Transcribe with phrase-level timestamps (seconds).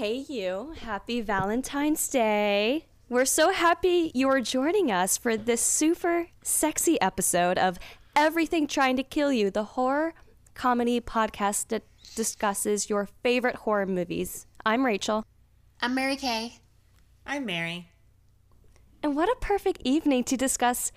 [0.00, 0.72] Hey, you.
[0.80, 2.86] Happy Valentine's Day.
[3.10, 7.78] We're so happy you are joining us for this super sexy episode of
[8.16, 10.14] Everything Trying to Kill You, the horror
[10.54, 11.82] comedy podcast that
[12.16, 14.46] discusses your favorite horror movies.
[14.64, 15.26] I'm Rachel.
[15.82, 16.54] I'm Mary Kay.
[17.26, 17.90] I'm Mary.
[19.02, 20.92] And what a perfect evening to discuss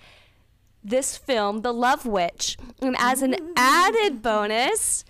[0.82, 2.56] this film, The Love Witch.
[2.80, 5.04] And as an added bonus,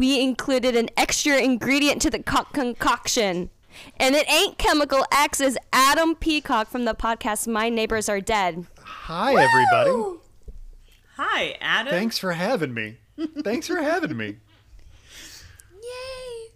[0.00, 3.50] we included an extra ingredient to the co- concoction.
[3.98, 8.66] And it ain't chemical X, is Adam Peacock from the podcast My Neighbors Are Dead.
[8.82, 10.18] Hi, everybody.
[11.18, 11.92] Hi, Adam.
[11.92, 12.96] Thanks for having me.
[13.44, 14.38] Thanks for having me.
[15.82, 16.48] Yay!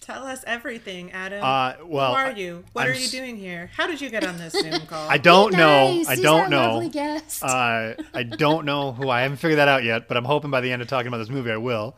[0.00, 1.42] Tell us everything, Adam.
[1.42, 2.64] Uh, well, Who are you?
[2.74, 3.70] What I'm are you doing here?
[3.76, 5.10] How did you get on this Zoom call?
[5.10, 5.96] I don't know.
[5.96, 6.08] Nice.
[6.08, 6.72] I He's don't our know.
[6.74, 7.42] Lovely guest.
[7.42, 10.60] Uh, I don't know who I haven't figured that out yet, but I'm hoping by
[10.60, 11.96] the end of talking about this movie I will.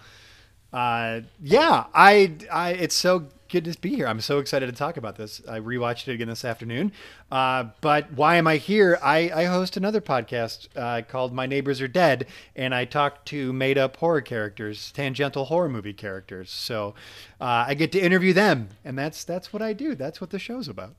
[0.76, 4.06] Uh, yeah, I, I, it's so good to be here.
[4.06, 5.40] I'm so excited to talk about this.
[5.48, 6.92] I rewatched it again this afternoon.
[7.32, 8.98] Uh, but why am I here?
[9.02, 13.52] I, I host another podcast uh, called My Neighbors Are Dead, and I talk to
[13.54, 16.50] made up horror characters, tangential horror movie characters.
[16.50, 16.94] So
[17.40, 19.94] uh, I get to interview them, and that's that's what I do.
[19.94, 20.94] That's what the show's about.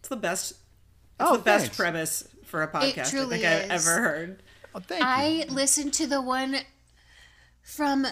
[0.00, 0.50] it's the best.
[0.52, 0.58] It's
[1.20, 1.76] Oh, the best thanks.
[1.76, 4.42] premise for a podcast I think I've ever heard.
[4.74, 5.06] Oh, thank you.
[5.08, 6.56] I listened to the one
[7.62, 8.06] from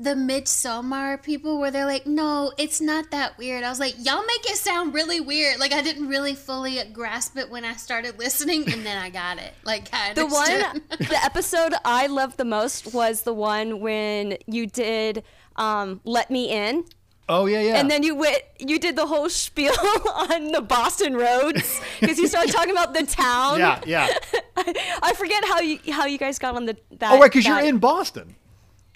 [0.00, 3.62] the Midsommar people where they're like, no, it's not that weird.
[3.62, 5.60] I was like, y'all make it sound really weird.
[5.60, 9.38] Like I didn't really fully grasp it when I started listening, and then I got
[9.38, 9.52] it.
[9.62, 14.66] Like I The one, the episode I loved the most was the one when you
[14.66, 15.22] did
[15.56, 16.84] um, Let Me In.
[17.28, 17.76] Oh yeah, yeah.
[17.76, 19.72] And then you went, you did the whole spiel
[20.14, 23.58] on the Boston roads because you started talking about the town.
[23.60, 24.08] yeah, yeah.
[24.56, 27.12] I forget how you how you guys got on the that.
[27.12, 28.34] Oh right, because you're in Boston.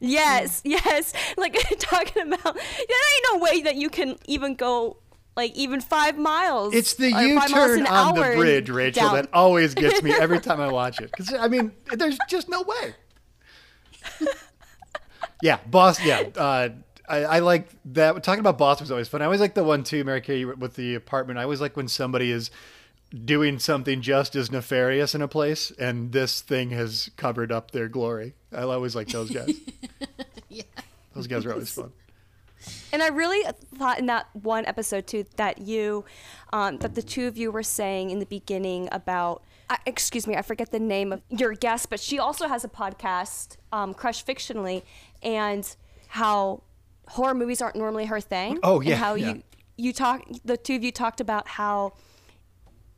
[0.08, 1.12] Yes, yes.
[1.36, 4.98] Like talking about, there ain't no way that you can even go
[5.36, 6.74] like even five miles.
[6.74, 9.14] It's the or U-turn on the bridge, Rachel, down.
[9.16, 11.10] that always gets me every time I watch it.
[11.10, 12.94] Because I mean, there's just no way.
[15.42, 16.06] yeah, Boston.
[16.06, 16.68] Yeah, uh,
[17.08, 18.22] I, I like that.
[18.22, 19.22] Talking about Boston was always fun.
[19.22, 21.38] I always like the one too, Mary Kay, with the apartment.
[21.38, 22.50] I always like when somebody is
[23.24, 27.88] doing something just as nefarious in a place, and this thing has covered up their
[27.88, 28.34] glory.
[28.52, 29.54] I always like those guys.
[30.48, 30.62] yeah.
[31.14, 31.92] Those guys are always fun.
[32.92, 33.42] And I really
[33.76, 36.04] thought in that one episode too that you,
[36.52, 40.36] um, that the two of you were saying in the beginning about, uh, excuse me,
[40.36, 44.24] I forget the name of your guest, but she also has a podcast, um, Crush
[44.24, 44.82] Fictionally,
[45.22, 45.76] and
[46.08, 46.62] how
[47.08, 48.58] horror movies aren't normally her thing.
[48.62, 49.32] Oh, yeah, And how yeah.
[49.34, 49.42] you
[49.76, 51.94] you talk, the two of you talked about how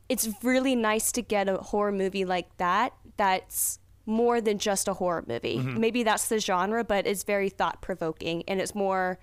[0.09, 4.93] it's really nice to get a horror movie like that that's more than just a
[4.93, 5.57] horror movie.
[5.57, 5.79] Mm-hmm.
[5.79, 9.19] Maybe that's the genre, but it's very thought provoking and it's more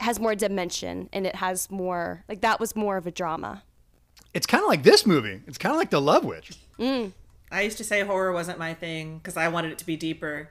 [0.00, 3.62] has more dimension and it has more like that was more of a drama.
[4.34, 5.40] It's kind of like this movie.
[5.46, 6.52] It's kind of like The Love Witch.
[7.50, 10.48] I used to say horror wasn't my thing because I wanted it to be deeper,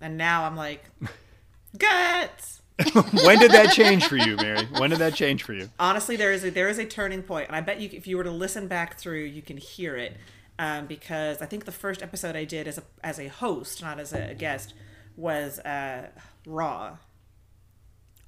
[0.00, 0.84] and now I'm like,
[1.78, 2.59] guts.
[3.24, 4.66] when did that change for you, Mary?
[4.78, 5.68] When did that change for you?
[5.78, 8.16] Honestly, there is a there is a turning point, and I bet you if you
[8.16, 10.16] were to listen back through, you can hear it.
[10.58, 13.98] Um, because I think the first episode I did as a as a host, not
[13.98, 14.74] as a guest,
[15.16, 16.08] was uh,
[16.46, 16.96] Raw.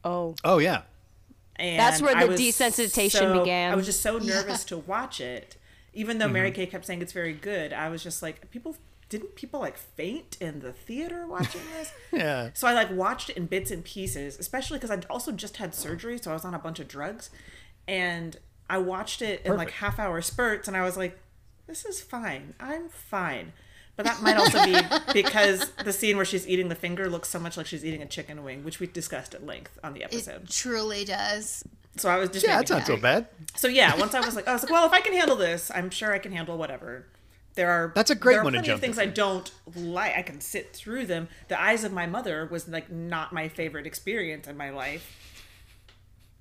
[0.04, 0.34] Oh.
[0.44, 0.82] Oh yeah.
[1.56, 3.72] And That's where the desensitization so- began.
[3.72, 5.56] I was just so nervous to watch it,
[5.92, 6.32] even though Mm-hmm.
[6.32, 7.72] Mary Kay kept saying it's very good.
[7.72, 8.76] I was just like, people
[9.12, 11.92] didn't people like faint in the theater watching this?
[12.12, 12.50] Yeah.
[12.54, 15.74] So I like watched it in bits and pieces, especially because I'd also just had
[15.74, 17.28] surgery, so I was on a bunch of drugs,
[17.86, 18.38] and
[18.70, 21.18] I watched it in like half hour spurts, and I was like,
[21.66, 22.54] this is fine.
[22.58, 23.52] I'm fine.
[23.96, 24.74] But that might also be
[25.12, 28.06] because the scene where she's eating the finger looks so much like she's eating a
[28.06, 30.44] chicken wing, which we discussed at length on the episode.
[30.44, 31.62] It truly does.
[31.96, 33.28] So I was just Yeah, that's not so bad.
[33.54, 35.70] so yeah, once I was like, I was like, well, if I can handle this,
[35.74, 37.04] I'm sure I can handle whatever.
[37.54, 39.10] There are That's a great there are one to plenty of things into.
[39.10, 40.16] I don't like.
[40.16, 41.28] I can sit through them.
[41.48, 45.14] The Eyes of My Mother was like not my favorite experience in my life,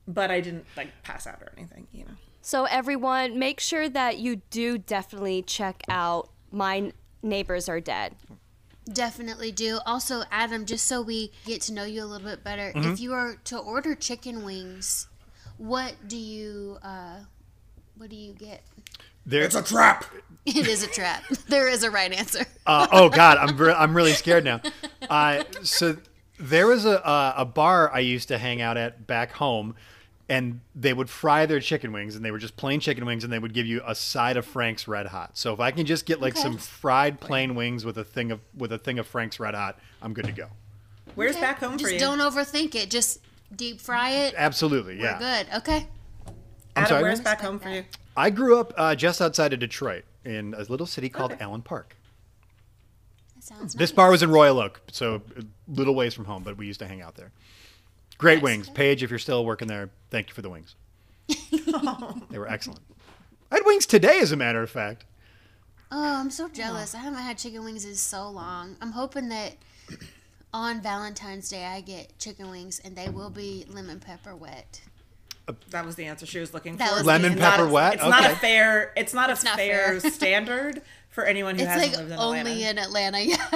[0.08, 1.88] but I didn't like pass out or anything.
[1.92, 2.12] You know,
[2.42, 8.16] So everyone, make sure that you do definitely check out My Neighbors Are Dead.
[8.92, 9.80] Definitely do.
[9.86, 12.92] Also, Adam, just so we get to know you a little bit better, Mm-hmm.
[12.92, 15.08] if you are to order chicken wings,
[15.58, 17.20] what do you uh
[17.98, 18.64] what do you get?
[19.26, 20.06] There, it's a trap.
[20.44, 21.24] It is a trap.
[21.50, 22.44] there is a right answer.
[22.66, 24.60] uh, oh God, I'm re- I'm really scared now.
[25.08, 25.98] Uh, so
[26.40, 29.76] there was a uh, a bar I used to hang out at back home,
[30.30, 33.32] and they would fry their chicken wings, and they were just plain chicken wings, and
[33.32, 35.38] they would give you a side of Frank's Red Hot.
[35.38, 36.42] So if I can just get like Okay.
[36.42, 39.78] some fried plain wings with a thing of with a thing of Frank's Red Hot,
[40.02, 40.48] I'm good to go.
[41.14, 41.42] Where's Okay.
[41.42, 42.00] back home Just for you?
[42.00, 42.90] don't overthink it.
[42.90, 43.20] Just
[43.56, 44.34] deep fry it.
[44.36, 45.20] Absolutely, yeah.
[45.20, 45.44] We're yeah.
[45.44, 45.58] good.
[45.58, 45.88] Okay.
[46.26, 46.34] I'm
[46.78, 47.24] Adam, sorry, where's Liz?
[47.26, 47.84] back home for you?
[48.16, 51.44] I grew up uh, just outside of Detroit in a little city called Okay.
[51.44, 51.96] Allen Park.
[53.40, 53.96] Sounds This nice.
[53.96, 56.88] bar was in Royal Oak, so a little ways from home, but we used to
[56.88, 57.32] hang out there.
[58.18, 58.44] Great Nice.
[58.44, 58.70] wings.
[58.70, 60.76] Paige, if you're still working there, thank you for the wings.
[62.30, 62.82] they were excellent.
[63.52, 65.06] I had wings today, as a matter of fact.
[65.92, 66.94] Oh, I'm so jealous.
[66.94, 68.78] I haven't had chicken wings in so long.
[68.80, 69.56] I'm hoping that
[70.54, 74.82] on Valentine's Day I get chicken wings and they will be lemon pepper wet.
[75.72, 76.96] That was the answer she was looking That for.
[76.98, 77.94] was Lemon It's not pepper a- wet?
[77.96, 78.94] It's not a fair.
[78.96, 80.12] It's not a not fair, fair.
[80.12, 82.70] standard for anyone who It's hasn't like lived in only Atlanta.
[82.70, 83.48] in Atlanta, yeah,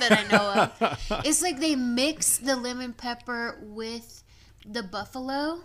[0.00, 1.22] that I know of.
[1.24, 4.24] It's like they mix the lemon pepper with
[4.66, 5.60] the buffalo.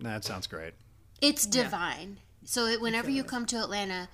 [0.00, 0.74] That sounds great.
[1.20, 2.18] It's divine.
[2.44, 4.08] So it, whenever you come to Atlanta,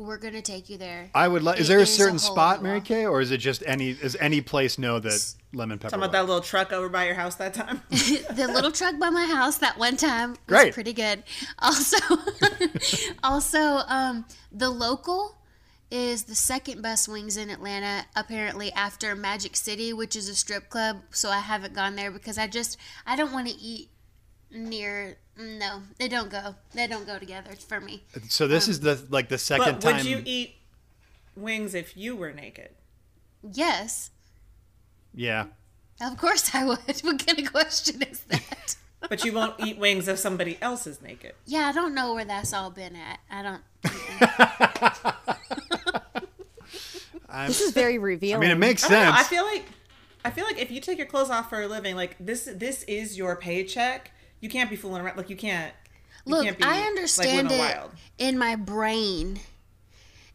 [0.00, 1.10] we're gonna take you there.
[1.14, 1.60] I would like.
[1.60, 2.80] Is there a is a certain spot, Mary.
[2.80, 3.90] Kay, or is it just any?
[3.90, 5.90] Is any place know that lemon pepper?
[5.90, 7.82] Talking about that little truck over by your house that time.
[7.90, 10.74] the little truck by my house that one time was Great.
[10.74, 11.22] pretty good.
[11.58, 11.98] Also,
[13.22, 13.58] also
[13.88, 15.36] um, the local
[15.90, 20.70] is the second best wings in Atlanta apparently after Magic City, which is a strip
[20.70, 21.02] club.
[21.10, 23.90] So I haven't gone there because I just I don't want to eat
[24.50, 25.18] near.
[25.40, 26.54] No, they don't go.
[26.74, 28.04] They don't go together for me.
[28.28, 29.96] So this is um, the like the second but time.
[29.96, 30.56] would you eat
[31.34, 32.70] wings if you were naked?
[33.42, 34.10] Yes,
[35.14, 35.46] yeah.
[36.00, 36.78] of course I would.
[37.02, 38.76] What kind of question is that?
[39.08, 41.32] But you won't eat wings if somebody else is naked.
[41.46, 43.20] yeah, I don't know where that's all been at.
[43.30, 43.62] I don't.
[47.46, 48.42] This is very revealing.
[48.42, 49.12] I mean, it makes I know.
[49.12, 49.16] sense.
[49.16, 49.64] I feel like
[50.24, 52.82] I feel like if you take your clothes off for a living, like this this
[52.84, 54.10] is your paycheck.
[54.40, 55.16] You can't be fooling around.
[55.16, 55.72] Like you can't.
[56.24, 57.78] You Look, can't be, I understand living it
[58.18, 59.40] in my brain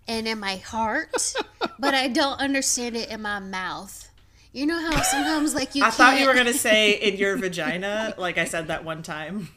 [0.08, 1.34] and in my heart,
[1.80, 4.10] but I don't understand it in my mouth.
[4.52, 5.96] You know how sometimes like you I can't.
[5.96, 9.50] thought you were gonna say in your vagina, like I said that one time.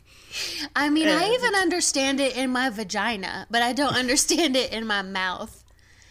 [0.77, 4.73] I mean, I Uh, even understand it in my vagina, but I don't understand it
[4.73, 5.65] in my mouth.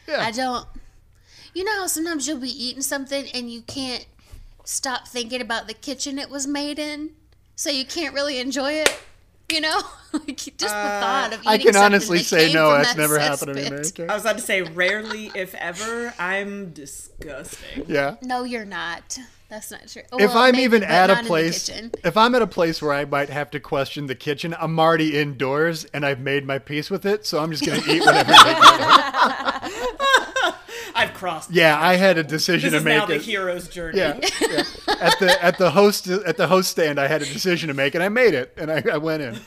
[0.07, 0.21] Yeah.
[0.21, 0.65] I don't.
[1.53, 4.05] You know how sometimes you'll be eating something and you can't
[4.63, 7.11] stop thinking about the kitchen it was made in,
[7.57, 8.97] so you can't really enjoy it.
[9.51, 9.81] You know,
[10.13, 12.71] like just the uh, thought of eating I can honestly that say no.
[12.71, 14.09] That's that never happened to me, cesspit.
[14.09, 16.13] I was about to say rarely, if ever.
[16.19, 17.85] I'm disgusting.
[17.87, 18.15] Yeah.
[18.21, 19.17] No, you're not.
[19.49, 20.01] That's not true.
[20.19, 23.29] If I'm maybe, even at a place, if I'm at a place where I might
[23.29, 27.25] have to question the kitchen, I'm already indoors and I've made my peace with it,
[27.25, 28.29] so I'm just gonna eat whatever.
[28.29, 28.53] they
[29.69, 30.53] give.
[30.95, 31.51] I've crossed.
[31.51, 33.07] Yeah, I had a decision This to is now make.
[33.09, 33.21] the It.
[33.21, 33.99] hero's journey.
[33.99, 34.63] Yeah, yeah.
[34.99, 37.93] At the at the host at the host stand, I had a decision to make,
[37.95, 39.39] and I made it, and I, I went in.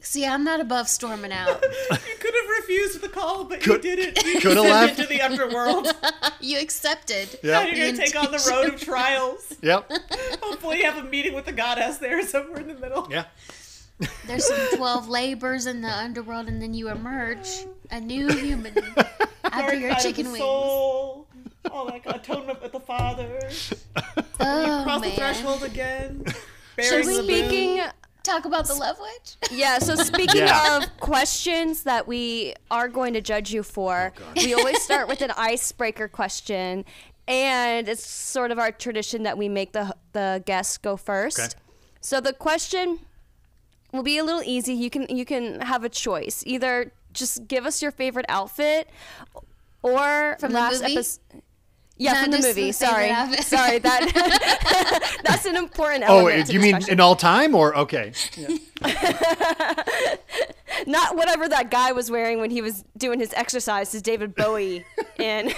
[0.00, 1.64] See, I'm not above storming out.
[1.90, 2.35] You could have
[2.76, 4.24] refused the call, but Could- you didn't.
[4.24, 4.98] You coulda left.
[4.98, 5.88] into the underworld.
[6.40, 7.38] you accepted.
[7.42, 7.66] Now Yeah.
[7.74, 9.52] you're gonna take on the road of trials.
[9.62, 9.90] Yep.
[10.42, 13.08] Hopefully, you have a meeting with the goddess there somewhere in the middle.
[13.10, 13.24] Yeah.
[14.26, 17.48] There's some 12 labors in the underworld, and then you emerge
[17.90, 18.74] a new human
[19.44, 20.38] after your Dark night chicken wings.
[20.38, 21.26] soul,
[21.70, 23.48] all that atonement with the Father.
[24.38, 25.16] Oh, Cross the man.
[25.16, 26.24] threshold again.
[26.78, 27.80] Should Burying we the Speaking,
[28.26, 29.36] talk about the love witch?
[29.50, 29.78] yeah.
[29.78, 30.76] So speaking Yeah.
[30.78, 35.22] of questions that we are going to judge you for, oh, we always start with
[35.22, 36.84] an icebreaker question,
[37.28, 41.38] and it's sort of our tradition that we make the the guests go first.
[41.38, 41.48] Okay.
[42.00, 43.00] So the question
[43.92, 44.74] will be a little easy.
[44.74, 46.42] You can you can have a choice.
[46.46, 48.88] Either just give us your favorite outfit,
[49.82, 50.94] or From the last movie?
[50.94, 51.20] episode.
[51.98, 52.66] Yeah, Not from the movie.
[52.66, 53.78] the Sorry, favorite sorry.
[53.78, 56.48] That that's an important Oh, element.
[56.48, 58.12] to you mean in all time or okay?
[60.86, 64.84] not whatever that guy was wearing when he was doing his exercise, his David Bowie
[65.18, 65.54] and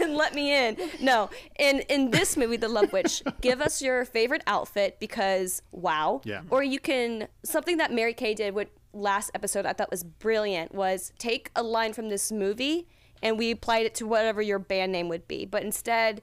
[0.00, 0.76] and let me in.
[1.00, 6.20] No, in in this movie, The Love Witch, give us your favorite outfit because wow.
[6.24, 6.42] Yeah.
[6.50, 10.74] Or you can something that Mary Kay did with last episode I thought was brilliant
[10.74, 12.88] was take a line from this movie
[13.22, 16.22] and we applied it to whatever your band name would be, but instead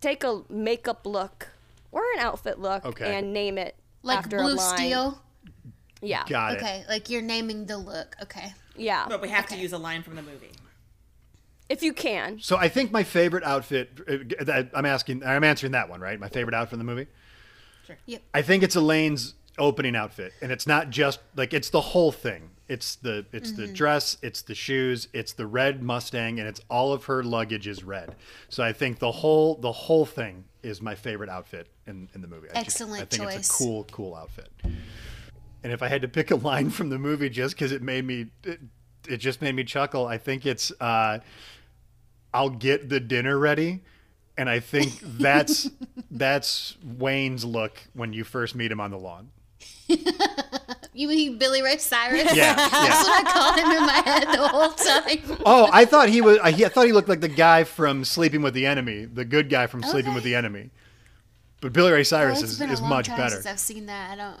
[0.00, 1.48] take a makeup look
[1.90, 3.16] or an outfit look Okay.
[3.18, 4.76] and name it Like after a blue line.
[4.76, 5.22] steel?
[6.00, 6.24] Yeah.
[6.28, 6.56] Got it.
[6.58, 8.14] Okay, like you're naming the look.
[8.22, 8.52] Okay.
[8.76, 9.06] Yeah.
[9.08, 10.50] But we have to use a line from the movie.
[11.68, 12.38] If you can.
[12.40, 13.90] So I think my favorite outfit.
[14.08, 15.24] uh, that- I'm asking.
[15.24, 16.18] I'm answering that one, right?
[16.18, 17.08] My favorite outfit in the movie.
[17.86, 17.96] Sure.
[18.06, 18.22] Yep.
[18.32, 22.50] I think it's Elaine's opening outfit, and it's not just like it's the whole thing.
[22.68, 23.60] It's the it's Mm-hmm.
[23.62, 27.66] the dress, it's the shoes, it's the red Mustang, and it's all of her luggage
[27.66, 28.14] is red.
[28.50, 32.28] So I think the whole the whole thing is my favorite outfit in, in the
[32.28, 32.48] movie.
[32.50, 34.50] I just- Excellent I think it's a cool cool outfit.
[34.64, 38.04] And if I had to pick a line from the movie, just because it made
[38.04, 38.60] me it,
[39.08, 41.20] it just made me chuckle, I think it's uh,
[42.34, 43.82] "I'll get the dinner ready."
[44.36, 45.68] and I think that's
[46.12, 49.30] that's Wayne's look when you first meet him on the lawn.
[50.98, 52.34] You mean Billy Ray Cyrus?
[52.34, 53.02] Yeah, That's yeah.
[53.04, 55.42] what I called him in my head the whole time.
[55.46, 56.38] Oh, I thought he was.
[56.42, 59.24] I, he, I thought he looked like the guy from Sleeping with the Enemy, the
[59.24, 60.70] good guy from Sleeping with the Enemy.
[61.60, 63.40] But Billy Ray Oh, Cyrus it's is, is much better.
[63.46, 64.10] I've seen that.
[64.10, 64.40] I don't.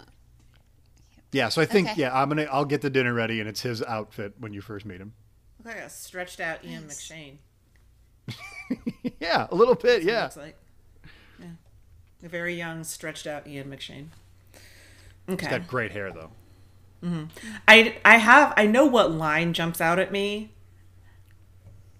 [1.30, 2.00] Yeah, so I think Okay.
[2.00, 4.84] yeah, I'm gonna I'll get the dinner ready, and it's his outfit when you first
[4.84, 5.12] meet him.
[5.64, 7.08] Look like a stretched out Ian Nice.
[7.08, 7.36] McShane.
[9.20, 10.04] Yeah, a little bit.
[10.04, 10.56] That's Yeah, looks like.
[11.38, 11.46] Yeah.
[12.24, 14.06] A very young, stretched out Ian McShane.
[15.28, 15.46] Okay.
[15.46, 16.30] he's got great hair though.
[17.02, 17.24] Mm-hmm.
[17.68, 20.50] I I have I know what line jumps out at me,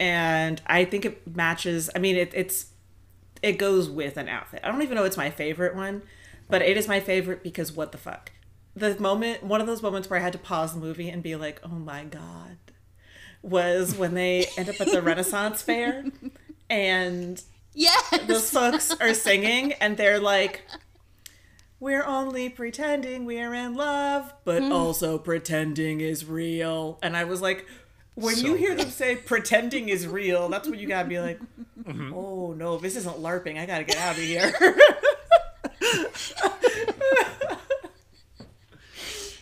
[0.00, 1.90] and I think it matches.
[1.94, 2.66] I mean, it, it's
[3.42, 4.60] it goes with an outfit.
[4.64, 6.02] I don't even know it's my favorite one,
[6.48, 8.32] but it is my favorite because what the fuck.
[8.74, 11.36] The moment, one of those moments where I had to pause the movie and be
[11.36, 12.58] like, "Oh my god,"
[13.42, 16.04] was when they end up at the Renaissance fair,
[16.70, 17.42] and
[17.74, 18.18] Yes.
[18.26, 20.62] those folks are singing and they're like
[21.80, 24.72] we're only pretending we're in love but hmm.
[24.72, 26.98] also pretending is real.
[27.02, 27.66] And i was like
[28.14, 28.80] when So you hear good.
[28.86, 31.38] them say pretending is real that's when you gotta be like
[31.80, 32.12] mm-hmm.
[32.14, 33.58] oh no this isn't larping.
[33.58, 34.52] I gotta get out of here.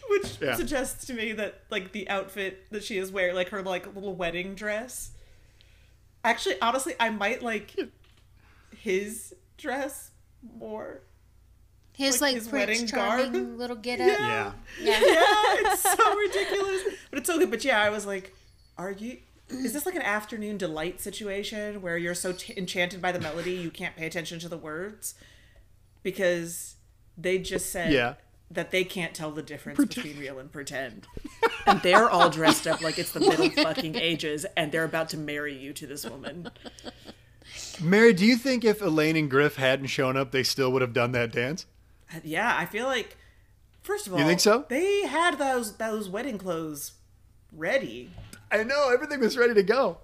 [0.09, 0.55] Which Yeah.
[0.57, 4.15] suggests to me that like the outfit that she is wearing like her like little
[4.15, 5.11] wedding dress.
[6.23, 7.75] Actually honestly i might like
[8.77, 10.11] his dress
[10.59, 11.01] more
[11.97, 13.59] his like like, his wedding Charming garb.
[13.59, 14.07] little get up.
[14.07, 15.01] Yeah, Yeah.
[15.01, 18.35] yeah it's so ridiculous but it's so good but yeah i was like
[18.79, 23.13] are you is this like an afternoon delight situation where you're so t- enchanted by
[23.13, 25.15] the melody you can't pay attention to the words
[26.03, 26.77] because
[27.17, 28.15] they just said Yeah.
[28.51, 31.07] that they can't tell the difference between real and pretend
[31.67, 35.17] and they're all dressed up like it's the middle fucking ages and they're about to
[35.17, 36.51] marry you to this woman
[37.81, 40.93] Mary, do you think if Elaine and Griff hadn't shown up, they still would have
[40.93, 41.65] done that dance?
[42.15, 43.17] Uh, yeah, I feel like
[43.83, 44.65] first of all, You think so?
[44.69, 46.93] They had those those wedding clothes
[47.53, 48.11] ready.
[48.51, 49.99] I know everything was ready to go.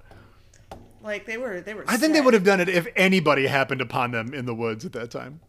[1.03, 3.81] Like they were they were I think they would have done it if anybody happened
[3.81, 5.41] upon them in the woods at that time.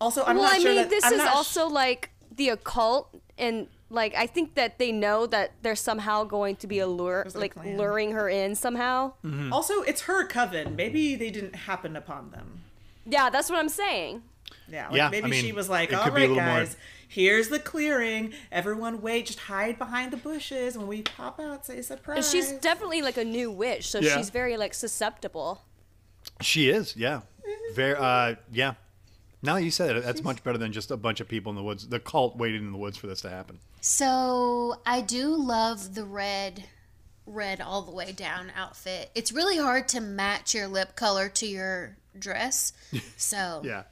[0.00, 2.10] Also, I'm well, not I sure mean, that this I'm is not sh- also like
[2.34, 6.80] the occult, and like I think that they know that they're somehow going to be
[6.80, 7.78] allure, There's like plan.
[7.78, 9.12] luring her in somehow.
[9.24, 9.52] Mm-hmm.
[9.52, 10.76] also it's her coven.
[10.76, 12.62] Maybe they didn't happen upon them.
[13.06, 14.22] Yeah, that's what I'm saying.
[14.68, 16.28] Yeah, like Yeah, maybe I mean, she was like, "All right, "All could be a
[16.28, 16.76] right, little more- guys,
[17.08, 18.32] here's the clearing.
[18.50, 20.76] Everyone wait, just hide behind the bushes.
[20.76, 24.16] When we pop out, say surprise." And she's definitely like a new witch, so Yeah.
[24.16, 25.62] she's very like susceptible.
[26.40, 27.20] She is, yeah.
[27.74, 28.74] Very, uh, yeah.
[29.42, 31.56] Now that you said it, that's much better than just a bunch of people in
[31.56, 31.86] the woods.
[31.86, 33.60] The cult waited in the woods for this to happen.
[33.80, 36.64] So I do love the red,
[37.26, 39.10] red all the way down outfit.
[39.14, 42.72] It's really hard to match your lip color to your dress.
[43.16, 43.84] So Yeah.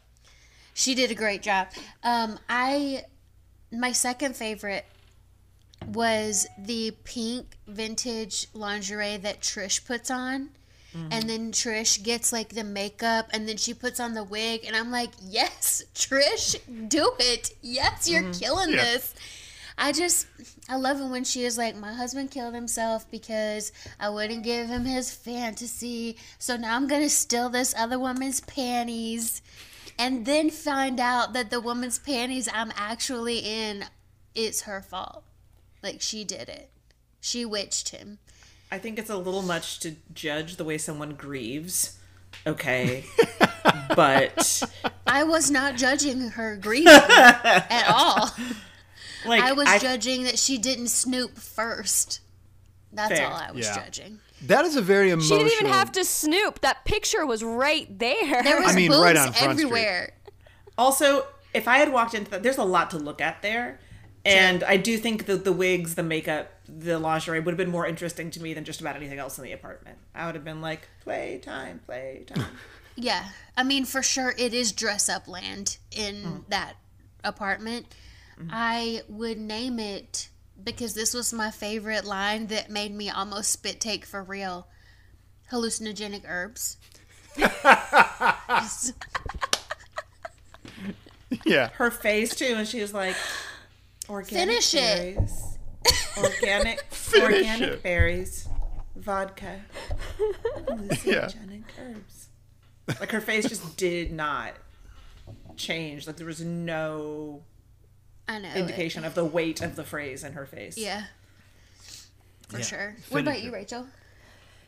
[0.75, 1.69] She did a great job.
[2.03, 3.05] Um, I
[3.73, 4.85] my second favorite
[5.87, 10.51] was the pink vintage lingerie that Trish puts on.
[11.11, 14.77] And then Trish gets like the makeup and then she puts on the wig and
[14.77, 16.55] I'm like, "Yes, Trish,
[16.89, 17.51] do it.
[17.63, 18.85] Yes, you're killing Yeah.
[18.85, 19.13] this."
[19.77, 20.29] I just
[20.69, 24.69] I love it when she is like, "My husband killed himself because I wouldn't give
[24.69, 26.17] him his fantasy.
[26.39, 29.43] So now I'm going to steal this other woman's panties."
[29.99, 33.85] And then find out that the woman's panties I'm actually in
[34.35, 35.25] it's her fault.
[35.83, 36.71] Like she did it.
[37.21, 38.19] She witched him.
[38.71, 41.99] I think it's a little much to judge the way someone grieves.
[42.47, 43.05] Okay,
[43.95, 44.63] but
[45.07, 48.31] I was not judging her grieving at all.
[49.25, 52.21] like I was I- judging that she didn't snoop first.
[52.93, 53.29] That's Fair.
[53.29, 53.85] all I was Yeah.
[53.85, 54.19] judging.
[54.47, 55.39] That is a very emotional.
[55.39, 56.61] She didn't even have to snoop.
[56.61, 58.43] That picture was right there.
[58.43, 59.67] There was I mean, boobs right on Front Street.
[59.67, 60.13] everywhere.
[60.77, 63.81] Also, if I had walked into that, there's a lot to look at there.
[64.27, 67.87] And I do think that the wigs, the makeup, the lingerie would have been more
[67.87, 69.99] interesting to me than just about anything else in the apartment.
[70.15, 72.47] I would have been like, playtime, playtime.
[72.97, 73.25] Yeah.
[73.57, 76.45] I mean, for sure, it is dress up land in Mm.
[76.49, 76.75] that
[77.25, 77.87] apartment.
[78.39, 78.51] Mm-hmm.
[78.53, 80.29] I would name it
[80.65, 84.67] because this was my favorite line that made me almost spit take for real
[85.53, 86.79] hallucinogenic herbs.
[91.45, 91.69] Yeah.
[91.75, 93.17] Her face too, and she was like,
[94.09, 95.17] organic Finish it.
[95.17, 95.59] berries,
[96.19, 97.83] organic, Finish organic it.
[97.83, 98.49] berries,
[98.97, 99.61] vodka,
[100.69, 102.29] hallucinogenic herbs.
[103.01, 104.55] Like her face just did not
[105.57, 106.07] change.
[106.07, 107.43] Like there was no
[108.29, 108.49] I know.
[108.49, 108.57] it.
[108.57, 110.77] indication of the weight of the phrase in her face.
[110.79, 111.05] Yeah.
[112.49, 112.65] For Yeah.
[112.65, 112.91] sure.
[112.99, 113.87] Finish What about you, Rachel?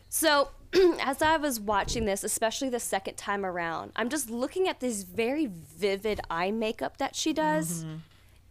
[0.09, 0.51] So,
[1.03, 5.03] as I was watching this, especially the second time around, I'm just looking at this
[5.03, 7.85] very vivid eye makeup that she does.
[7.85, 7.97] Mm-hmm.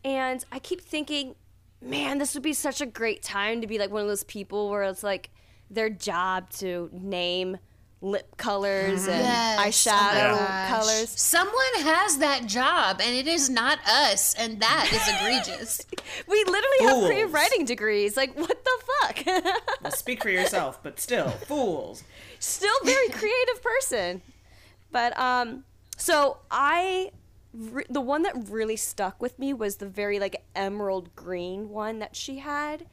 [0.05, 1.35] And I keep thinking,
[1.81, 4.69] man, this would be such a great time to be like one of those people
[4.69, 5.29] where it's like
[5.69, 7.57] their job to name
[8.01, 9.59] lip colors and Yes.
[9.59, 11.09] eyeshadow Oh colors.
[11.09, 15.07] Someone has that job, and it is not us, and that is
[15.47, 15.85] egregious.
[16.27, 17.05] We literally have Fools.
[17.07, 18.15] creative writing degrees.
[18.15, 19.25] Like, what the fuck?
[19.81, 22.03] Well, speak for yourself, but still, fools.
[22.39, 24.21] still very creative person.
[24.91, 25.63] But um,
[25.97, 27.11] so I,
[27.53, 31.99] re- the one that really stuck with me was the very like emerald green one
[31.99, 32.85] that she had,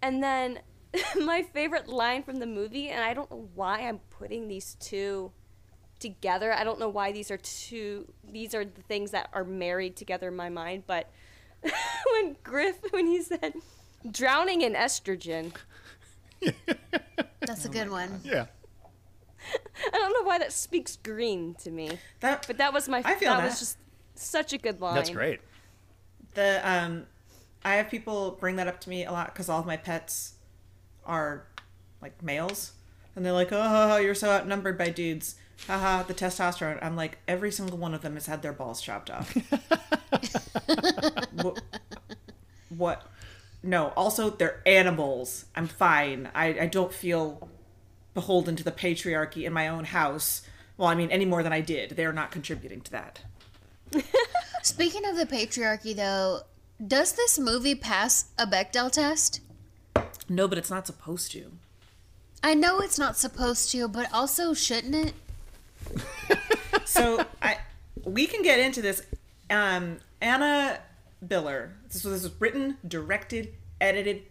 [0.00, 0.60] and then
[1.20, 5.32] my favorite line from the movie, and I don't know why I'm putting these two
[5.98, 6.52] together.
[6.52, 8.06] I don't know why these are two.
[8.30, 10.84] These are the things that are married together in my mind.
[10.86, 11.10] But
[12.12, 13.54] when Griff, when he said,
[14.10, 15.52] "Drowning in estrogen."
[17.40, 18.20] That's a good one.
[18.22, 18.46] Yeah.
[19.92, 21.98] I don't know why that speaks green to me.
[22.20, 23.02] That, But that was my.
[23.04, 23.44] I feel that, that.
[23.44, 23.78] was just
[24.14, 24.94] such a good line.
[24.94, 25.40] That's great.
[26.34, 27.06] the um,
[27.64, 30.33] I have people bring that up to me a lot because all of my pets
[31.06, 31.46] are
[32.00, 32.72] like males,
[33.14, 36.78] and they're like, "Oh, you're so outnumbered by dudes." Haha, the testosterone.
[36.82, 39.34] I'm like, every single one of them has had their balls chopped off.
[41.32, 41.62] what,
[42.68, 43.06] what?
[43.62, 43.92] No.
[43.96, 45.46] Also, they're animals.
[45.56, 46.28] I'm fine.
[46.34, 47.48] I, I don't feel
[48.12, 50.42] beholden to the patriarchy in my own house.
[50.76, 51.90] Well, I mean, any more than I did.
[51.90, 53.20] They're not contributing to that.
[54.62, 56.40] Speaking of the patriarchy, though,
[56.84, 59.40] does this movie pass a Bechdel test?
[60.28, 61.52] No, but it's not supposed to.
[62.42, 66.38] I know it's not supposed to, but also shouldn't it?
[66.84, 67.58] so I
[68.04, 69.02] we can get into this.
[69.50, 70.78] Um, Anna
[71.24, 71.70] Biller.
[71.88, 74.22] So this was written, directed, edited,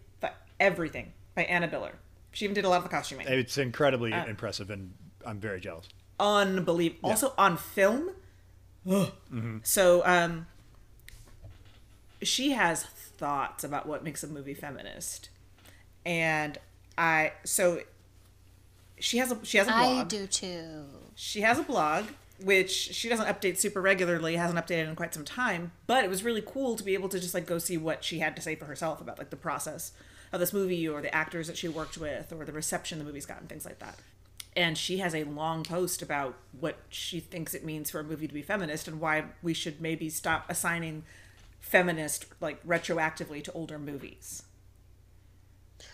[0.59, 1.93] everything by Anna Biller.
[2.31, 3.27] She even did a lot of the costuming.
[3.27, 4.93] It's incredibly impressive, and
[5.25, 5.87] I'm very jealous.
[6.19, 7.09] Unbelievable.
[7.09, 8.11] Also on film.
[8.89, 9.11] Ugh.
[9.63, 10.47] So um,
[12.21, 15.29] she has thoughts about what makes a movie feminist,
[16.05, 16.57] and
[16.97, 17.81] I so
[18.99, 20.05] she has a she has a blog.
[20.05, 20.85] I do too.
[21.15, 22.05] She has a blog,
[22.41, 26.23] which she doesn't update super regularly, hasn't updated in quite some time, but it was
[26.23, 28.55] really cool to be able to just like go see what she had to say
[28.55, 29.91] for herself about like the process
[30.31, 33.25] of this movie or the actors that she worked with or the reception the movie's
[33.25, 33.97] gotten, things like that.
[34.55, 38.27] And she has a long post about what she thinks it means for a movie
[38.27, 41.03] to be feminist and why we should maybe stop assigning
[41.59, 44.43] feminist like retroactively to older movies.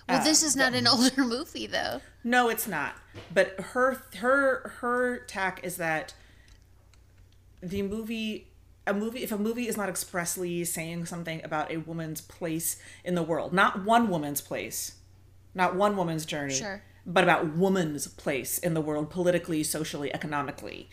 [0.10, 2.02] Well, Uh, this is not an older movie, though.
[2.24, 2.96] No, it's not.
[3.34, 6.14] But her her her tack is that
[7.62, 8.48] the movie
[8.88, 13.16] a movie if a movie is not expressly saying something about a woman's place in
[13.16, 14.96] the world, not one woman's place,
[15.54, 16.82] not one woman's journey, Sure.
[17.06, 20.90] but about woman's place in the world politically, socially, economically.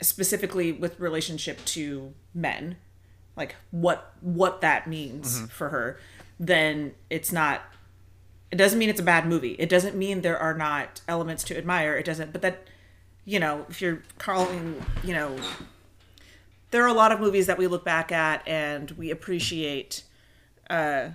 [0.00, 2.76] Specifically with relationship to men,
[3.36, 5.98] like what what that means for her,
[6.38, 7.62] then it's not
[8.50, 9.56] it doesn't mean it's a bad movie.
[9.58, 11.96] It doesn't mean there are not elements to admire.
[11.96, 12.66] It doesn't, but that,
[13.24, 15.36] you know, if you're calling, you know,
[16.70, 20.02] there are a lot of movies that we look back at and we appreciate
[20.70, 21.10] uh,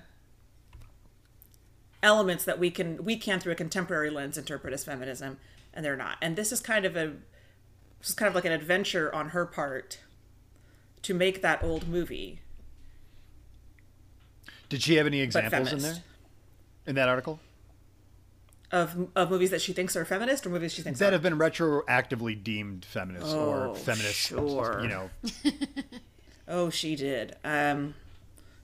[2.04, 5.40] elements that we can we can through a contemporary lens interpret as feminism,
[5.74, 6.18] and they're not.
[6.22, 7.14] And this is kind of a
[8.00, 10.00] this is kind of like an adventure on her part
[11.02, 12.42] to make that old movie.
[14.70, 16.04] Did she have any examples in there?
[16.86, 17.40] In that article?
[18.72, 21.22] Of, of movies that she thinks are feminist or movies she thinks That are have
[21.22, 24.80] been retroactively deemed feminist or Oh, feminist, sure.
[24.82, 25.10] you know.
[26.46, 27.38] Oh, she did.
[27.46, 27.94] Um,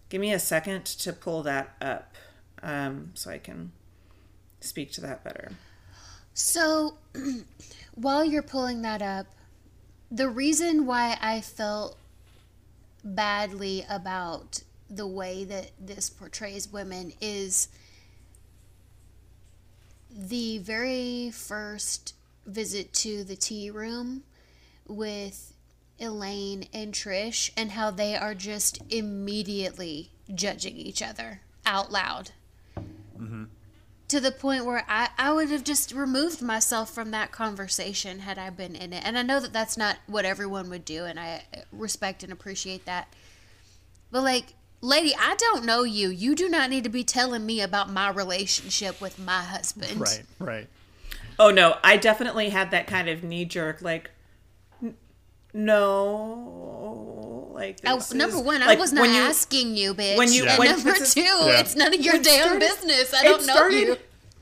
[0.09, 2.13] give me a second to pull that up,
[2.61, 3.71] um, so I can
[4.59, 5.53] speak to that better.
[6.33, 6.97] So,
[7.95, 9.27] while you're pulling that up,
[10.11, 11.97] the reason why I felt
[13.03, 17.69] badly about the way that this portrays women is
[20.09, 22.13] the very first
[22.45, 24.23] visit to the tea room
[24.87, 25.53] with
[25.99, 32.31] Elaine and Trish and how they are just immediately judging each other out loud
[33.17, 33.43] mm-hmm.
[34.07, 38.39] to the point where I, I would have just removed myself from that conversation had
[38.39, 39.03] I been in it.
[39.05, 42.85] And I know that that's not what everyone would do, and I respect and appreciate
[42.85, 43.13] that.
[44.11, 46.09] But, like, lady, I don't know you.
[46.09, 49.99] You do not need to be telling me about my relationship with my husband.
[49.99, 50.67] Right, right.
[51.37, 54.11] Oh no, I definitely had that kind of knee jerk, like,
[54.83, 54.95] n-
[55.53, 60.17] no, like I, oh, number is- one, I was not when you- asking you, bitch.
[60.17, 61.59] when you- and when- number two, Yeah.
[61.59, 63.13] it's none of your It damn started- business.
[63.13, 63.97] I don't know started- you.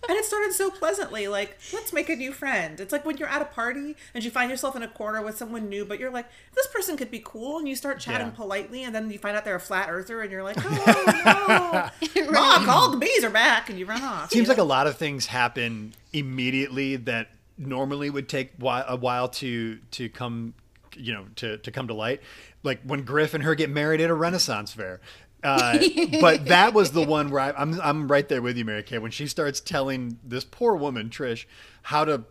[0.07, 2.79] And it started so pleasantly, like, let's make a new friend.
[2.79, 5.37] It's like when you're at a party and you find yourself in a corner with
[5.37, 8.33] someone new, but you're like, this person could be cool, and you start chatting Yeah.
[8.33, 12.31] politely, and then you find out they're a flat earther, and you're like, oh no,
[12.31, 14.29] Mom, all the bees are back, and you run off.
[14.31, 19.27] Seems you like a lot of things happen immediately that normally would take a while
[19.29, 20.53] to to come,
[20.95, 22.21] you know, to to come to light.
[22.63, 25.01] Like when Griff and her get married at a Renaissance fair.
[25.43, 25.79] Uh,
[26.21, 28.97] but that was the one where I, I'm I'm right there with you, Mary Kay.
[28.97, 31.45] When she starts telling this poor woman Trish
[31.83, 32.23] how to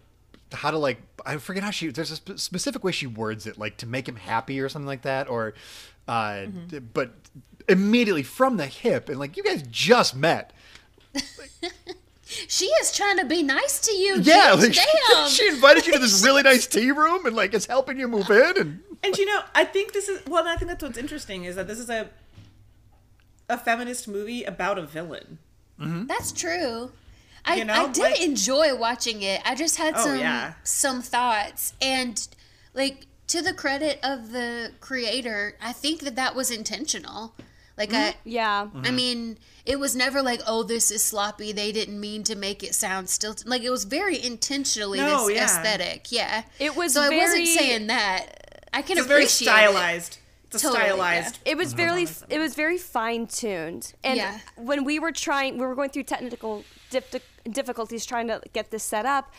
[0.53, 3.59] how to like I forget how she there's a sp- specific way she words it
[3.59, 5.55] like to make him happy or something like that or
[6.09, 6.47] uh
[6.93, 7.15] but
[7.69, 10.53] immediately from the hip and like you guys just met
[12.49, 14.17] She is trying to be nice to you.
[14.21, 14.63] Yeah, bitch.
[14.63, 15.29] like she, damn.
[15.29, 18.29] she invited you to this really nice tea room and like is helping you move
[18.31, 20.47] in and And you know, I think this is well.
[20.47, 22.11] I think that's what's interesting is that this is a
[23.49, 25.39] a feminist movie about a villain.
[25.81, 26.07] Mm-hmm.
[26.07, 26.93] That's true.
[27.45, 29.41] I, You know, I did like- enjoy watching it.
[29.45, 30.55] I just had Oh, some yeah.
[30.65, 32.27] some thoughts and
[32.75, 37.35] like to the credit of the creator, I think that that was intentional.
[37.77, 37.97] Like mm-hmm.
[38.11, 38.69] I Yeah.
[38.75, 38.97] I mm-hmm.
[38.97, 41.53] mean, it was never like, "Oh, this is sloppy.
[41.53, 45.37] They didn't mean to make it sound stilted." Like it was very intentionally No, this
[45.37, 45.45] yeah.
[45.45, 46.11] aesthetic.
[46.11, 46.43] Yeah.
[46.59, 48.69] It was So I wasn't saying that.
[48.73, 50.19] I can It's very appreciate it.
[50.51, 50.61] Stylized.
[50.65, 51.53] It's a Totally, yeah.
[51.53, 51.77] It was mm-hmm.
[51.77, 53.95] very it was very fine tuned.
[54.05, 54.39] And Yeah.
[54.57, 58.85] when we were trying we were going through technical dif- difficulties trying to get this
[58.85, 59.33] set up,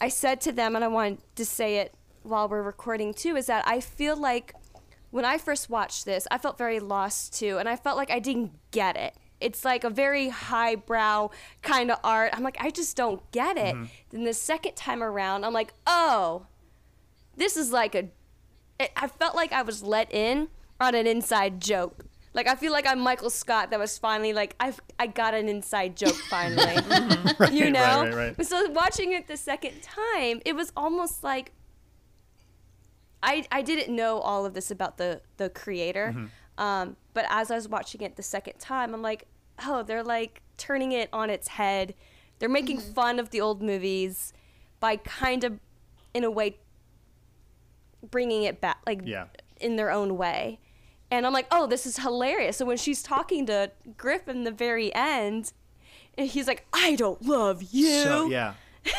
[0.00, 3.46] I said to them and I wanted to say it while we're recording too is
[3.46, 4.54] that I feel like
[5.10, 8.18] when I first watched this, I felt very lost too and I felt like I
[8.18, 9.14] didn't get it.
[9.40, 11.30] It's like a very highbrow
[11.62, 12.30] kind of art.
[12.32, 13.74] I'm like I just don't get it.
[13.74, 13.84] Mm-hmm.
[14.10, 16.46] Then the second time around, I'm like, "Oh,
[17.36, 18.08] this is like a
[18.82, 20.48] it, I felt like I was let in
[20.80, 22.04] on an inside joke.
[22.34, 25.48] Like I feel like I'm Michael Scott that was finally like I've I got an
[25.48, 26.74] inside joke finally.
[27.52, 28.04] you right, know?
[28.04, 28.46] right, right.
[28.46, 31.52] So watching it the second time, it was almost like
[33.22, 36.14] I I didn't know all of this about the the creator.
[36.16, 36.26] Mm-hmm.
[36.62, 39.26] Um, but as I was watching it the second time, I'm like,
[39.64, 41.94] oh, they're like turning it on its head.
[42.38, 44.32] They're making fun of the old movies
[44.80, 45.60] by kind of
[46.14, 46.58] in a way
[48.10, 49.26] bringing it back like Yeah.
[49.60, 50.58] in their own way.
[51.10, 52.56] And I'm like, oh, this is hilarious.
[52.56, 55.52] So when she's talking to Griff in the very end,
[56.16, 58.02] and he's like, I don't love you.
[58.02, 58.54] so yeah.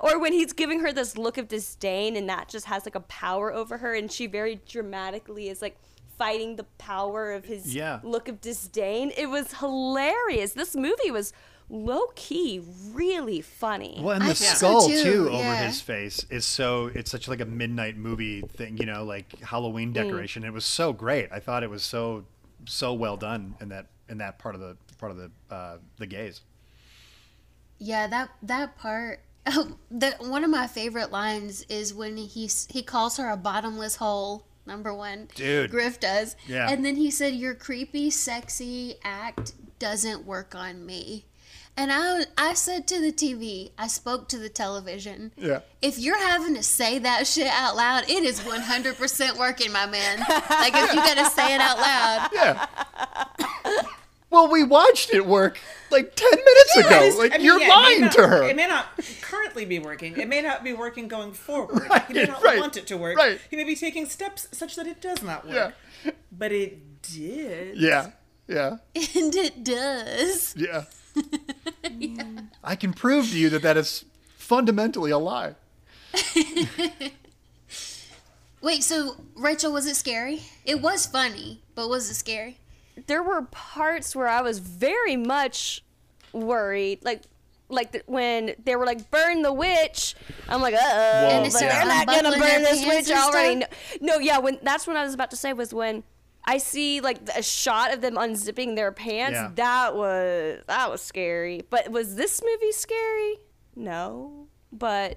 [0.00, 3.00] Or when he's giving her this look of disdain, and that just has like a
[3.00, 5.76] power over her, and she very dramatically is like
[6.16, 8.00] fighting the power of his Yeah.
[8.02, 9.12] look of disdain.
[9.16, 10.52] It was hilarious.
[10.52, 11.32] This movie was
[11.70, 13.98] low key, really funny.
[14.02, 17.28] Well, and I the so, skull too, too, over his face is so it's such
[17.28, 19.44] like a midnight movie thing, you know, like Mm.
[19.44, 20.44] Halloween decoration.
[20.44, 21.30] It was so great.
[21.32, 22.24] I thought it was so
[22.66, 26.06] so well done in that in that part of the part of the uh, the
[26.06, 26.42] gaze.
[27.78, 29.20] Yeah, that that part.
[29.46, 33.96] Oh, the one of my favorite lines is when he he calls her a bottomless
[33.96, 34.46] hole.
[34.66, 35.70] Number one, Dude.
[35.70, 36.36] Griff does.
[36.46, 36.68] Yeah.
[36.70, 41.24] And then he said, "Your creepy, sexy act doesn't work on me."
[41.76, 45.32] And I I said to the TV, I spoke to the television.
[45.36, 45.60] Yeah.
[45.80, 50.18] If you're having to say that shit out loud, it is 100% working, my man.
[50.50, 52.28] Like if you got to say it out loud.
[52.34, 53.82] Yeah.
[54.30, 55.58] well, we watched it work
[55.90, 56.88] like ten minutes ago.
[56.90, 58.42] That is- like I mean, you're yeah, it may lying not- to her.
[58.44, 58.86] It may not
[59.22, 60.16] currently be working.
[60.18, 61.88] It may not be working going forward.
[61.88, 63.16] Right, he may not right, want it to work.
[63.16, 63.40] right.
[63.50, 65.74] He may be taking steps such that it does not work.
[66.04, 66.10] Yeah.
[66.30, 67.76] But it did.
[67.78, 68.10] yeah.
[68.46, 68.76] Yeah.
[68.94, 70.54] And it does.
[70.56, 70.84] Yeah.
[72.64, 74.04] I can prove to you that that is
[74.36, 75.54] fundamentally a lie.
[78.62, 80.42] Wait, so Rachel, was it scary?
[80.64, 82.58] It was funny, but was it scary?
[83.06, 85.82] there were parts where I was very much
[86.32, 87.22] worried, like
[87.68, 90.16] like the, when they were like burn the witch.
[90.48, 93.54] I'm like, uh oh, And they they're start not gonna burn this witch and already.
[93.56, 93.66] No,
[94.00, 96.02] no, yeah, when that's what I was about to say was when
[96.50, 99.34] I see like a shot of them unzipping their pants.
[99.34, 99.52] Yeah.
[99.54, 101.62] That was that was scary.
[101.70, 103.36] But was this movie scary?
[103.76, 105.16] No, but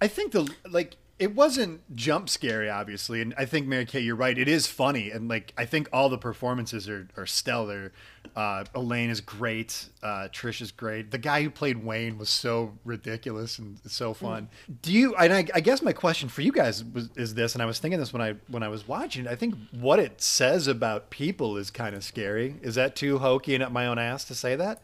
[0.00, 4.16] I think the like it wasn't jump scary, obviously, and I think Mary Kay, you're
[4.16, 4.36] right.
[4.36, 7.92] It is funny, and like I think all the performances are, are stellar.
[8.34, 9.86] Uh, Elaine is great.
[10.02, 11.12] Uh, Trish is great.
[11.12, 14.48] The guy who played Wayne was so ridiculous and so fun.
[14.82, 15.14] Do you?
[15.14, 17.78] And I, I guess my question for you guys was is this, and I was
[17.78, 19.28] thinking this when I when I was watching.
[19.28, 22.56] I think what it says about people is kind of scary.
[22.62, 24.82] Is that too hokey and up my own ass to say that?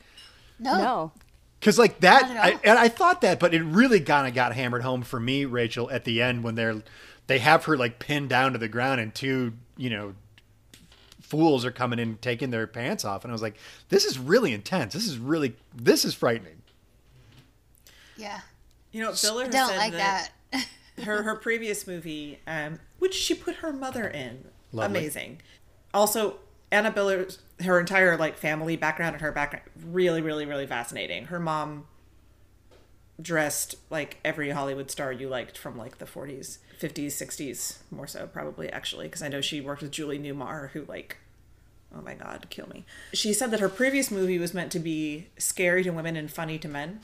[0.60, 0.78] No.
[0.78, 1.12] no.
[1.58, 4.54] Because like that, Not I, and I thought that, but it really kind of got
[4.54, 6.82] hammered home for me, Rachel, at the end when they're
[7.26, 10.14] they have her like pinned down to the ground and two, you know,
[11.20, 13.56] fools are coming in taking their pants off, and I was like,
[13.88, 14.94] this is really intense.
[14.94, 16.62] This is really this is frightening.
[18.16, 18.40] Yeah.
[18.92, 20.66] You know, Biller has Don't said like that, that.
[21.04, 25.00] her her previous movie, um, which she put her mother in, Lovely.
[25.00, 25.40] amazing.
[25.92, 26.36] Also,
[26.70, 31.26] Anna Biller's her entire like family background and her background really, really, really fascinating.
[31.26, 31.86] Her mom
[33.20, 38.26] dressed like every Hollywood star you liked from like the 40s, 50s, 60s, more so
[38.26, 41.16] probably actually, because I know she worked with Julie Newmar, who like,
[41.96, 42.84] oh my god, kill me.
[43.12, 46.58] She said that her previous movie was meant to be scary to women and funny
[46.58, 47.00] to men.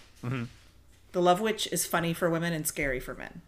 [1.12, 3.42] The Love Witch is funny for women and scary for men.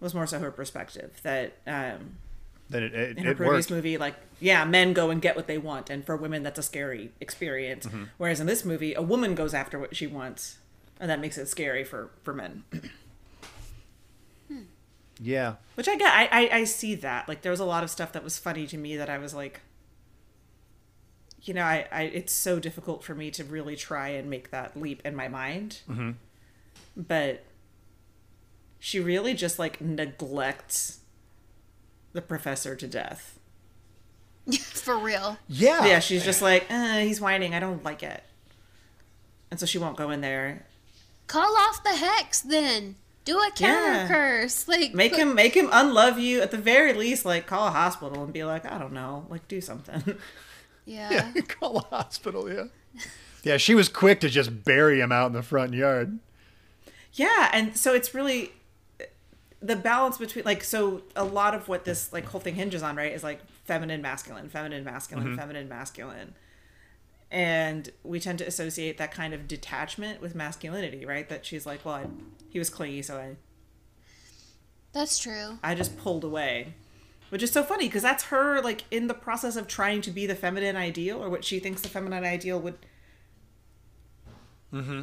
[0.00, 2.16] Was more so her perspective that um,
[2.70, 3.70] That it it, in her it previous worked.
[3.70, 6.62] movie, like yeah, men go and get what they want, and for women that's a
[6.62, 7.86] scary experience.
[7.86, 8.04] Mm-hmm.
[8.18, 10.58] Whereas in this movie, a woman goes after what she wants,
[10.98, 12.64] and that makes it scary for for men.
[15.20, 15.54] Yeah.
[15.74, 17.28] Which I get, I, I I see that.
[17.28, 19.34] Like there was a lot of stuff that was funny to me that I was
[19.34, 19.60] like,
[21.42, 24.78] you know, I, I it's so difficult for me to really try and make that
[24.80, 25.80] leap in my mind.
[25.88, 26.12] Mm-hmm.
[26.96, 27.44] But
[28.78, 31.00] she really just like neglects
[32.16, 33.38] the professor to death.
[34.60, 35.38] For real.
[35.48, 35.84] Yeah.
[35.86, 37.54] Yeah, she's just like, uh, he's whining.
[37.54, 38.22] I don't like it,
[39.50, 40.66] and so she won't go in there.
[41.26, 42.96] Call off the hex then.
[43.24, 44.06] Do a counter Yeah.
[44.06, 44.68] curse.
[44.68, 47.24] Like Make put- him make him unlove you at the very least.
[47.24, 50.02] Like call a hospital and be like, I don't know, like do something.
[50.88, 51.10] Yeah.
[51.34, 51.40] Yeah.
[51.48, 52.48] Call a hospital.
[52.48, 52.66] Yeah.
[53.42, 53.56] Yeah.
[53.56, 56.20] She was quick to just bury him out in the front yard.
[57.14, 58.52] Yeah, and so it's really
[59.60, 62.96] the balance between like so a lot of what this like whole thing hinges on,
[62.96, 66.34] right, is like feminine masculine, feminine masculine, feminine masculine.
[67.30, 71.28] And we tend to associate that kind of detachment with masculinity, right?
[71.28, 72.06] That she's like, well, I,
[72.50, 73.36] he was clingy, so I
[74.92, 75.58] That's true.
[75.62, 76.74] I just pulled away.
[77.30, 80.26] Which is so funny because that's her like in the process of trying to be
[80.26, 82.78] the feminine ideal or what she thinks the feminine ideal would
[84.72, 85.02] mm-hmm.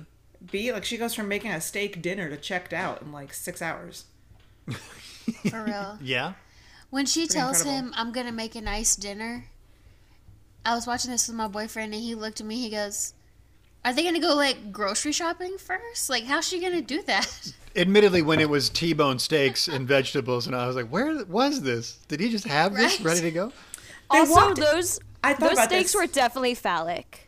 [0.50, 0.72] be.
[0.72, 4.06] Like she goes from making a steak dinner to checked out in like six hours.
[5.50, 5.98] For real.
[6.02, 6.34] Yeah.
[6.90, 7.88] When she tells incredible.
[7.90, 9.46] him, I'm going to make a nice dinner,
[10.66, 12.58] I was watching this with my boyfriend and he looked at me.
[12.62, 13.14] He goes,
[13.84, 16.10] Are they going to go like grocery shopping first?
[16.10, 17.54] Like, how's she going to do that?
[17.76, 21.98] Admittedly, when it was T-bone steaks and vegetables, and I was like, "Where was this?
[22.08, 23.52] Did he just have this ready to go?"
[24.12, 25.96] They also, walked- those I thought those steaks this.
[25.96, 27.28] were definitely phallic.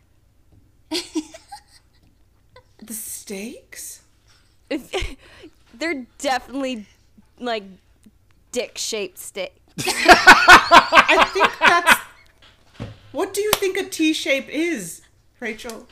[2.78, 4.02] The steaks?
[4.69, 6.86] They're definitely
[7.39, 7.63] like
[8.52, 9.56] dick shaped steak.
[9.80, 12.02] I think that's.
[13.12, 15.02] What do you think a T shape is,
[15.39, 15.88] Rachel?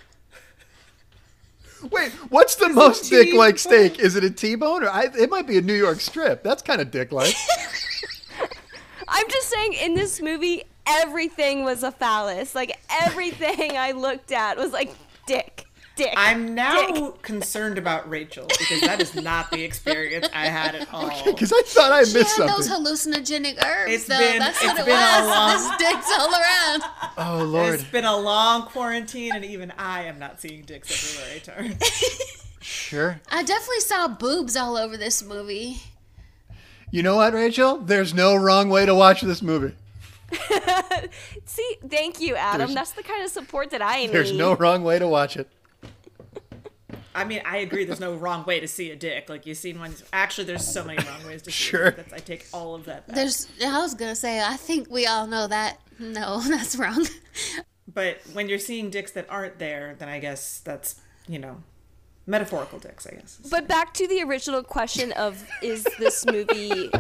[1.92, 4.00] Wait, what's the most dick-like steak?
[4.00, 6.42] Is it a T-bone or I, it might be a New York strip?
[6.44, 7.36] That's kind of dick-like.
[9.08, 12.56] I'm just saying, in this movie, everything was a phallus.
[12.56, 14.96] Like everything I looked at was like
[15.28, 16.14] dick, dick.
[16.18, 17.22] I'm now dick.
[17.22, 21.10] concerned about Rachel because that is not the experience I had at all.
[21.26, 22.56] Because I thought I She missed had something.
[22.56, 24.18] those hallucinogenic herbs, It's though.
[24.18, 25.28] been- That's it's what it been a was.
[25.28, 26.84] long- There's dicks all around.
[27.18, 31.36] oh Lord, It's been a long quarantine, and even I am not seeing dicks everywhere
[31.36, 31.78] I turn.
[32.62, 33.22] sure.
[33.32, 35.82] I definitely saw boobs all over this movie.
[36.92, 37.78] You know what, Rachel?
[37.78, 39.74] There's no wrong way to watch this movie.
[41.46, 42.60] See, thank you, Adam.
[42.60, 44.12] There's- That's the kind of support that I need.
[44.12, 45.48] There's no wrong way to watch it.
[47.16, 47.86] I mean, I agree.
[47.86, 49.30] There's no wrong way to see a dick.
[49.30, 50.04] Like you've seen ones.
[50.14, 51.64] Actually, there's so many wrong ways to see.
[51.64, 51.88] Sure.
[51.88, 52.10] A dick.
[52.10, 53.08] That's, I take all of that.
[53.08, 53.16] Back.
[53.16, 53.48] There's.
[53.64, 54.42] I was gonna say.
[54.42, 55.80] I think we all know that.
[56.00, 57.06] No, that's wrong.
[57.92, 61.64] But when you're seeing dicks that aren't there, then I guess that's you know,
[62.26, 63.08] metaphorical dicks.
[63.08, 63.40] I guess.
[63.50, 66.92] But back to the original question of is this movie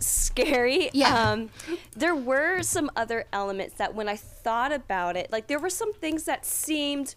[0.00, 0.90] scary?
[0.92, 1.30] Yeah.
[1.30, 1.50] Um,
[1.94, 5.92] there were some other elements that when I thought about it, like there were some
[5.92, 7.14] things that seemed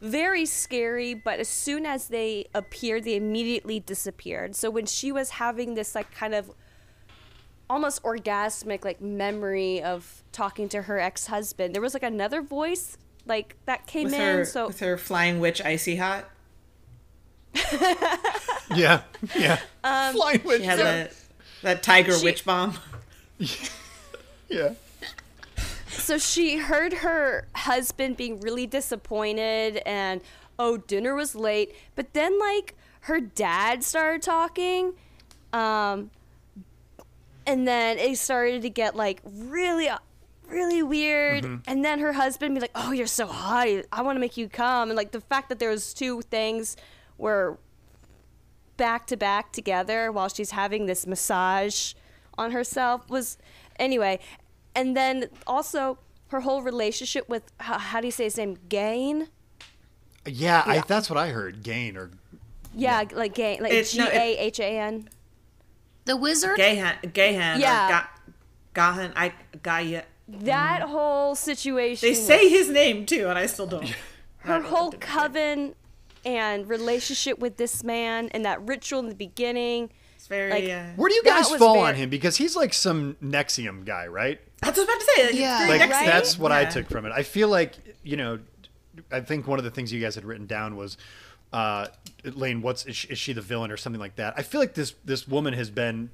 [0.00, 4.56] very scary, but as soon as they appeared, they immediately disappeared.
[4.56, 6.50] So when she was having this like kind of
[7.68, 13.56] almost orgasmic like memory of talking to her ex-husband, there was like another voice like
[13.66, 14.20] that came With in.
[14.20, 16.28] her, so with her flying witch icy hot.
[18.72, 19.02] Yeah,
[19.36, 19.58] yeah.
[19.82, 20.60] Um, Flying witch.
[20.60, 21.12] She had So- that
[21.62, 22.78] that tiger She- witch bomb.
[24.48, 24.74] Yeah.
[26.10, 30.20] So she heard her husband being really disappointed and
[30.58, 31.72] oh dinner was late.
[31.94, 34.94] But then like her dad started talking
[35.52, 36.10] um
[37.46, 39.88] and then it started to get like really
[40.48, 41.44] really weird.
[41.68, 44.48] And then her husband be like oh you're so hot i want to make you
[44.48, 44.90] come.
[44.90, 46.76] And like the fact that there was two things
[47.18, 47.56] were
[48.76, 51.94] back to back together while she's having this massage
[52.36, 53.38] on herself was
[53.78, 54.18] anyway
[54.74, 58.56] and then also her whole relationship with how, how do you say his name?
[58.68, 59.28] Gain.
[60.26, 61.62] Yeah, I, that's what I heard.
[61.62, 62.10] Gain or
[62.74, 65.08] Yeah, like Gain, like It's- G no, it- A H A N.
[66.04, 66.56] The wizard?
[66.56, 67.88] Gahan, Gahan, Yeah.
[67.88, 68.06] Ga,
[68.74, 70.04] Gahan, I Gaia.
[70.28, 70.88] That mm.
[70.88, 72.06] whole situation.
[72.06, 73.92] They was- say his name too, and I still don't.
[74.38, 75.74] her whole coven
[76.24, 79.90] and relationship with this man and that ritual in the beginning.
[80.30, 80.50] It's very.
[80.50, 82.08] like- uh, where do you guys fall very- on him?
[82.10, 84.40] Because he's like some NXIVM guy, right?
[84.62, 85.26] that's what I was about to say.
[85.26, 85.66] Like, Yeah.
[85.68, 86.06] Like Right?
[86.06, 87.12] that's what I took from it.
[87.12, 88.38] I feel like you know,
[89.10, 90.96] I think one of the things you guys had written down was,
[91.52, 91.86] uh,
[92.24, 94.34] Lane, what's is she, is she the villain or something like that?
[94.36, 96.10] I feel like this this woman has been,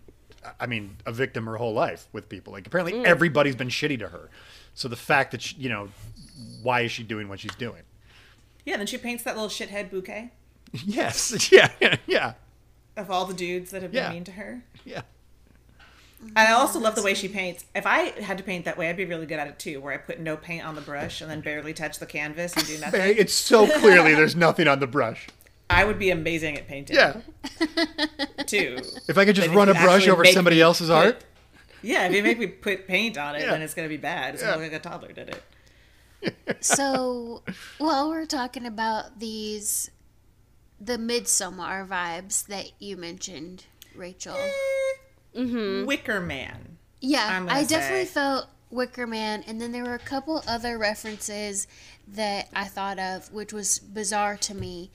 [0.61, 2.53] I mean, a victim her whole life with people.
[2.53, 3.05] Like apparently Mm.
[3.05, 4.31] everybody's been shitty to her.
[4.75, 5.89] So the fact that she, you know,
[6.63, 7.83] why is she doing what she's doing?
[8.65, 10.31] Yeah, then she paints that little shithead bouquet
[10.73, 11.71] yes, yeah,
[12.07, 12.35] yeah,
[12.97, 14.13] of all the dudes that have been Yeah.
[14.13, 14.63] mean to her.
[14.85, 15.03] yeah.
[16.21, 17.67] And I also love the way she paints.
[17.75, 19.93] If I had to paint that way, I'd be really good at it too, where
[19.93, 22.79] I put no paint on the brush and then barely touch the canvas and do
[22.81, 23.17] nothing.
[23.19, 25.29] It's so clearly there's nothing on the brush.
[25.69, 27.21] I would be amazing at painting Yeah.
[28.47, 28.79] too.
[29.09, 31.25] If I could just But run a brush over somebody else's put- art.
[31.83, 33.51] Yeah, if you make me put paint on it, Yeah.
[33.51, 34.35] then it's gonna be bad.
[34.35, 34.53] It's Yeah.
[34.53, 35.43] gonna look like a toddler did it.
[36.61, 37.43] So,
[37.79, 39.91] while we're talking about these,
[40.81, 44.37] the Midsommar vibes that you mentioned, Rachel.
[44.37, 45.41] Eh.
[45.41, 45.87] Mm-hmm.
[45.87, 46.79] Wicker Man.
[47.01, 48.13] Yeah, I'm gonna definitely say.
[48.13, 51.67] felt Wicker Man, and then there were a couple other references
[52.09, 54.91] that I thought of, which was bizarre to me.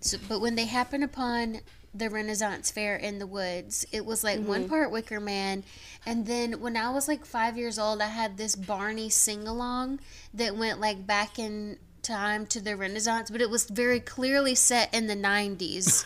[0.00, 1.60] So, but when they happened upon
[1.92, 4.70] the Renaissance Fair in the woods, it was like one mm-hmm.
[4.70, 5.64] part Wicker Man,
[6.06, 10.00] and then when I was like five years old, I had this Barney sing along
[10.32, 14.92] that went like back in time to the Renaissance, but it was very clearly set
[14.94, 16.04] in the '90s,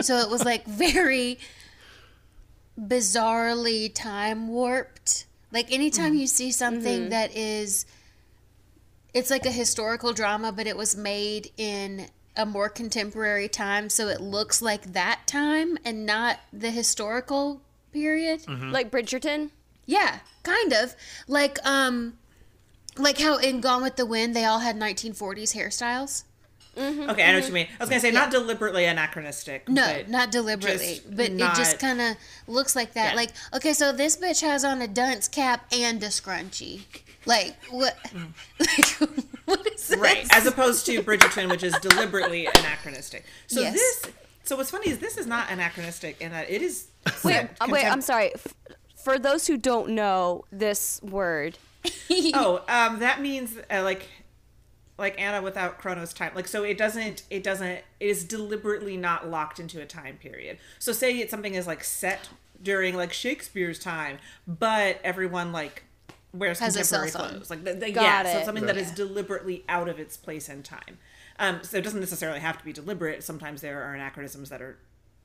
[0.00, 1.38] so it was like very
[2.80, 5.26] bizarrely time warped.
[5.52, 6.52] Like anytime you see mm-hmm.
[6.52, 7.10] something mm-hmm.
[7.10, 7.86] that is
[9.12, 12.06] it's like a historical drama but it was made in
[12.36, 17.60] a more contemporary time so it looks like that time and not the historical
[17.92, 18.42] period.
[18.42, 18.70] Mm-hmm.
[18.70, 19.50] Like Bridgerton.
[19.86, 20.94] Yeah, kind of.
[21.26, 22.14] Like um
[23.02, 26.24] like how in Gone with the Wind they all had 1940s hairstyles.
[26.76, 27.10] Mm-hmm.
[27.10, 27.46] Okay, I know what mm-hmm.
[27.48, 27.68] you mean.
[27.78, 29.68] I was gonna say not deliberately anachronistic.
[29.68, 33.10] No, but not deliberately, just but it just kind of looks like that.
[33.10, 33.16] Yeah.
[33.16, 36.82] Like, okay, so this bitch has on a dunce cap and a scrunchie.
[37.26, 37.96] Like, what?
[38.04, 38.28] Mm.
[38.60, 39.10] like,
[39.44, 39.98] what is this?
[39.98, 43.24] right, as opposed to Bridgerton, which is deliberately anachronistic.
[43.48, 43.74] So Yes.
[43.74, 44.06] this,
[44.44, 46.86] so what's funny is this is not anachronistic in that it is.
[47.24, 47.84] Wait, set wait.
[47.84, 48.32] I'm sorry.
[48.96, 51.58] For those who don't know this word,
[52.34, 54.08] Oh, um, that means uh, like,
[54.98, 56.32] like Anna without Chronos time.
[56.34, 57.22] Like, so it doesn't.
[57.30, 57.68] It doesn't.
[57.68, 60.58] It is deliberately not locked into a time period.
[60.78, 62.28] So say it's something is like set
[62.62, 65.84] during like Shakespeare's time, but everyone like
[66.34, 67.50] wears Has contemporary clothes.
[67.50, 68.36] Like, the, the, Got yeah, so it.
[68.36, 68.82] it's something that Yeah.
[68.82, 70.98] is deliberately out of its place in time.
[71.38, 73.24] Um, so it doesn't necessarily have to be deliberate.
[73.24, 74.76] Sometimes there are anachronisms that are,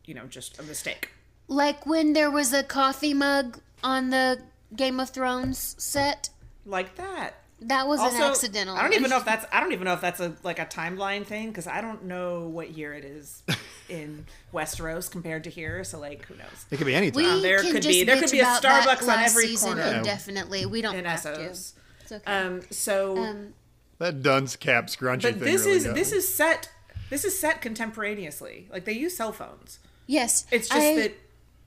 [0.05, 1.09] you know, just a mistake.
[1.47, 4.39] like when there was a coffee mug on the
[4.75, 6.29] Game of Thrones set.
[6.65, 7.35] Like that.
[7.61, 8.75] That was also, an accidental.
[8.75, 10.65] I don't even know if that's I don't even know if that's a like a
[10.65, 13.43] timeline thing because I don't know what year it is
[13.89, 15.83] in Westeros compared to here.
[15.85, 16.65] So like, who knows?
[16.69, 17.23] It could be anytime.
[17.23, 19.97] We Um, there could be- there could be a Starbucks on last every season corner.
[19.97, 20.65] indefinitely.
[20.65, 21.41] We don't In have to.
[21.43, 21.73] It's
[22.11, 22.21] okay.
[22.31, 23.53] Um, so, Um,
[23.99, 25.39] that dunce cap scrunchy but thing.
[25.39, 26.69] this really is got this is set
[27.09, 28.67] this is set contemporaneously.
[28.71, 29.79] Like they use cell phones.
[30.07, 31.13] yes, It's just I that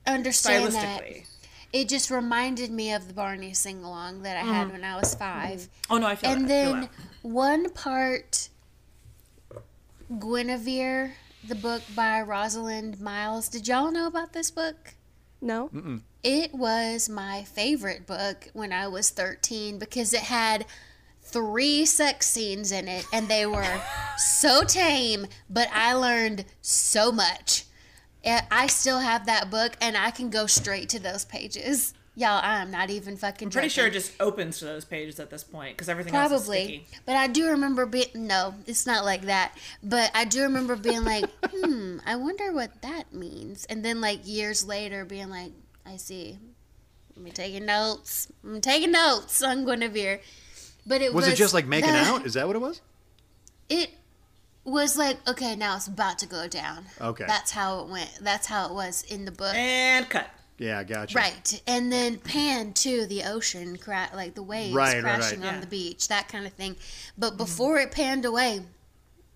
[0.05, 1.03] understand that.
[1.71, 1.81] Stylistically.
[1.81, 4.73] It just reminded me of the Barney sing along that I had mm.
[4.73, 6.61] when I was 5 Oh no, I feel and that.
[6.61, 6.91] I feel then that.
[7.21, 8.49] one part
[10.19, 11.13] Guinevere,
[11.47, 13.47] the book by Rosalind Miles.
[13.47, 14.95] Did y'all know about this book?
[15.41, 15.69] no.
[16.21, 20.65] It was my favorite book when I was 13 because it had
[21.21, 23.81] three sex scenes in it and they were
[24.17, 27.63] so tame, but I learned so much.
[28.23, 31.93] And I still have that book and I can go straight to those pages.
[32.15, 35.29] Y'all, I'm not even fucking I'm pretty sure it just opens to those pages at
[35.29, 36.63] this point because everything else is Probably.
[36.63, 36.87] sticky.
[37.05, 39.57] But I do remember being, no, it's not like that.
[39.81, 43.63] But I do remember being like, hmm, I wonder what that means.
[43.65, 45.53] And then, like, years later, being like,
[45.85, 46.37] I see.
[47.15, 48.27] I'm taking notes.
[48.43, 50.19] I'm taking notes on Guinevere.
[50.85, 51.25] But it was.
[51.25, 52.25] Was it just like making the- out?
[52.25, 52.81] Is that what it was?
[53.69, 53.91] It
[54.65, 56.85] was like, okay, now it's about to go down.
[57.01, 57.25] Okay.
[57.27, 58.19] That's how it went.
[58.21, 59.55] That's how it was in the book.
[59.55, 60.29] And cut.
[60.57, 61.17] Yeah, gotcha.
[61.17, 65.15] Right, and then pan to the ocean, cra- like the waves Right, right, right.
[65.19, 65.59] crashing on Yeah.
[65.61, 66.75] the beach, that kind of thing.
[67.17, 68.59] But before it panned away,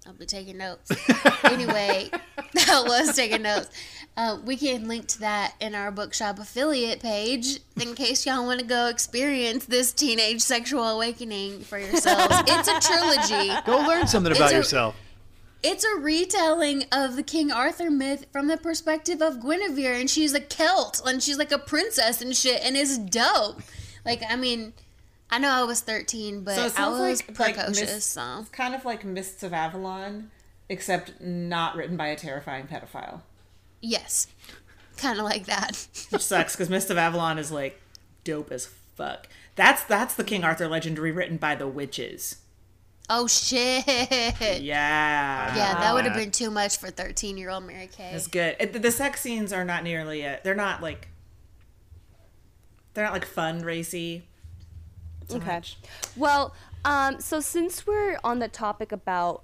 [0.06, 0.92] I'll be taking notes.
[1.46, 2.10] anyway,
[2.54, 3.70] that was taking notes.
[4.18, 8.60] Uh, we can link to that in our bookshop affiliate page in case y'all want
[8.60, 12.36] to go experience this teenage sexual awakening for yourselves.
[12.48, 13.54] It's a trilogy.
[13.66, 14.94] Go learn something about a- yourself.
[15.64, 20.34] It's a retelling of the King Arthur myth from the perspective of Guinevere, and she's
[20.34, 23.62] a Celt, and she's like a princess and shit, and it's dope.
[24.06, 24.74] Like, I mean,
[25.30, 28.46] I know I was 13, but So I was like, like precocious, so.
[28.52, 30.32] kind of like Mists of Avalon,
[30.68, 33.22] except not written by a terrifying pedophile.
[33.82, 34.28] Yes.
[34.98, 35.88] Kind of like that.
[36.10, 37.82] Which sucks because Mists of Avalon is like
[38.24, 39.28] dope as fuck.
[39.56, 42.38] That's that's the King Arthur legend rewritten by the witches.
[43.10, 43.86] Oh, shit.
[43.88, 44.62] Yeah.
[44.62, 48.12] Yeah, that would have been too much for 13 year old Mary Kay.
[48.14, 48.56] It's good.
[48.60, 50.44] It, the sex scenes are not nearly it.
[50.44, 51.10] They're not like
[52.94, 54.24] they're not like fun racy.
[55.28, 55.56] so Okay.
[55.56, 55.78] much.
[56.16, 56.54] Well,
[56.86, 59.44] um, so since we're on the topic about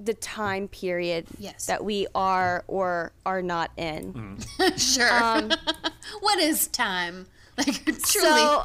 [0.00, 1.66] the time period Yes.
[1.66, 4.38] that we are or are not in,
[4.76, 5.12] sure.
[5.12, 5.50] um,
[6.20, 7.26] what is time?
[7.58, 8.00] Like, truly.
[8.04, 8.64] so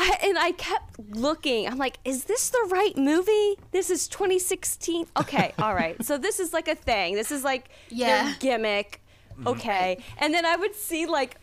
[0.00, 1.66] I, and I kept looking.
[1.66, 3.56] I'm like, is this the right movie?
[3.72, 5.06] This is 2016.
[5.18, 6.02] Okay, all right.
[6.04, 7.14] So this is like a thing.
[7.16, 8.24] This is like Yeah.
[8.24, 9.02] their gimmick.
[9.46, 11.36] Okay, and then I would see like.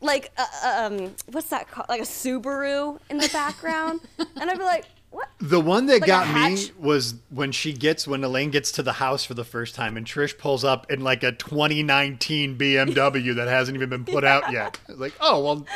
[0.00, 0.46] Like uh,
[0.86, 1.88] um, what's that called?
[1.88, 5.26] Like a Subaru in the background, and I'd be like, "What?
[5.40, 8.92] The one that Like got me was when she gets when Elaine gets to the
[8.92, 13.48] house for the first time and Trish pulls up in like a 2019 BMW that
[13.48, 14.78] hasn't even been put out yet.
[14.88, 15.66] I like, oh well,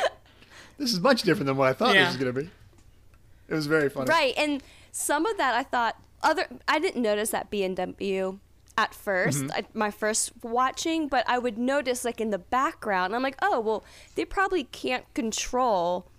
[0.77, 2.05] this is much different than what I thought Yeah.
[2.05, 2.49] this was gonna be.
[3.47, 4.09] It was very funny.
[4.09, 8.39] Right, and some of that I thought other I didn't notice that BMW
[8.77, 9.77] at 1st I, mm-hmm.
[9.77, 13.15] my first watching, but I would notice like in the background.
[13.15, 13.83] I'm like, oh well,
[14.15, 16.09] they probably can't control,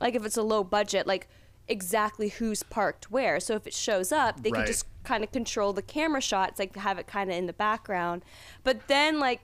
[0.00, 1.28] like if it's a low budget, like
[1.68, 3.38] exactly who's parked where.
[3.38, 4.58] So if it shows up, they Right.
[4.60, 7.52] can just kind of control the camera shots, like have it kind of in the
[7.52, 8.24] background.
[8.64, 9.42] But then like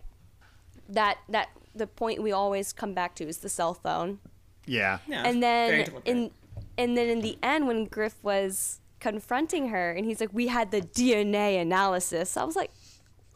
[0.89, 4.19] that that the point we always come back to is the cell phone
[4.67, 4.99] Yeah.
[5.07, 6.03] Yeah, and then deliberate.
[6.07, 6.31] in
[6.79, 10.71] and then in the end when griff was confronting her and he's like we had
[10.71, 12.71] the dna analysis i was like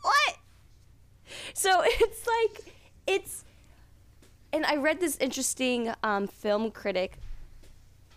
[0.03, 0.37] what
[1.55, 2.75] so it's like
[3.07, 3.45] it's
[4.53, 7.19] and i read this interesting um, film critic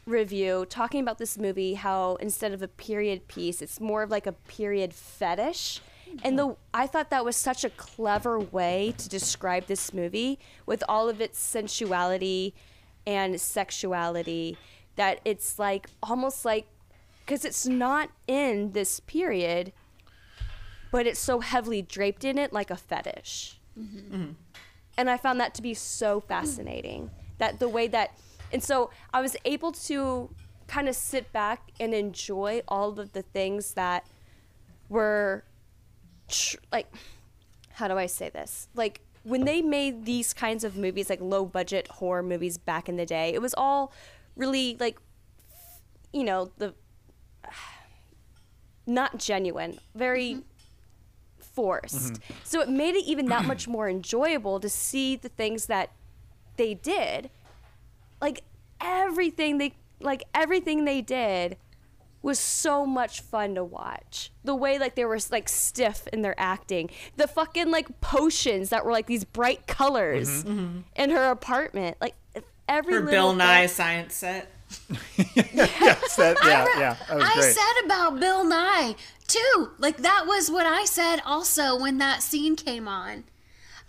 [0.06, 4.28] review talking about this movie how instead of a period piece it's more of like
[4.28, 5.80] a period fetish
[6.22, 10.84] and the I thought that was such a clever way to describe this movie with
[10.88, 12.54] all of its sensuality
[13.06, 14.58] and sexuality
[14.96, 16.68] that it's like almost like
[17.26, 19.74] cuz it's not in this period
[20.92, 24.16] but it's so heavily draped in it like a fetish mm-hmm.
[24.16, 24.32] Mm-hmm.
[24.98, 27.10] and I found that to be so fascinating.
[27.40, 28.16] That the way that,
[28.52, 30.30] and so I was able to
[30.68, 34.06] kind of sit back and enjoy all of the things that
[34.88, 35.44] were
[36.28, 36.88] tr- like,
[37.72, 38.68] how do I say this?
[38.76, 42.98] Like when they made these kinds of movies, like low budget horror movies back in
[42.98, 43.94] the day, it was all
[44.36, 44.98] really like,
[46.12, 46.74] you know, the
[48.86, 50.42] not genuine, very mm-hmm.
[51.40, 52.14] forced.
[52.14, 52.34] Mm-hmm.
[52.44, 55.92] So it made it even that much more enjoyable to see the things that
[56.58, 57.30] they did.
[58.22, 58.44] Like
[58.82, 61.56] everything they like everything they did
[62.24, 64.32] was so much fun to watch.
[64.44, 66.90] The way like they were like stiff in their acting.
[67.18, 70.60] The fucking like potions that were like these bright colors mm-hmm.
[70.60, 70.80] Mm-hmm.
[70.96, 71.98] in her apartment.
[72.02, 72.16] Like
[72.68, 74.50] every her little Bill thing- Nye science set.
[75.36, 77.54] yes, that, yeah, yeah, that was I great.
[77.54, 78.96] said about Bill Nye
[79.28, 79.70] too.
[79.78, 83.26] Like that was what I said also when that scene came on.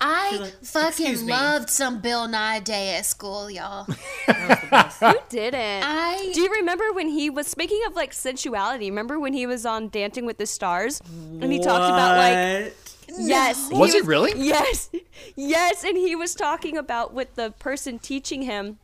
[0.07, 3.84] I like, fucking loved some Bill Nye day at school, y'all.
[4.26, 5.82] Who didn't?
[5.82, 8.90] I Do you remember when he was speaking of like sensuality?
[8.90, 11.00] Remember when he was on Dancing with the Stars
[11.40, 12.74] and he talked about like
[13.09, 13.18] What?
[13.18, 14.32] yes, Was he really?
[14.36, 14.90] Yes,
[15.36, 18.78] yes, and he was talking about with the person teaching him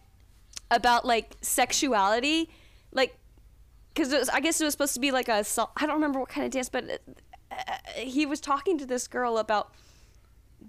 [0.70, 2.48] about like sexuality,
[2.92, 3.18] like
[3.92, 5.44] because I guess it was supposed to be like a
[5.76, 9.06] i don't remember what kind of dance, but uh, uh, he was talking to this
[9.06, 9.74] girl about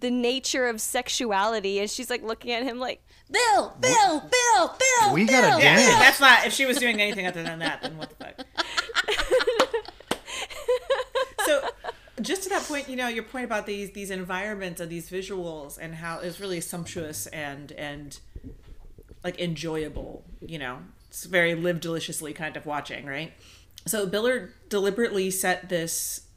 [0.02, 3.02] the nature of sexuality, and she's like looking at him like.
[3.32, 5.14] Bill, Bill, Bill, Bill.
[5.14, 5.42] We Bill.
[5.42, 6.00] gotta Yeah, dance.
[6.00, 6.46] that's not.
[6.46, 8.46] If she was doing anything other than that, then what the fuck?
[11.46, 11.62] so,
[12.22, 15.78] just to that point, you know, your point about these these environments and these visuals
[15.80, 18.20] and how it's really sumptuous and and
[19.24, 20.26] like enjoyable.
[20.42, 23.32] You know, it's very live deliciously kind of watching, right?
[23.88, 26.28] So Biller deliberately set this.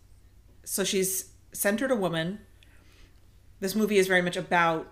[0.64, 2.38] So she's centered a woman.
[3.60, 4.88] This movie is very much about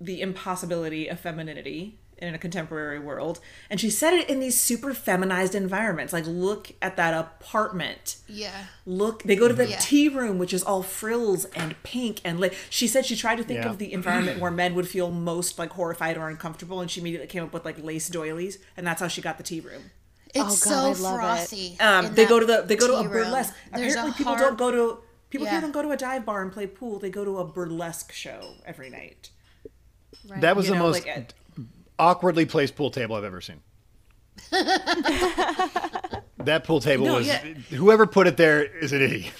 [0.00, 3.40] the impossibility of femininity in a contemporary world.
[3.68, 6.14] And she said it in these super feminized environments.
[6.14, 8.16] Like, look at that apartment.
[8.26, 8.64] Yeah.
[8.86, 9.78] Look, they go to the Yeah.
[9.78, 12.54] tea room, which is all frills and pink and like.
[12.70, 13.70] She said she tried to think Yeah.
[13.70, 17.26] of the environment where men would feel most like horrified or uncomfortable, and she immediately
[17.28, 19.90] came up with like lace doilies, and that's how she got the tea room.
[20.34, 21.80] It's Oh, God, so love it.
[21.80, 23.54] Um, they go to the they go to a burlesque.
[23.68, 24.98] Apparently, a people harp- don't go to
[25.30, 25.52] people Yeah.
[25.52, 26.98] here don't go to a dive bar and play pool.
[26.98, 29.30] They go to a burlesque show every night.
[30.28, 30.40] Right.
[30.40, 31.34] That was You the know, most like, at-
[31.98, 33.60] awkwardly placed pool table I've ever seen.
[36.38, 37.38] that pool table No, was yeah.
[37.70, 39.32] whoever put it there is an idiot.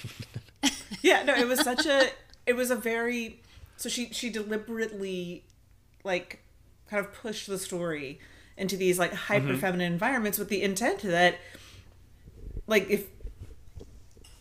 [1.02, 2.08] yeah no it was such a
[2.46, 3.40] it was a very
[3.76, 5.44] so she she deliberately
[6.02, 6.42] like
[6.88, 8.18] kind of pushed the story
[8.56, 9.34] into these like mm-hmm.
[9.34, 11.36] hyper feminine environments with the intent that
[12.66, 13.06] like if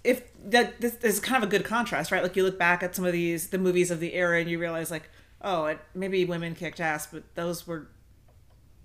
[0.06, 2.84] if that this, this is kind of a good contrast right like you look back
[2.84, 5.10] at some of these the movies of the era and you realize like
[5.42, 7.88] oh it, maybe women kicked ass but those were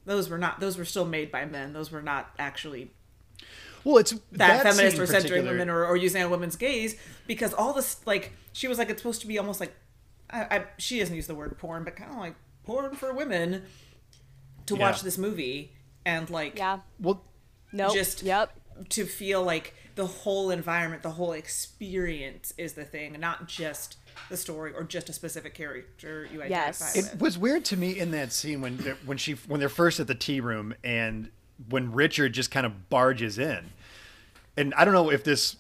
[0.06, 2.90] those were not those were still made by men those were not actually
[3.84, 6.96] Well, it's that, feminists scene were in centering women or, or using a woman's gaze
[7.26, 9.74] because all this like she was like it's supposed to be almost like
[10.30, 13.62] I, I she doesn't use the word porn but kind of like porn for women
[14.66, 14.80] to Yeah.
[14.80, 15.72] watch this movie
[16.04, 16.80] and like Yeah.
[16.98, 17.22] Well,
[17.72, 17.94] Nope.
[17.94, 18.50] just Yep.
[18.90, 23.96] to feel like the whole environment the whole experience is the thing not just
[24.28, 26.96] the story or just a specific character you identify Yes.
[26.96, 30.00] with It was weird to me in that scene when when she when they're first
[30.00, 31.30] at the tea room and
[31.68, 33.66] when Richard just kind of barges in,
[34.56, 35.56] and I don't know if this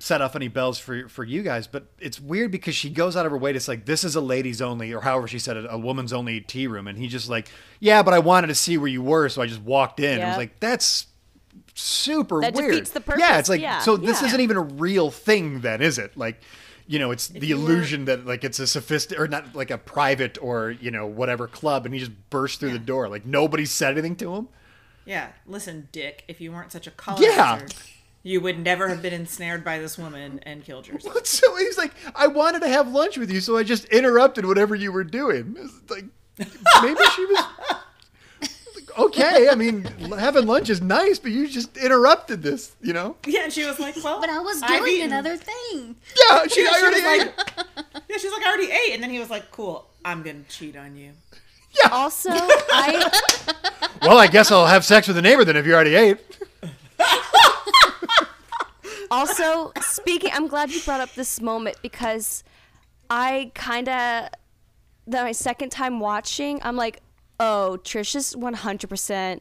[0.00, 3.26] set off any bells for for you guys, but it's weird because she goes out
[3.26, 5.56] of her way to say like this is a ladies only or however she said
[5.58, 7.48] it, a woman's only tea room, and he just like
[7.80, 10.22] yeah, but I wanted to see where you were, so I just walked in.
[10.22, 11.07] I was like that's
[11.78, 12.70] super That weird.
[12.72, 14.28] defeats the Yeah, it's like yeah, so this yeah.
[14.28, 16.16] isn't even a real thing then, is it?
[16.16, 16.40] Like
[16.86, 19.70] you know, it's the you were- illusion that like it's a sophisticated or not like
[19.70, 23.08] a private or you know whatever club, and he just bursts through the door.
[23.08, 24.48] Like nobody said anything to him.
[25.06, 27.66] yeah listen dick if you weren't such a colonizer Yeah.
[28.22, 31.92] you would never have been ensnared by this woman and killed yourself So he's like,
[32.14, 35.56] I wanted to have lunch with you, so I just interrupted whatever you were doing.
[35.58, 36.04] It's like
[36.82, 37.44] maybe she was
[38.98, 39.48] okay.
[39.50, 39.84] I mean,
[40.18, 42.74] having lunch is nice, but you just interrupted this.
[42.82, 43.16] You know?
[43.26, 45.96] Yeah, and she was like, "Well, But I was I've doing eaten." another thing.
[46.30, 47.32] Yeah, she, Yeah, I she already was ate.
[47.36, 50.42] like, yeah, she's like, I already ate, and then he was like, "Cool, I'm gonna
[50.48, 51.12] cheat on you."
[51.82, 51.90] Yeah.
[51.92, 53.10] Also, I
[54.02, 56.18] Well, I guess I'll have sex with the neighbor then if you already ate.
[59.10, 62.44] also speaking i'm glad you brought up this moment because
[63.08, 64.28] i kind of
[65.06, 67.00] my second time watching i'm like
[67.40, 69.40] oh trish is 100%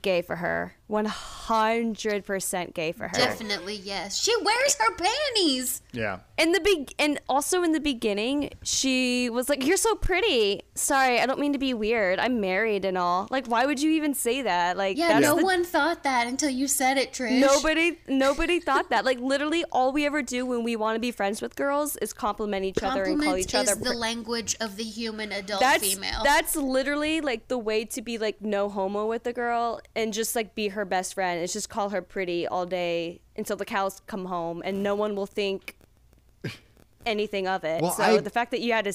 [0.00, 4.20] gay for her 100% gay for her Definitely yes.
[4.22, 5.82] She wears her panties.
[5.92, 6.18] Yeah.
[6.38, 11.18] in the big and also in the beginning she was like you're so pretty sorry
[11.20, 14.12] i don't mean to be weird i'm married and all like why would you even
[14.12, 17.40] say that like Yeah, no the- one thought that until you said it, Trish.
[17.40, 19.04] Nobody, nobody thought that.
[19.04, 22.12] Like literally, all we ever do when we want to be friends with girls is
[22.12, 23.72] compliment each other and call Compliments each other.
[23.72, 26.20] is the language of the human adult that's female.
[26.24, 30.36] that's literally like the way to be like no homo with a girl and just
[30.36, 31.42] like be her best friend.
[31.42, 35.16] It's just call her pretty all day until the cows come home, and no one
[35.16, 35.76] will think
[37.06, 37.82] anything of it.
[37.82, 38.92] Well, so I- the fact that you had to.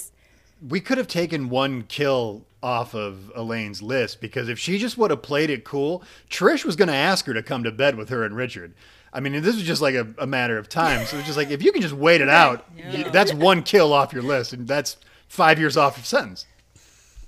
[0.68, 5.10] We could have taken one kill off of Elaine's list because if she just would
[5.10, 8.10] have played it cool, Trish was going to ask her to come to bed with
[8.10, 8.76] her and Richard.
[9.12, 11.06] I mean, this was just like a, a matter of time.
[11.08, 13.92] So it's just like if you can just wait it out, you- that's one kill
[13.92, 16.46] off your list, and that's five years off your sentence.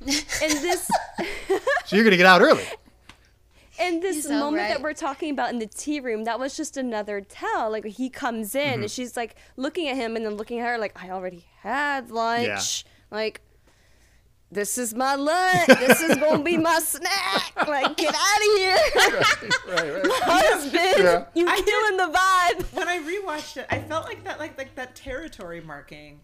[0.05, 0.87] And this.
[1.85, 2.65] So you're going to get out early.
[3.79, 4.67] And this so moment right.
[4.69, 7.71] that we're talking about in the tea room, that was just another tell.
[7.71, 8.81] Like he comes in Mm-hmm.
[8.83, 12.11] and she's like looking at him and then looking at her like, I already had
[12.11, 12.85] lunch.
[13.11, 13.41] Like,
[14.51, 15.65] this is my lunch.
[15.67, 17.67] this is gonna be my snack.
[17.67, 18.77] Like, get out of here,
[19.67, 20.21] Right, right.
[20.23, 20.73] husband.
[20.97, 21.25] Yeah.
[21.33, 22.77] You I did- killing the vibe.
[22.77, 26.21] when I rewatched it, I felt like that like like that territory marking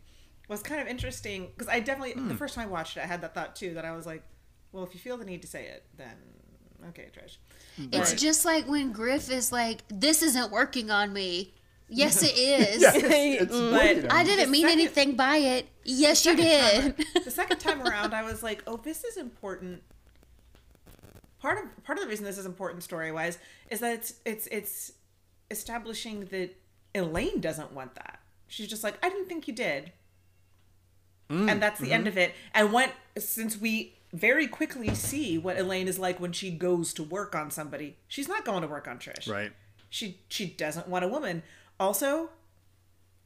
[0.47, 2.27] was kind of interesting because I definitely Hmm.
[2.27, 4.23] the first time I watched it, I had that thought too that I was like,
[4.71, 6.15] well, if you feel the need to say it, then
[6.89, 7.37] okay, Trish.
[7.79, 7.93] Mm-hmm.
[7.93, 11.53] it's But- just like when Griff is like, "This isn't working on me."
[11.91, 12.81] Yes, it is.
[12.81, 13.51] Yeah, it's, it's
[14.03, 15.67] But- I didn't The mean second- anything by it.
[15.83, 16.95] Yes, you did.
[16.97, 19.81] time- the second time around, I was like, oh, this is important.
[21.41, 23.37] Part of part of the reason this is important story wise
[23.69, 24.91] is that it's it's it's
[25.49, 26.55] establishing that
[26.93, 28.19] Elaine doesn't want that.
[28.47, 29.91] She's just like, I didn't think you did.
[31.29, 32.09] Mm, and that's the end mm-hmm.
[32.09, 32.33] of it.
[32.53, 37.03] And what since we very quickly see what Elaine is like when she goes to
[37.03, 39.29] work on somebody, she's not going to work on Trish.
[39.29, 39.51] Right.
[39.89, 41.43] She she doesn't want a woman.
[41.79, 42.29] Also,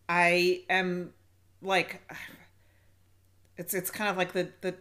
[0.09, 1.13] I am
[1.61, 2.01] like
[3.57, 4.75] it's it's kind of like the the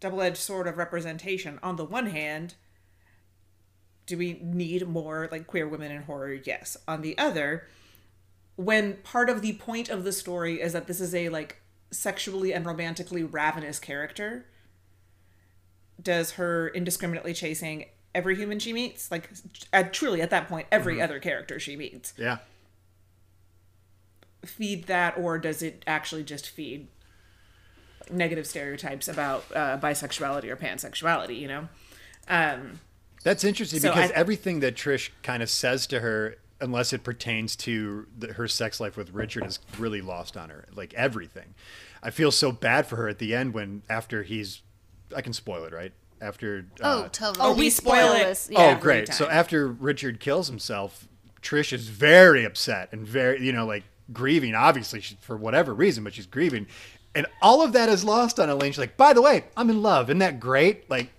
[0.00, 1.58] double-edged sword of representation.
[1.62, 2.54] On the one hand,
[4.06, 6.32] do we need more like queer women in horror?
[6.32, 6.76] Yes.
[6.86, 7.66] On the other,
[8.56, 12.52] when part of the point of the story is that this is a like sexually
[12.52, 14.46] and romantically ravenous character,
[16.02, 19.30] does her indiscriminately chasing every human she meets, like
[19.72, 22.38] uh, truly at that point, every other character she meets, Yeah.
[24.44, 26.88] feed that, or does it actually just feed
[28.10, 31.38] negative stereotypes about uh, bisexuality or pansexuality?
[31.40, 31.68] You know.
[32.28, 32.80] Um,
[33.22, 37.02] That's interesting So because I- everything that Trish kind of says to her, unless it
[37.02, 40.66] pertains to the, her sex life with Richard, is really lost on her.
[40.74, 41.54] Like everything.
[42.02, 44.60] I feel so bad for her at the end when after he's,
[45.14, 45.92] I can spoil it, right?
[46.20, 47.46] After Oh, uh, totally.
[47.46, 48.48] oh, we we spoil spoil it.
[48.50, 48.76] yeah.
[48.76, 49.12] oh great.
[49.12, 51.06] So after Richard kills himself,
[51.42, 54.54] Trish is very upset and very, you know, like grieving.
[54.54, 56.66] Obviously, she, for whatever reason, but she's grieving,
[57.14, 58.72] and all of that is lost on Elaine.
[58.72, 60.08] She's like, by the way, I'm in love.
[60.08, 60.88] Isn't that great?
[60.88, 61.10] Like,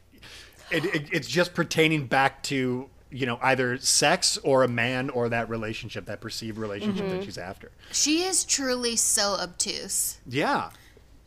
[0.72, 5.30] it, it, it's just pertaining back to you know either sex or a man or
[5.30, 7.72] that relationship, that perceived relationship that she's after.
[7.92, 10.72] She is truly so obtuse, Yeah.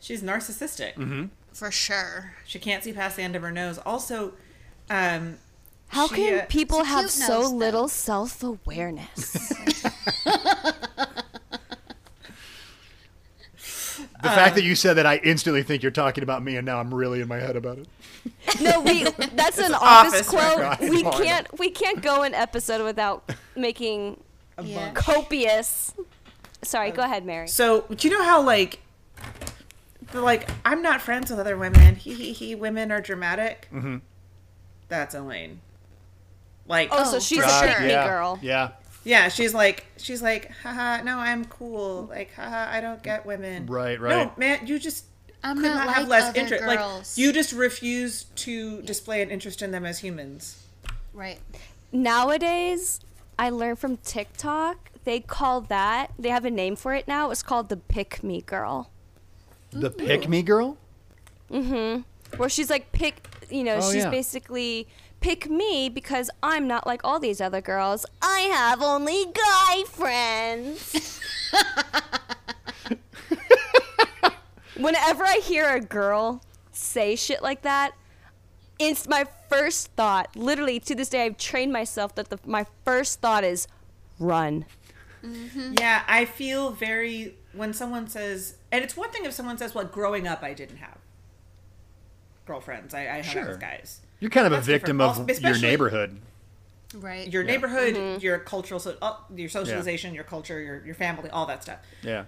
[0.01, 0.95] she's narcissistic.
[0.95, 1.25] Mm-hmm.
[1.53, 2.33] For sure.
[2.45, 3.77] She can't see past the end of her nose.
[3.85, 4.33] Also,
[4.89, 5.37] um,
[5.89, 9.53] How she, can uh, people have so nose, little self awareness?
[14.21, 16.79] The fact that you said that, I instantly think you're talking about me, and now
[16.79, 17.87] I'm really in my head about it.
[18.61, 19.03] no, we.
[19.33, 20.59] That's an office, office quote.
[20.59, 20.91] reference.
[20.91, 21.23] We I know, I know.
[21.23, 21.59] can't.
[21.59, 24.21] We can't go an episode without making
[24.61, 24.91] Yeah.
[24.91, 25.93] copious.
[26.63, 27.47] Sorry, go ahead, Mary.
[27.47, 28.79] So, do you know how like, the,
[30.13, 31.95] like I'm not friends with other women.
[31.95, 32.55] He he he.
[32.55, 33.67] Women are dramatic.
[33.73, 33.97] Mm-hmm.
[34.87, 35.61] That's Elaine.
[36.67, 37.67] Like, Oh, so Oh, she's for a sure.
[37.67, 38.07] pick me yeah.
[38.07, 38.39] girl.
[38.41, 38.69] Yeah.
[39.03, 42.07] yeah, she's like she's like, haha, no, I'm cool.
[42.09, 43.65] Like, haha, I don't get women.
[43.67, 44.27] Right, Right.
[44.27, 45.05] No, man, you just
[45.43, 46.63] I'm could not not, like have less other interest.
[46.63, 47.17] girls.
[47.17, 50.63] Like, you just refuse to display an interest in them as humans.
[51.13, 51.39] Right.
[51.91, 52.99] Nowadays,
[53.37, 54.89] I learned from TikTok.
[55.05, 56.11] They call that.
[56.19, 57.31] They have a name for it now.
[57.31, 58.89] It's called the pick me girl.
[59.71, 60.77] The pick me girl.
[61.51, 62.37] Mm hmm.
[62.37, 64.09] Where she's like pick you know Oh, she's yeah.
[64.11, 64.87] basically
[65.21, 71.19] pick me because i'm not like all these other girls i have only guy friends
[74.77, 76.41] whenever i hear a girl
[76.71, 77.93] say shit like that
[78.77, 83.19] it's my first thought literally to this day i've trained myself that the, my first
[83.19, 83.67] thought is
[84.19, 84.65] run
[85.77, 89.85] Yeah, I feel very when someone says, and it's one thing if someone says, "Well,
[89.85, 90.97] growing up, I didn't have
[92.45, 92.93] girlfriends.
[92.93, 93.47] I, I hung out Sure.
[93.49, 95.29] with guys." You're kind of That's a victim different.
[95.31, 96.19] of your neighborhood.
[96.95, 97.31] Right.
[97.31, 97.51] Your Yeah.
[97.51, 101.79] neighborhood, your cultural, so, uh, your socialization, your culture, your your family, all that stuff.
[102.01, 102.25] Yeah.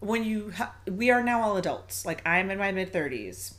[0.00, 2.06] When you, ha- we are now all adults.
[2.06, 3.54] Like I'm in my mid thirties.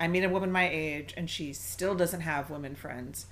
[0.00, 3.26] I meet a woman my age, and she still doesn't have women friends.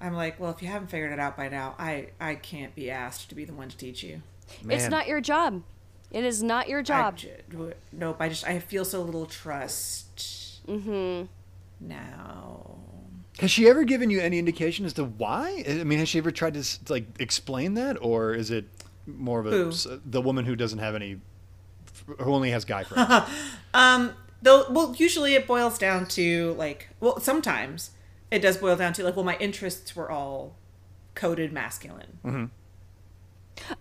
[0.00, 2.90] I'm like, well, if you haven't figured it out by now, I I can't be
[2.90, 4.22] asked to be the one to teach you.
[4.68, 5.62] It's not your job
[6.14, 7.42] it is not your job j-
[7.92, 8.16] nope.
[8.20, 10.64] I just I feel so little trust.
[10.68, 11.26] Mm-hmm.
[11.80, 12.76] Now.
[13.40, 15.64] Has she ever given you any indication as to why?
[15.68, 18.66] I mean, has she ever tried to like explain that, or is it
[19.08, 19.72] more of a Who?
[20.06, 21.20] the woman who doesn't have any,
[22.06, 23.28] who only has guy friends?
[23.74, 24.14] Um.
[24.40, 27.90] Though, well, usually it boils down to like, well, sometimes
[28.30, 30.54] it does boil down to like, well, my interests were all
[31.14, 32.50] coded masculine.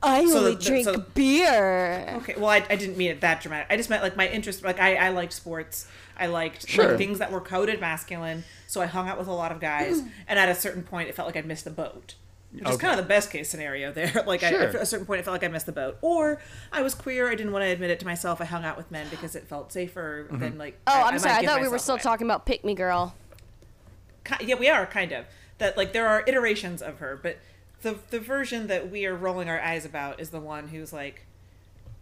[0.01, 2.35] I So only the- drink so- beer Okay.
[2.37, 3.67] Well, I, I didn't mean it that dramatic.
[3.69, 4.63] I just meant like my interest.
[4.63, 5.87] Like I, I liked sports.
[6.17, 6.89] I liked Sure.
[6.89, 8.43] like, things that were coded masculine.
[8.67, 10.01] So I hung out with a lot of guys.
[10.27, 12.15] and at a certain point, it felt like I'd missed the boat.
[12.51, 14.23] Which is kind of the best case scenario there.
[14.27, 15.97] Like I, at a certain point, it felt like I missed the boat.
[16.03, 16.39] Or
[16.71, 17.27] I was queer.
[17.31, 18.39] I didn't want to admit it to myself.
[18.41, 20.39] I hung out with men because it felt safer mm-hmm.
[20.39, 20.79] than like.
[20.85, 22.03] oh I- I i'm might sorry i thought we were still away.
[22.03, 23.15] talking about pick me girl
[24.41, 25.25] yeah we are kind of
[25.57, 27.39] that like there are iterations of her but
[27.83, 31.25] the the version that we are rolling our eyes about is the one who's like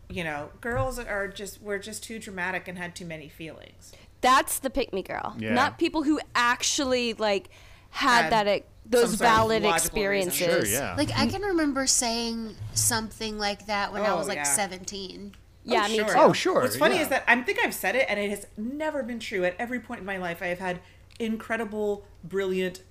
[0.09, 4.59] you know girls are just we're just too dramatic and had too many feelings That's
[4.59, 5.36] the pick me girl.
[5.39, 5.53] Yeah.
[5.53, 7.49] Not people who actually like
[7.89, 10.38] had, Had that e- those some sort of valid experiences.
[10.39, 10.95] sure, yeah.
[10.95, 14.43] Like I can remember saying something like that when I Oh, was like yeah.
[14.43, 15.34] 17.
[15.63, 16.05] Yeah, Oh, me sure.
[16.07, 16.13] too.
[16.17, 16.61] oh, sure.
[16.61, 17.01] what's funny yeah.
[17.03, 19.79] is that i think i've said it and it has never been true at every
[19.79, 20.79] point in my life i have had
[21.19, 22.82] incredible brilliant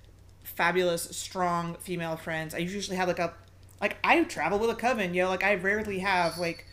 [0.43, 3.33] fabulous strong female friends i usually have like a
[3.79, 6.65] like i travel with a coven you know like i rarely have like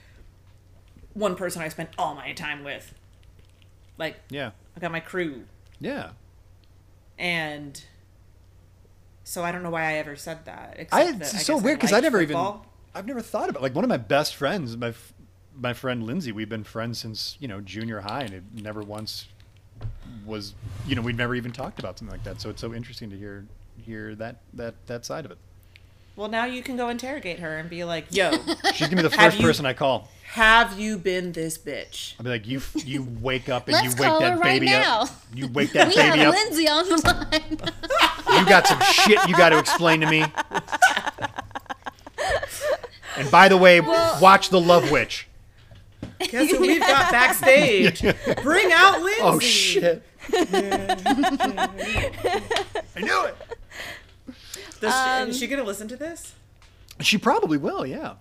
[1.15, 2.95] one person i spend all my time with
[3.99, 5.45] like yeah, i got my crew
[5.81, 6.11] yeah.
[7.19, 7.83] and
[9.29, 10.77] so I don't know why I ever said that.
[10.79, 12.55] I, except that it's so guess weird because I liked never football.
[12.55, 14.95] even I've never thought about like one of my best friends, my
[15.55, 16.33] my friend Lindsay.
[16.33, 19.29] We've been friends since you know junior high, and it never once
[20.25, 20.55] was
[20.87, 22.41] you know we'd never even talked about something like that.
[22.41, 23.45] So it's so interesting to hear
[23.89, 25.39] hear that that that side of it.
[26.15, 28.33] Well, now you can go interrogate her and be like, "Yo,
[28.75, 30.09] She's gonna be the first you- person I call.
[30.33, 33.91] have you been this bitch?" I'll be like, you you wake up and Let's you
[34.03, 35.03] wake call that her right baby now.
[35.03, 35.09] up.
[35.35, 36.35] You wake that We baby have up.
[36.35, 36.97] Lindsay on the
[37.33, 37.73] line.
[38.39, 40.23] You got some shit you got to explain to me.
[43.17, 45.27] And by the way, watch The Love Witch.
[46.21, 48.03] Guess who we've got backstage?
[48.43, 49.23] Bring out oh, Lindsay.
[49.23, 50.03] Oh shit!
[52.97, 53.37] I knew it.
[54.81, 56.35] Does Um, she, is she gonna listen to this?
[57.01, 57.87] She probably will.
[57.87, 58.15] Yeah,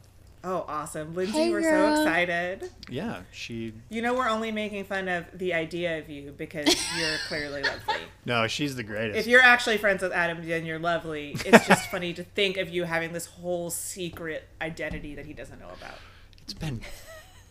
[0.43, 1.33] Oh, awesome, Lindsay!
[1.37, 1.95] Hey, we're girl.
[1.95, 2.69] so excited.
[2.89, 3.21] yeah.
[3.31, 7.63] She You know, we're only making fun of the idea of you because you're clearly
[7.63, 7.95] lovely.
[8.25, 9.19] no, she's the greatest.
[9.19, 11.35] If you're actually friends with Adam, then you're lovely.
[11.45, 15.59] It's just funny to think of you having this whole secret identity that he doesn't
[15.59, 15.95] know about.
[16.43, 16.81] It's been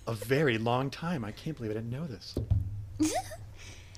[0.07, 1.25] a very long time.
[1.25, 2.35] I can't believe I didn't know this.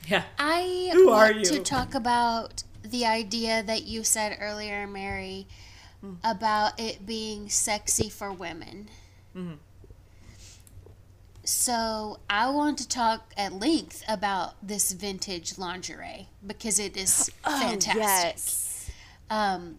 [0.09, 0.23] Yeah.
[0.39, 5.47] I Who are want to talk about the idea that you said earlier, Mary,
[6.25, 8.89] about it being sexy for women.
[9.37, 9.55] Mm-hmm.
[11.45, 17.97] So I want to talk at length about this vintage lingerie because it is fantastic.
[17.97, 18.91] Oh, Yes.
[19.31, 19.79] Um,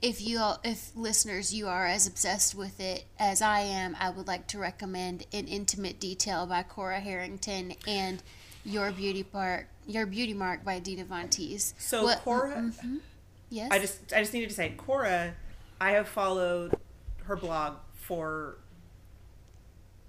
[0.00, 4.10] if you all, if listeners you are as obsessed with it as I am, I
[4.10, 8.22] would like to recommend In Intimate Detail" by Cora Harrington and
[8.64, 11.74] "Your Beauty Park," "Your Beauty Mark" by Dita Von Teese.
[11.78, 12.96] So What- Cora, mm-hmm.
[13.50, 15.34] yes, I just I just needed to say Cora,
[15.80, 16.74] I have followed
[17.24, 18.56] her blog for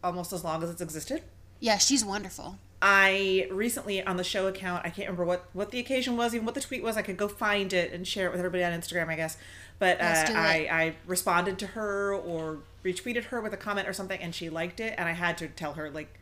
[0.04, 1.24] almost as long as it's existed.
[1.60, 2.58] yeah, she's wonderful.
[2.82, 6.46] I recently on the show account, I can't remember what what the occasion was, even
[6.46, 6.96] what the tweet was.
[6.96, 9.38] I could go find it and share it with everybody on Instagram, I guess.
[9.80, 10.68] But uh, I.
[10.72, 14.80] I responded to her or retweeted her with a comment or something, and she liked
[14.80, 16.20] it, and I had to tell her like,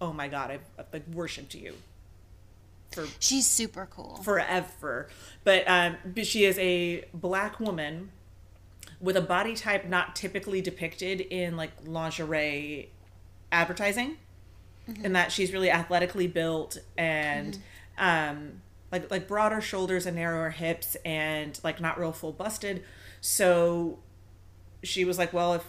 [0.00, 1.74] "Oh my god, I've, like, worshipped you
[2.92, 4.16] for She's super cool.
[4.22, 5.08] forever."
[5.44, 8.10] But um, but she is a black woman
[9.00, 12.90] with a body type not typically depicted in like lingerie
[13.52, 14.16] advertising
[15.04, 17.58] in that she's really athletically built and
[17.98, 18.60] um
[18.92, 22.82] like like broader shoulders and narrower hips and like not real full busted.
[23.20, 23.98] So
[24.82, 25.64] she was like well if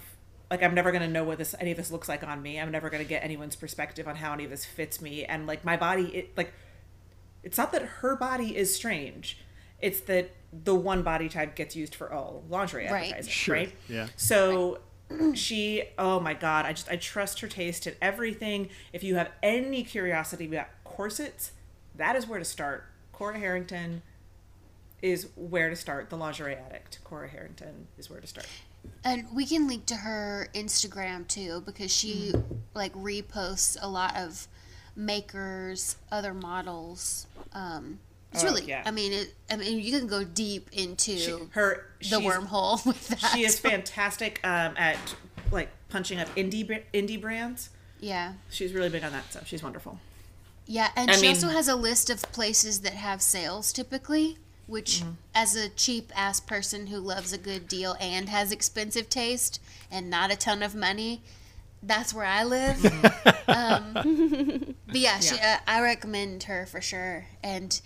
[0.50, 2.60] like i'm never going to know what this any of this looks like on me.
[2.60, 5.24] I'm never going to get anyone's perspective on how any of this fits me.
[5.26, 6.54] And like my body it like
[7.44, 9.38] it's not that her body is strange.
[9.82, 13.06] It's that the one body type gets used for all lingerie Right.
[13.12, 13.74] advertising Sure, right?
[13.88, 14.08] Yeah.
[14.16, 14.80] so
[15.36, 19.30] she oh my god i just i trust her taste in everything if you have
[19.44, 21.52] any curiosity about corsets
[21.96, 24.02] that is where to start cora harrington
[25.02, 28.48] is where to start the lingerie addict cora harrington is where to start
[29.04, 32.56] And we can link to her Instagram too because she Mm-hmm.
[32.74, 34.48] like reposts a lot of
[34.96, 37.28] makers, other models.
[37.54, 38.00] Um,
[38.34, 38.84] it's Oh, really, yeah.
[38.86, 43.08] I mean, it, I mean, you can go deep into she, her the wormhole with
[43.10, 43.32] that.
[43.34, 44.98] she is fantastic um, at
[45.52, 47.70] like punching up indie indie brands
[48.00, 50.00] Yeah, she's really big on that stuff she's wonderful
[50.66, 54.38] yeah, and I she mean- also has a list of places that have sales typically.
[54.68, 55.12] Which, Mm-hmm.
[55.36, 59.60] as a cheap ass person who loves a good deal and has expensive taste
[59.92, 61.24] and not a ton of money,
[61.84, 62.86] that's where I live.
[63.50, 63.94] um,
[64.88, 67.26] but yeah, she, uh, I recommend her for sure.
[67.44, 67.82] And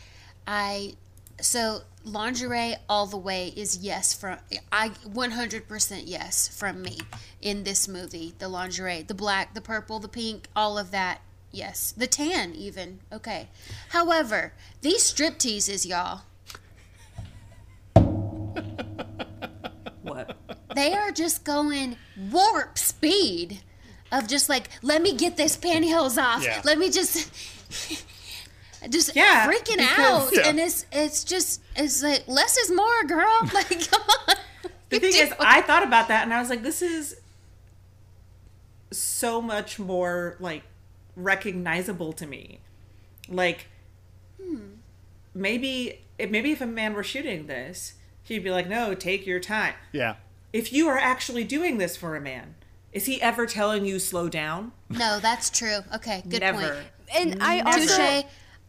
[0.47, 0.93] I,
[1.41, 4.37] so lingerie all the way is yes from
[4.71, 6.99] I 100% yes from me
[7.41, 8.33] in this movie.
[8.37, 11.21] The lingerie, the black, the purple, the pink, all of that.
[11.51, 12.99] Yes, the tan even.
[13.11, 13.47] Okay.
[13.89, 16.21] However, these strip teases, y'all,
[20.01, 20.37] what
[20.75, 21.95] they are just going
[22.29, 23.61] warp speed
[24.11, 26.61] of just like let me get this pantyhose off Yeah.
[26.63, 27.31] let me just
[28.89, 30.47] just Yeah, freaking because- out Yeah.
[30.47, 34.35] and it's it's just it's like less is more girl like come on
[34.89, 37.17] The thing is, I thought about that and I was like, this is
[38.91, 40.63] so much more like
[41.15, 42.59] recognizable to me.
[43.27, 43.67] Like,
[44.41, 44.59] hmm.
[45.33, 49.39] maybe if maybe if a man were shooting this, he'd be like, "No, take your
[49.39, 50.15] time." Yeah.
[50.53, 52.55] If you are actually doing this for a man,
[52.93, 54.71] is he ever telling you slow down?
[54.89, 56.59] no that's true okay good Never.
[56.59, 56.75] point
[57.17, 58.23] And I also touche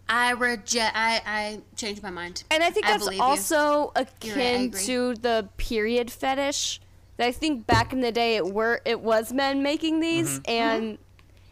[0.08, 3.24] i reject i i changed my mind and I think that's believe you.
[3.24, 3.92] also
[4.22, 6.80] You're right, akin to the period fetish.
[7.16, 10.50] That I think back in the day it were it was men making these Mm-hmm.
[10.50, 10.98] and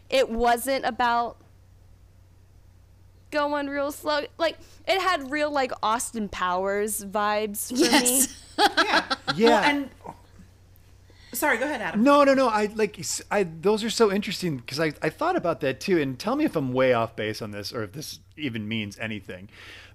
[0.09, 1.37] it wasn't about
[3.31, 4.21] going real slow.
[4.37, 7.81] Like it had real like Austin Powers vibes for me.
[7.81, 9.03] yes Yeah.
[9.35, 9.49] Yeah.
[9.49, 9.89] Well, and
[11.35, 12.03] Sorry, go ahead, Adam.
[12.03, 12.47] No, no, no.
[12.47, 12.99] I like.
[13.29, 15.99] I those are so interesting because I I thought about that too.
[16.01, 18.97] And tell me if I'm way off base on this or if this even means
[18.99, 19.49] anything.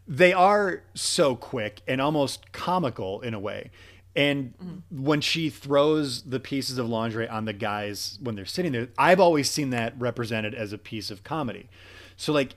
[0.08, 3.70] They are so quick and almost comical in a way.
[4.16, 5.04] And Mm-hmm.
[5.04, 9.20] when she throws the pieces of lingerie on the guys when they're sitting there, I've
[9.20, 11.68] always seen that represented as a piece of comedy.
[12.16, 12.56] So like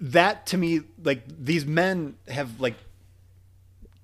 [0.00, 2.74] that to me, like these men have like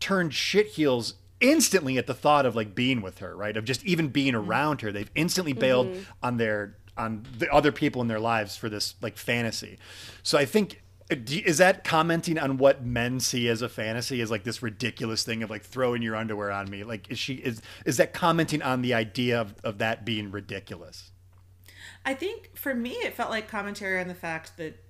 [0.00, 3.56] turned shit heels instantly at the thought of like being with her, right?
[3.56, 4.92] Of just even being around her.
[4.92, 9.16] They've instantly bailed on their on the other people in their lives for this like
[9.18, 9.78] fantasy.
[10.22, 14.30] So I think uh, is that commenting on what men see as a fantasy is
[14.30, 16.84] like this ridiculous thing of like throwing your underwear on me?
[16.84, 21.10] Like is she is is that commenting on the idea of, of that being ridiculous?
[22.06, 24.80] I think for me, it felt like commentary on the fact that,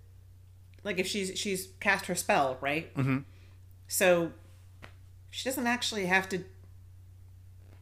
[0.84, 2.94] like, if she's she's cast her spell, right?
[2.94, 3.20] Mm-hmm.
[3.88, 4.32] So
[5.37, 6.39] she doesn't actually have to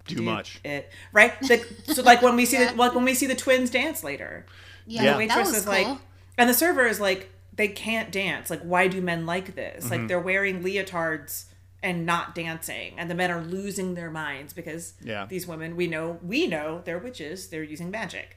[0.06, 0.60] Too do much.
[0.64, 1.38] it, right?
[1.40, 2.72] The, so, like when we see Yeah.
[2.72, 4.44] the like when we see the twins dance later,
[4.86, 5.12] Yeah, Yeah.
[5.12, 5.72] the waitress that was is cool.
[5.72, 5.98] like,
[6.36, 8.50] and the server is like, they can't dance.
[8.50, 9.84] Like, why do men like this?
[9.84, 9.92] Mm-hmm.
[9.92, 11.44] Like, they're wearing leotards
[11.82, 15.26] and not dancing, and the men are losing their minds because Yeah.
[15.26, 17.48] these women we know we know they're witches.
[17.50, 18.36] They're using magic,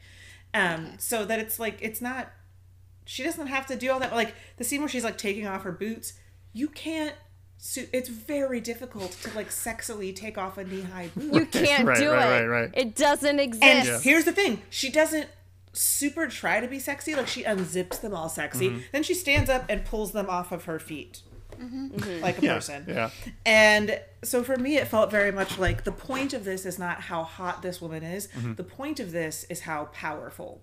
[0.53, 2.31] um, so that it's like it's not.
[3.05, 4.13] She doesn't have to do all that.
[4.13, 6.13] Like the scene where she's like taking off her boots,
[6.53, 7.15] you can't.
[7.57, 11.33] Su- It's very difficult to like sexily take off a knee high boot.
[11.33, 12.47] You can't Right, do right, it.
[12.47, 12.69] right, right.
[12.73, 13.63] It doesn't exist.
[13.63, 15.29] And here's the thing: she doesn't
[15.73, 17.15] super try to be sexy.
[17.15, 18.79] Like she unzips them all sexy, Mm-hmm.
[18.91, 21.21] then she stands up and pulls them off of her feet,
[22.21, 22.85] like a Yeah, person.
[22.87, 23.09] yeah.
[23.45, 27.01] And so for me, it felt very much like the point of this is not
[27.01, 28.27] how hot this woman is.
[28.29, 28.55] Mm-hmm.
[28.55, 30.61] The point of this is how powerful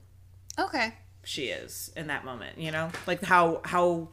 [0.59, 0.95] Okay.
[1.23, 2.59] she is in that moment.
[2.59, 4.09] You know, like how how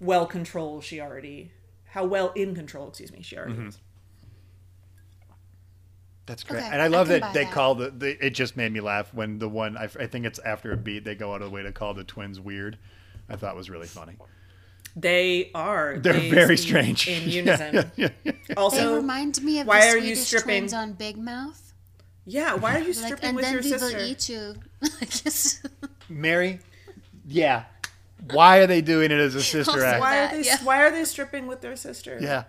[0.00, 1.52] well controlled she already,
[1.96, 3.68] how well in control, excuse me, she already Mm-hmm.
[3.68, 3.78] is.
[6.26, 7.52] That's great, Okay, and I I love can that they that.
[7.52, 8.24] call the, the.
[8.26, 11.04] It just made me laugh when the one I, I think it's after a beat
[11.04, 12.76] they go out of the way to call the twins weird.
[13.28, 14.16] I thought was really funny.
[14.96, 15.98] They are.
[15.98, 17.74] They're they very strange in unison.
[17.74, 18.32] yeah, yeah, yeah.
[18.48, 21.72] They Also, remind me of why the are Swedish you stripping- twins on Big Mouth.
[22.24, 23.98] Yeah, why are you Like, stripping and with then your we will sister?
[24.00, 24.54] eat you.
[24.82, 25.60] I.
[26.08, 26.58] Mary,
[27.26, 27.64] yeah.
[28.32, 30.00] Why are they doing it as a sister act?
[30.00, 30.44] Why are they?
[30.44, 30.58] yeah.
[30.64, 32.18] Why are they stripping with their sister?
[32.20, 32.44] Yeah,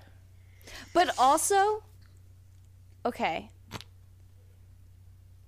[0.93, 1.84] But also,
[3.05, 3.49] okay.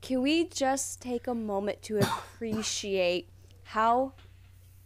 [0.01, 3.29] Can we just take a moment to appreciate
[3.63, 4.13] how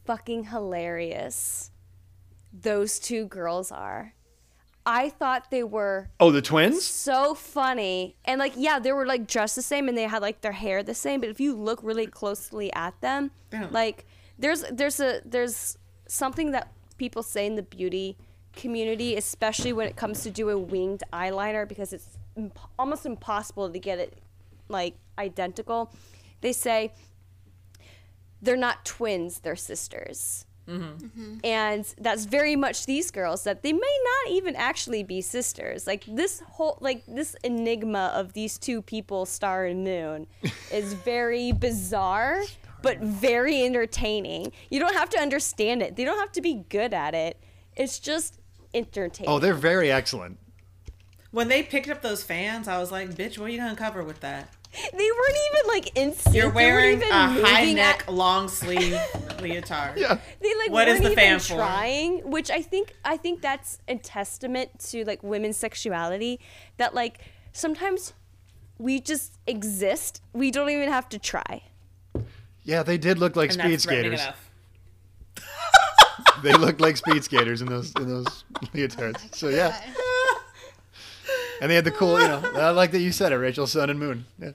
[0.06, 1.72] fucking hilarious
[2.52, 4.14] those two girls are?
[4.86, 6.84] I thought they were Oh, the twins?
[6.86, 8.18] so funny.
[8.26, 10.84] And like, yeah, they were like dressed the same and they had like their hair
[10.84, 13.68] the same, but if you look really closely at them, Yeah.
[13.72, 14.06] like
[14.38, 15.78] there's there's a there's
[16.08, 18.18] something that people say in the beauty
[18.56, 23.80] community, especially when it comes to doing winged eyeliner because it's imp- almost impossible to
[23.80, 24.18] get it
[24.70, 25.92] like identical.
[26.42, 26.94] They say
[28.42, 30.46] they're not twins, they're sisters.
[30.68, 31.06] Mm-hmm.
[31.06, 31.36] Mm-hmm.
[31.44, 35.86] And that's very much these girls that they may not even actually be sisters.
[35.86, 40.28] Like this whole like this enigma of these two people, Star and Moon,
[40.72, 42.42] is very bizarre
[42.84, 44.52] but very entertaining.
[44.70, 45.96] You don't have to understand it.
[45.96, 47.40] They don't have to be good at it.
[47.76, 48.38] It's just
[48.76, 49.32] entertaining.
[49.32, 50.38] Oh, they're very excellent.
[51.32, 54.04] When they picked up those fans, I was like, "Bitch, what are you gonna cover
[54.04, 54.50] with that?
[54.92, 56.36] they weren't even like in sync.
[56.36, 59.00] You're wearing a high neck, at- long sleeve
[59.40, 60.18] leotard." Yeah.
[60.42, 61.56] they like What is weren't the even fan for?
[61.56, 66.40] trying which i think i think that's a testament to like women's sexuality
[66.78, 67.20] that like
[67.52, 68.14] sometimes
[68.80, 71.62] we just exist we don't even have to try
[72.64, 74.22] Yeah, they did look like And speed that's skaters.
[76.44, 78.44] They looked like speed skaters in those in those
[78.74, 79.16] leotards.
[79.24, 79.80] Oh so yeah,
[81.62, 82.42] and they had the cool, you know.
[82.56, 84.26] I like that you said it, Rachel, Sun and Moon.
[84.40, 84.52] Yeah.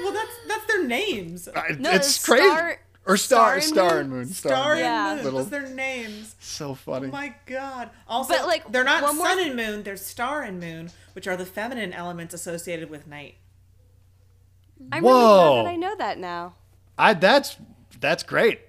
[0.00, 1.48] Well, that's that's their names.
[1.54, 2.76] I- No, it's Star- crazy.
[3.06, 4.00] Or star, Star and star Moon?
[4.00, 5.14] and moon, Star and Yeah.
[5.14, 5.24] Moon.
[5.24, 6.34] Little- That's their names.
[6.40, 7.08] So funny.
[7.08, 7.90] Oh my god.
[8.08, 9.82] Also, But, like, they're not one more- sun and moon.
[9.84, 13.36] They're star and moon, which are the feminine elements associated with night.
[14.92, 15.56] I'm really glad Whoa.
[15.62, 16.54] that i know that now
[16.98, 17.56] I that's
[17.98, 18.60] that's great.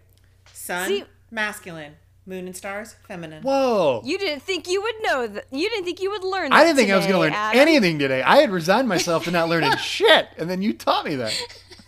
[0.54, 1.96] Sun, See- masculine.
[2.26, 3.42] Moon and stars, feminine.
[3.44, 4.02] Whoa.
[4.06, 6.64] you didn't think you would know that you didn't think you would learn that I
[6.64, 7.60] didn't think I was going to learn Adam.
[7.60, 8.22] anything today.
[8.22, 11.38] I had resigned myself to not learning shit, and then you taught me that.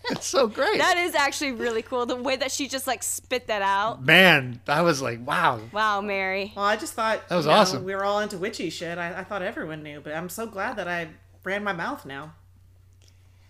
[0.10, 0.80] It's so great.
[0.80, 4.60] that is actually really cool the way that she just like spit that out Man,
[4.68, 5.62] I was like, wow.
[5.72, 7.84] wow mary Well, I just thought That was you know, awesome.
[7.86, 8.98] We were all into witchy shit.
[8.98, 11.08] I, I thought everyone knew, but I'm so glad that I
[11.46, 12.34] ran my mouth now.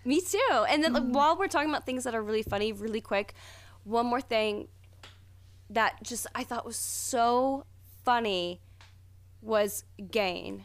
[0.04, 0.64] Me too.
[0.68, 1.12] And then like, mm.
[1.12, 3.34] while we're talking about things that are really funny, really quick,
[3.84, 4.68] one more thing
[5.70, 7.64] that just I thought was so
[8.04, 8.60] funny
[9.40, 10.64] was Gahan.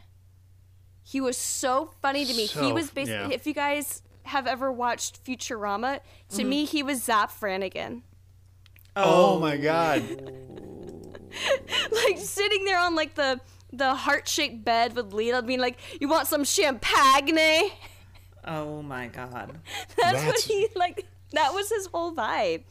[1.02, 2.46] He was so funny to me.
[2.46, 3.34] he was basically yeah.
[3.34, 6.48] if you guys have ever watched Futurama, to mm-hmm.
[6.48, 8.02] me he was Zap Brannigan.
[8.96, 10.02] Oh, oh, my god.
[11.92, 13.40] like sitting there on like the
[13.72, 17.70] the heart shaped bed with Lita being like, "You want some champagne?"
[18.44, 19.58] Oh my god.
[20.00, 21.06] That's, what he like.
[21.32, 22.62] That was his whole vibe.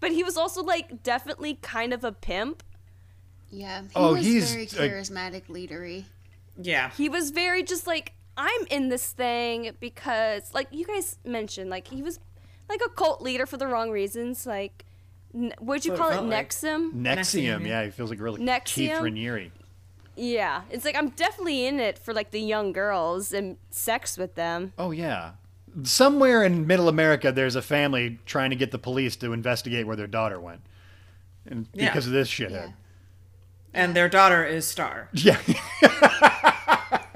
[0.00, 2.62] But he was also like definitely kind of a pimp.
[3.50, 6.04] Yeah, he Oh, was he's very a- charismatic, leadery.
[6.60, 6.90] Yeah.
[6.90, 11.88] He was very just like, "I'm in this thing because like you guys mentioned, like
[11.88, 12.18] he was
[12.68, 14.46] like a cult leader for the wrong reasons.
[14.46, 14.84] Like,
[15.34, 16.14] n- what'd you What it call it?
[16.14, 16.48] felt like.
[16.50, 16.92] Nexum.
[16.92, 18.64] NXIVM, NXIVM, yeah, he feels like really NXIVM?
[18.64, 19.50] Keith Raniere.
[20.16, 24.34] Yeah, it's like I'm definitely in it for like the young girls and sex with
[24.34, 24.72] them.
[24.78, 25.32] Oh yeah.
[25.82, 29.96] Somewhere in middle America there's a family trying to get the police to investigate where
[29.96, 30.62] their daughter went.
[31.46, 31.86] And Yeah.
[31.90, 32.72] because of this shithead.
[33.74, 35.08] And their daughter is Star.
[35.12, 35.38] Yeah.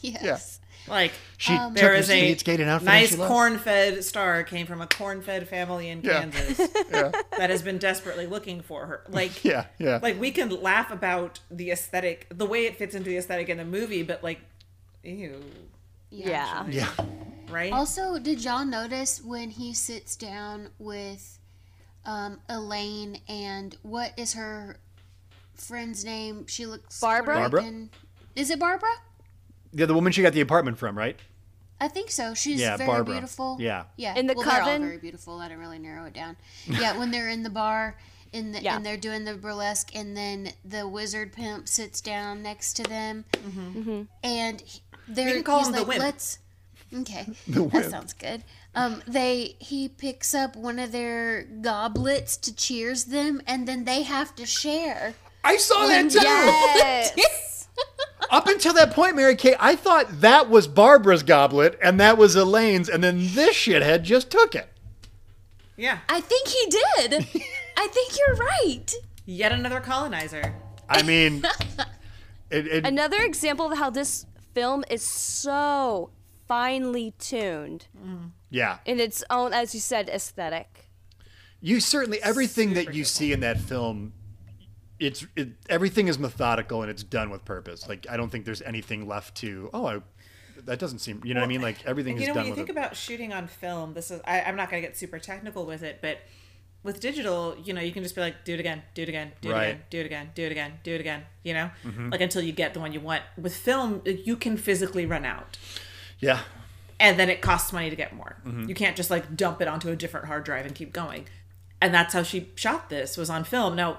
[0.00, 0.60] Yes.
[0.86, 4.42] Like she Um, took there her is a seat, skating outfit and nice corn-fed Star
[4.44, 6.20] came from a corn-fed family in Yeah.
[6.20, 6.56] Kansas
[6.90, 9.04] that has been desperately looking for her.
[9.08, 9.98] Like Yeah, yeah.
[10.02, 13.56] like we can laugh about the aesthetic, the way it fits into the aesthetic in
[13.58, 14.40] the movie, but like,
[15.02, 15.42] ew,
[16.10, 16.66] Yeah.
[16.68, 16.90] yeah.
[17.50, 17.72] right?
[17.72, 21.38] Also, did y'all notice when he sits down with
[22.04, 24.76] um, Elaine and what is her
[25.54, 26.46] friend's name?
[26.46, 27.36] She looks Barbara?
[27.48, 27.88] Barbara?
[28.36, 28.90] Is it Barbara?
[29.74, 31.18] Yeah, the woman she got the apartment from, right?
[31.80, 32.32] I think so.
[32.34, 33.14] She's Yeah, very Barbara.
[33.16, 33.56] beautiful.
[33.60, 33.84] Yeah.
[33.96, 34.14] Yeah.
[34.16, 35.40] In the well, they're all very beautiful.
[35.40, 36.36] I didn't really narrow it down.
[36.66, 37.96] Yeah, when they're in the bar
[38.32, 38.76] in the, Yeah.
[38.76, 43.24] and they're doing the burlesque, and then the wizard pimp sits down next to them,
[44.22, 46.00] and he- they're We can call he's him the like, wimp.
[46.00, 46.38] Let's.
[46.94, 48.44] Okay, The that sounds good.
[48.76, 54.02] Um, they he picks up one of their goblets to cheers them, and then they
[54.04, 55.14] have to share.
[55.42, 56.20] I saw that too.
[56.22, 57.63] Yes.
[58.30, 62.34] Up until that point, Mary Kay, I thought that was Barbara's goblet and that was
[62.34, 64.68] Elaine's, and then this shithead just took it.
[65.76, 67.14] yeah, I think he did.
[67.76, 68.92] I think you're right.
[69.24, 70.54] yet another colonizer.
[70.88, 71.44] I mean,
[72.50, 76.10] it, it, Another example of how this film is so
[76.46, 78.26] finely tuned mm-hmm.
[78.50, 78.78] yeah.
[78.84, 80.90] in its own, as you said, aesthetic.
[81.60, 83.08] You certainly everything Super that you cool.
[83.08, 84.12] see in that film,
[85.04, 87.88] it's it, everything is methodical and it's done with purpose.
[87.88, 89.70] Like I don't think there's anything left to.
[89.74, 90.00] Oh, I,
[90.64, 91.20] that doesn't seem.
[91.24, 91.60] You know what I mean?
[91.62, 92.66] Like everything you is know, done when you with.
[92.66, 95.66] think about shooting on film, this is I, I'm not going to get super technical
[95.66, 96.18] with it, but
[96.82, 99.32] with digital, you know, you can just be like, do it again, do it again,
[99.40, 99.64] do it Right.
[99.68, 102.10] again, do it again, do it again, do it again, you know, Mm-hmm.
[102.10, 103.22] like until you get the one you want.
[103.40, 105.56] With film, you can physically run out,
[106.20, 106.40] yeah,
[107.00, 108.36] and then it costs money to get more.
[108.46, 108.68] Mm-hmm.
[108.68, 111.26] You can't just like dump it onto a different hard drive and keep going.
[111.80, 113.76] And that's how she shot this was on film.
[113.76, 113.98] Now,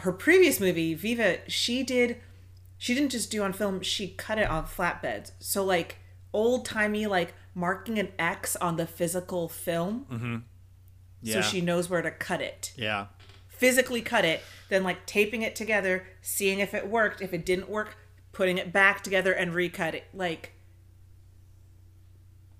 [0.00, 2.16] her previous movie, Viva, she did
[2.76, 5.32] she didn't just do on film, she cut it on flatbeds.
[5.38, 5.98] So like
[6.32, 10.36] old timey like marking an X on the physical film mm-hmm.
[11.22, 12.72] yeah, so she knows where to cut it.
[12.76, 13.06] yeah.
[13.48, 17.22] Physically cut it, then like taping it together, seeing if it worked.
[17.22, 17.96] If it didn't work,
[18.32, 20.04] putting it back together and recut it.
[20.12, 20.52] Like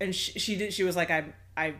[0.00, 1.74] and she, she did she was like "I'm, I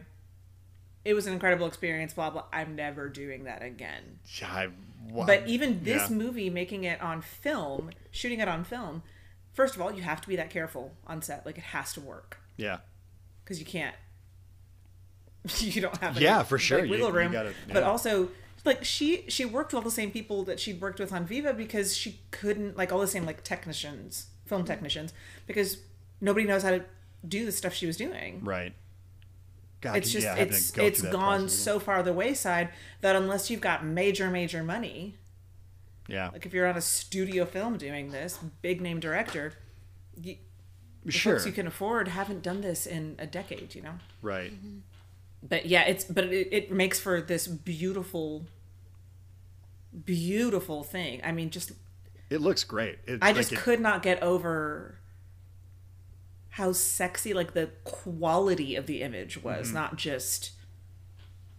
[1.05, 4.19] it was an incredible experience blah blah I'm never doing that again.
[4.41, 4.69] Yeah, I-
[5.11, 5.27] wow.
[5.27, 6.17] But even this Yeah.
[6.17, 9.03] movie, making it on film, shooting it on film,
[9.53, 11.45] first of all, you have to be that careful on set.
[11.47, 12.79] Like it has to work yeah,
[13.45, 13.95] because you can't.
[15.59, 16.81] you don't have Yeah, for sure.
[16.83, 17.33] like, wiggle you room.
[17.33, 18.31] gotta- But also,
[18.65, 21.53] like she she worked with all the same people that she'd worked with on Viva
[21.53, 25.13] because she couldn't like all the same like technicians, film technicians,
[25.47, 25.79] because
[26.21, 26.85] nobody knows how to
[27.29, 28.75] do the stuff she was doing right.
[29.85, 31.59] God, it's just yeah, it's go it's through that gone process.
[31.59, 32.71] so far the wayside
[33.03, 35.15] that unless you've got major major money
[36.09, 39.53] Yeah, like if you're on a studio film doing this big name director
[40.21, 40.37] you,
[41.05, 41.35] the sure.
[41.35, 44.53] folks you can afford haven't done this in a decade you know right.
[44.53, 44.79] Mm-hmm.
[45.43, 48.47] but yeah it's but it, it makes for this beautiful
[50.05, 51.73] beautiful thing i mean just
[52.31, 52.99] It looks great.
[53.07, 54.99] It's i like just it- could not get over
[56.55, 59.75] how sexy like the quality of the image was Mm-hmm.
[59.75, 60.51] not just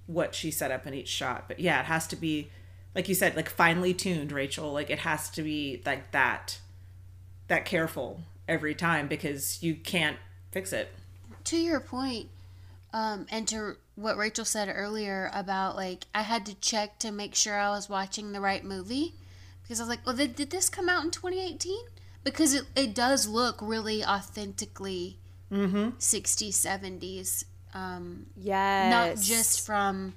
[0.08, 2.50] what she set up in each shot but yeah it has to be
[2.94, 6.60] like you said like finely tuned rachel like it has to be like that
[7.48, 10.18] that careful every time because you can't
[10.52, 10.90] fix it
[11.46, 12.28] to your point,
[12.92, 17.36] um, and to what Rachel said earlier about like I had to check to make
[17.36, 19.14] sure I was watching the right movie
[19.62, 21.78] because I was like, well, did, did this come out in 2018?
[22.26, 25.20] Because it, it does look really authentically
[25.52, 25.90] mm-hmm.
[25.98, 28.92] 60s, 70s, um, Yes.
[28.92, 30.16] not just from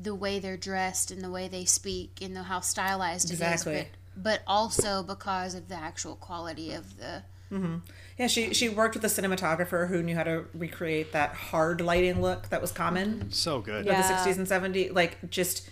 [0.00, 3.74] the way they're dressed and the way they speak and the, how stylized Exactly.
[3.74, 3.86] it is,
[4.16, 7.22] but also because of the actual quality of the.
[7.50, 7.76] Mm-hmm.
[8.18, 12.20] Yeah, she she worked with a cinematographer who knew how to recreate that hard lighting
[12.20, 13.30] look that was common mm-hmm.
[13.30, 13.86] So good.
[13.86, 14.02] Yeah.
[14.02, 14.92] the 60s and 70s.
[14.92, 15.70] Like just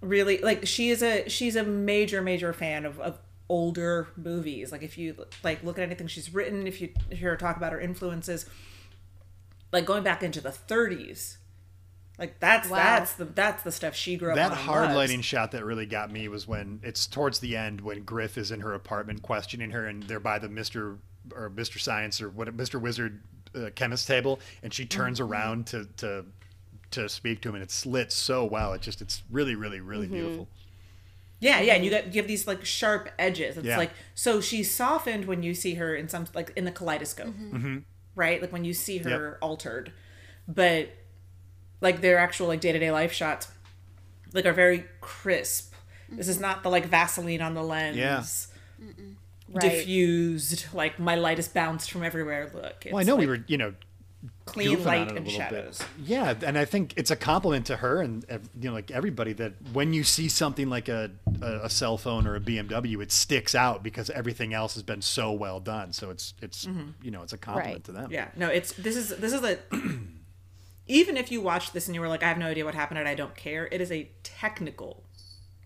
[0.00, 3.18] really like she is a she's a major major fan of, of
[3.48, 4.72] older movies.
[4.72, 7.72] Like if you like look at anything she's written, if you hear her talk about
[7.72, 8.46] her influences,
[9.72, 11.36] like going back into the 30s.
[12.18, 12.76] Like that's Wow.
[12.76, 14.56] that's the that's the stuff she grew up That on.
[14.56, 14.96] hard loves.
[14.96, 18.50] lighting shot that really got me was when it's towards the end when Griff is
[18.50, 20.96] in her apartment questioning her, and they're by the Mister
[21.34, 23.20] or Mister Science or what Mister Wizard
[23.54, 25.30] uh, chemist table, and she turns Mm-hmm.
[25.30, 26.24] around to to
[26.92, 28.72] to speak to him, and it's lit so well.
[28.72, 30.48] It just it's really really really beautiful.
[31.38, 33.56] Yeah, yeah, and you got you have these like sharp edges.
[33.56, 33.76] It's Yeah.
[33.76, 37.56] like so she's softened when you see her in some like in the kaleidoscope, mm-hmm.
[37.56, 37.78] Mm-hmm.
[38.14, 38.40] right?
[38.40, 39.92] Like when you see her altered,
[40.48, 40.88] but
[41.80, 43.48] like their actual like day to day life shots,
[44.32, 45.74] like are very crisp.
[46.08, 46.42] This is mm-hmm.
[46.42, 48.24] not the like Vaseline on the lens, Yeah.
[49.48, 49.60] Right.
[49.60, 52.50] diffused like my light is bounced from everywhere.
[52.52, 53.74] Look, it's Well, I know we were you know
[54.46, 55.78] clean light on it a and shadows.
[55.78, 55.86] bit.
[56.08, 58.24] Yeah, and I think it's a compliment to her and
[58.58, 61.10] you know like everybody that when you see something like a,
[61.42, 65.02] a, a cell phone or a BMW, it sticks out because everything else has been
[65.02, 65.92] so well done.
[65.92, 66.90] So it's it's mm-hmm.
[67.02, 67.84] you know it's a compliment Right.
[67.84, 68.10] to them.
[68.10, 69.58] Yeah, no, it's this is this is a
[70.86, 72.98] even if you watched this and you were like, I have no idea what happened
[72.98, 75.02] and I don't care, it is a technical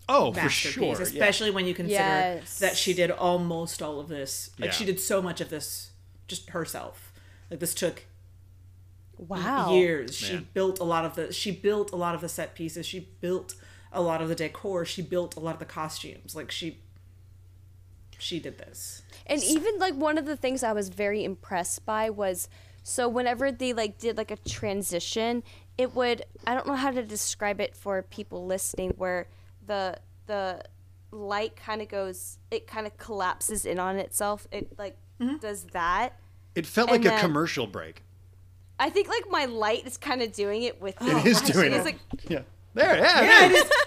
[0.09, 0.83] Oh, for masterpiece, sure.
[0.97, 1.03] yeah.
[1.03, 2.59] especially when you consider Yes.
[2.59, 4.51] that she did almost all of this.
[4.59, 4.73] Like Yeah.
[4.73, 5.91] she did so much of this
[6.27, 7.13] just herself.
[7.51, 8.05] Like this took
[9.29, 9.75] wow.
[9.75, 10.17] years.
[10.17, 12.87] She built a lot of the she built a lot of the set pieces.
[12.87, 13.55] She built
[13.93, 14.85] a lot of the decor.
[14.85, 16.35] She built a lot of the costumes.
[16.35, 16.81] Like she
[18.19, 19.03] she did this.
[19.27, 22.49] And even like one of the things I was very impressed by was
[22.83, 25.43] so whenever they like did like a transition,
[25.77, 29.29] it would I don't know how to describe it for people listening where
[29.67, 30.63] the the
[31.11, 34.47] light kind of goes it kind of collapses in on itself.
[34.51, 35.37] It like mm-hmm.
[35.37, 36.19] does that.
[36.55, 38.03] It felt like And a commercial break.
[38.81, 41.19] I think like my light is kind of doing it with you.
[41.19, 41.85] It is doing it's it.
[41.85, 42.41] like yeah.
[42.73, 43.47] There, yeah.
[43.47, 43.71] it is.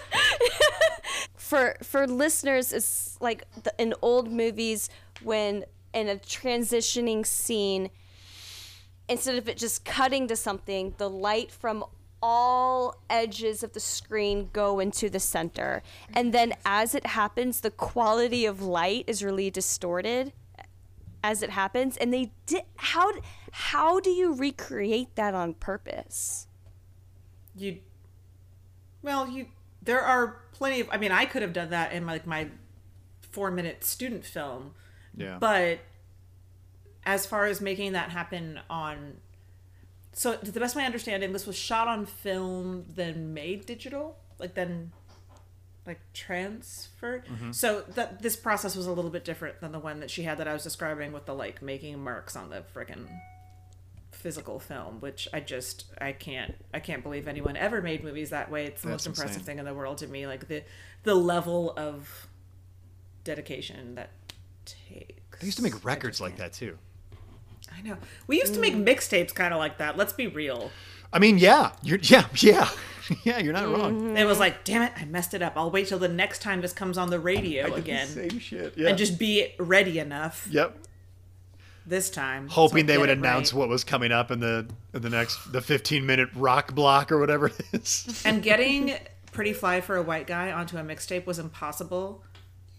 [1.44, 4.88] for for listeners it's like the, in old movies
[5.22, 7.90] when in a transitioning scene
[9.08, 11.84] instead of it just cutting to something the light from
[12.22, 15.82] all edges of the screen go into the center
[16.14, 20.32] and then as it happens the quality of light is really distorted
[21.22, 23.12] as it happens and they did how
[23.56, 26.48] how do you recreate that on purpose
[27.54, 27.78] You
[29.00, 29.46] well, you
[29.80, 32.48] there are plenty of I mean, I could have done that in like my
[33.32, 34.72] 4-minute student film.
[35.16, 35.36] Yeah.
[35.38, 35.80] But
[37.06, 39.18] as far as making that happen on
[40.12, 44.16] so to the best of my understanding, this was shot on film, then made digital,
[44.40, 44.90] like then
[45.86, 47.26] like transferred.
[47.26, 47.52] Mm-hmm.
[47.52, 50.38] So that this process was a little bit different than the one that she had
[50.38, 53.06] that I was describing with the like making marks on the friggin'
[54.24, 58.50] physical film, which I just I can't I can't believe anyone ever made movies that
[58.50, 58.64] way.
[58.64, 59.44] It's the That's most impressive insane.
[59.46, 60.26] thing in the world to me.
[60.26, 60.62] Like the
[61.02, 62.26] the level of
[63.22, 64.10] dedication that
[64.64, 65.40] takes.
[65.40, 66.78] They used to make records like that too.
[67.76, 67.96] I know.
[68.26, 68.86] We used to make Mm.
[68.86, 69.96] mixtapes kind of like that.
[69.98, 70.70] Let's be real.
[71.12, 72.68] I mean, yeah, you're yeah, yeah,
[73.24, 73.38] yeah.
[73.38, 74.16] You're not wrong.
[74.16, 75.52] It was like, damn it, I messed it up.
[75.56, 78.72] I'll wait till the next time this comes on the radio again Same shit.
[78.76, 78.88] Yeah.
[78.88, 80.78] and just be ready enough yep.
[81.86, 82.48] This time.
[82.48, 83.60] Hoping I they would announce right.
[83.60, 87.18] what was coming up in the in the next the 15 minute rock block or
[87.18, 88.22] whatever it is.
[88.24, 88.94] And getting
[89.32, 92.22] Pretty Fly for a White Guy onto a mixtape was impossible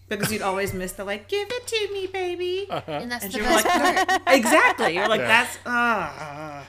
[0.08, 2.66] because you'd always miss the like, give it to me, baby.
[2.86, 4.22] And that's And the you're best like, part.
[4.28, 4.94] exactly.
[4.94, 5.26] You're like, Yeah.
[5.28, 6.66] that's ah.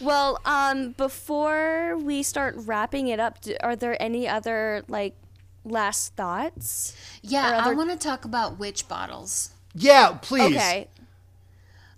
[0.00, 5.14] Well, um, before we start wrapping it up, do, are there any other like
[5.64, 6.96] last thoughts?
[7.22, 9.50] Yeah, Or I want to talk about witch bottles.
[9.74, 10.56] Yeah, please.
[10.56, 10.88] Okay.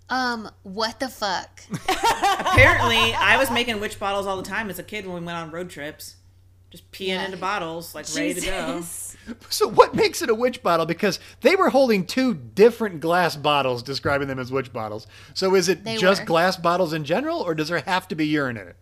[0.09, 1.61] Um, what the fuck?
[1.89, 5.37] Apparently, I was making witch bottles all the time as a kid when we went
[5.37, 6.17] on road trips.
[6.69, 7.25] Just peeing Yeah.
[7.25, 8.81] into bottles, like ready to go.
[9.49, 10.87] So what makes it a witch bottle?
[10.87, 15.05] Because they were holding two different glass bottles, describing them as witch bottles.
[15.35, 16.25] So is it They just were.
[16.25, 18.75] glass bottles in general, or does there have to be urine in it?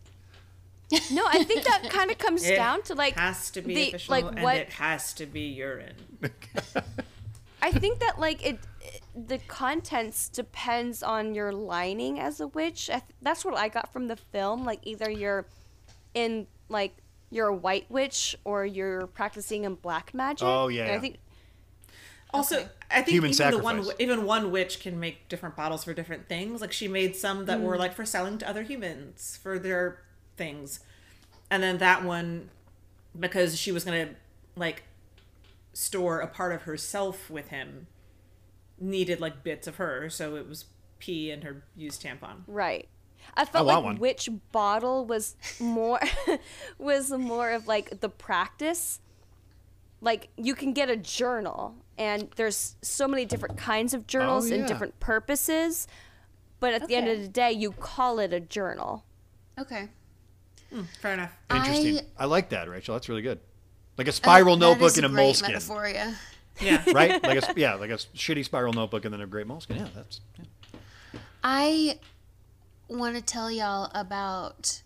[1.11, 3.75] No, I think that kind of comes It down to like it has to be
[3.75, 5.95] the- official, like and what it has to be urine.
[7.61, 8.59] I think that like it, it-
[9.15, 12.89] the contents depends on your lining as a witch.
[12.89, 14.63] I th- that's what I got from the film.
[14.65, 15.45] Like either you're
[16.13, 16.95] in like
[17.29, 20.45] you're a white witch or you're practicing in black magic.
[20.47, 21.17] Oh, yeah, And I think
[22.33, 22.67] Also, Okay.
[22.89, 26.27] I think Human even the one even one witch can make different bottles for different
[26.27, 26.61] things.
[26.61, 27.79] Like she made some that were mm.
[27.79, 29.99] like for selling to other humans for their
[30.37, 30.79] things,
[31.49, 32.49] and then that one
[33.17, 34.09] because she was gonna
[34.55, 34.83] like
[35.73, 37.87] store a part of herself with him
[38.81, 40.65] needed like bits of her, so it was
[40.99, 42.43] pee and her used tampon.
[42.47, 42.87] Right.
[43.35, 43.97] I felt want like one.
[43.97, 45.99] which bottle was more
[46.77, 48.99] was more of like the practice.
[50.01, 54.57] Like you can get a journal and there's so many different kinds of journals yeah.
[54.57, 55.87] and different purposes,
[56.59, 59.05] but at the end of the day you call it a journal.
[59.59, 59.89] Okay.
[61.01, 61.31] Fair enough.
[61.53, 61.99] Interesting.
[62.17, 62.95] I- I, like that, Rachel.
[62.95, 63.39] That's really good.
[63.97, 65.85] Like a spiral Uh, notebook is and a great moleskin, Metaphor,
[66.61, 66.83] yeah.
[66.85, 66.93] Yeah.
[66.93, 67.23] right?
[67.23, 69.77] Like a yeah, like a shitty spiral notebook and then a great moleskin.
[69.77, 71.19] Yeah, that's yeah.
[71.43, 71.99] I
[72.87, 74.81] want to tell y'all about.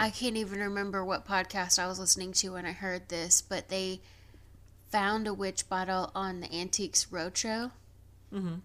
[0.00, 3.68] I can't even remember what podcast I was listening to when I heard this, but
[3.68, 4.00] they
[4.92, 7.72] found a witch bottle on the Antiques Roadshow.
[8.32, 8.56] Mm-hmm.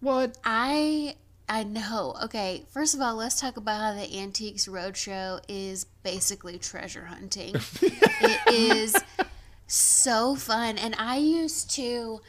[0.00, 0.36] what?
[0.44, 1.14] I
[1.48, 2.16] I know.
[2.24, 7.54] Okay, first of all, let's talk about how the Antiques Roadshow is basically treasure hunting.
[7.82, 8.96] it is
[9.66, 12.20] so fun, and I used to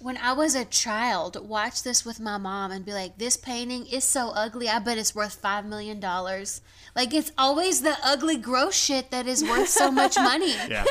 [0.00, 3.86] when I was a child watch this with my mom and be like, "This painting
[3.86, 4.68] is so ugly.
[4.68, 6.60] I bet it's worth 5 million dollars."
[6.94, 10.54] Like it's always the ugly gross shit that is worth so much money.
[10.68, 10.84] Yeah.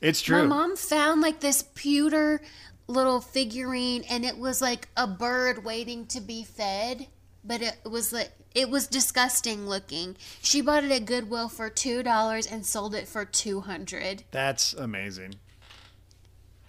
[0.00, 0.42] it's true.
[0.42, 2.40] My mom found like this pewter
[2.86, 7.06] little figurine and it was like a bird waiting to be fed,
[7.42, 10.16] but it was like it was disgusting looking.
[10.40, 14.24] She bought it at Goodwill for $2 and sold it for 200.
[14.30, 15.34] That's amazing.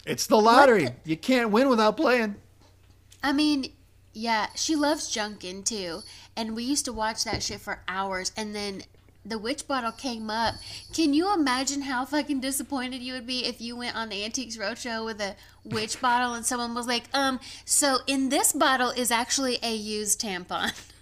[0.05, 0.89] It's the lottery.
[1.03, 2.35] You can't win without playing.
[3.23, 3.71] I mean,
[4.13, 6.01] yeah, she loves Junkin too.
[6.35, 8.83] And we used to watch that shit for hours and then
[9.25, 10.55] the witch bottle came up.
[10.93, 14.57] Can you imagine how fucking disappointed you would be if you went on the Antiques
[14.57, 19.09] Roadshow with a witch bottle and someone was like, um, so in this bottle is
[19.09, 20.71] actually a used tampon.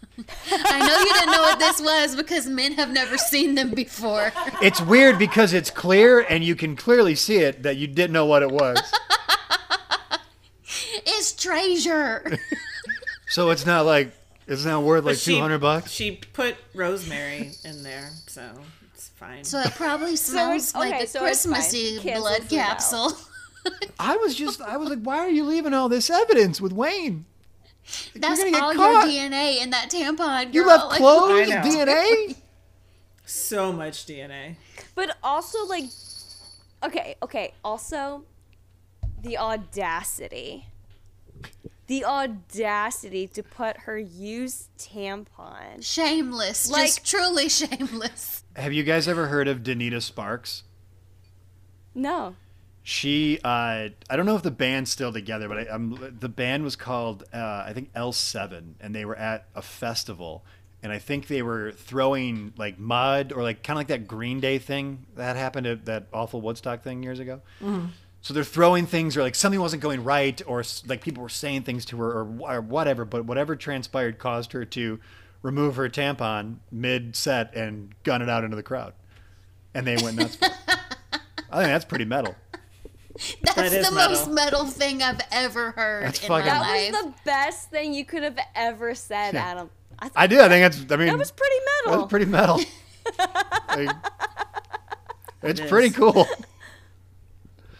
[0.51, 4.31] I know you didn't know what this was because men have never seen them before.
[4.61, 8.25] It's weird because it's clear and you can clearly see it that you didn't know
[8.25, 8.79] what it was.
[11.05, 12.37] It's treasure.
[13.29, 14.13] so it's not like
[14.47, 15.91] it's not worth like two hundred bucks.
[15.91, 18.49] She put rosemary in there, so
[18.93, 19.43] it's fine.
[19.43, 21.45] So it probably smells it's- like okay, a so it's.
[21.45, 23.13] Christmassy blood capsule.
[23.99, 27.25] I was just I was like, why are you leaving all this evidence with Wayne?
[28.15, 29.11] That's gonna all caught.
[29.11, 30.53] your DNA in that tampon.
[30.53, 30.69] You girl.
[30.77, 31.61] left Like, clothes, I.
[31.61, 32.35] DNA.
[33.25, 34.55] so much DNA.
[34.95, 35.85] But also like
[36.83, 38.23] okay, okay, also
[39.21, 40.67] the audacity.
[41.87, 45.81] The audacity to put her used tampon.
[45.83, 48.43] Shameless, Like- just truly shameless.
[48.55, 50.63] Have you guys ever heard of Donita Sparks?
[51.93, 52.35] No.
[52.85, 56.63] She, uh, I don't know if the band's still together, but I, um, the band
[56.65, 60.43] was called, uh, I think L7, and they were at a festival,
[60.81, 64.41] and I think they were throwing like mud or like kind of like that Green
[64.41, 67.41] Day thing that happened at that awful Woodstock thing years ago.
[68.21, 71.63] So they're throwing things, or like something wasn't going right, or like people were saying
[71.63, 73.05] things to her, or, or whatever.
[73.05, 74.99] But whatever transpired caused her to
[75.41, 78.93] remove her tampon mid set and gun it out into the crowd,
[79.73, 80.37] and they went nuts.
[80.41, 82.35] I think that's pretty metal.
[83.43, 84.33] That's That is the most metal.
[84.33, 86.91] metal thing I've ever heard That's in fucking- my That life.
[86.91, 89.43] was the best thing you could have ever said, Yeah.
[89.45, 89.69] Adam.
[89.99, 90.39] I, I do.
[90.41, 90.91] I think that's.
[90.91, 92.07] I mean, that was pretty That's metal.
[92.07, 92.59] pretty metal.
[93.75, 93.95] Like,
[95.43, 96.27] it's It pretty cool.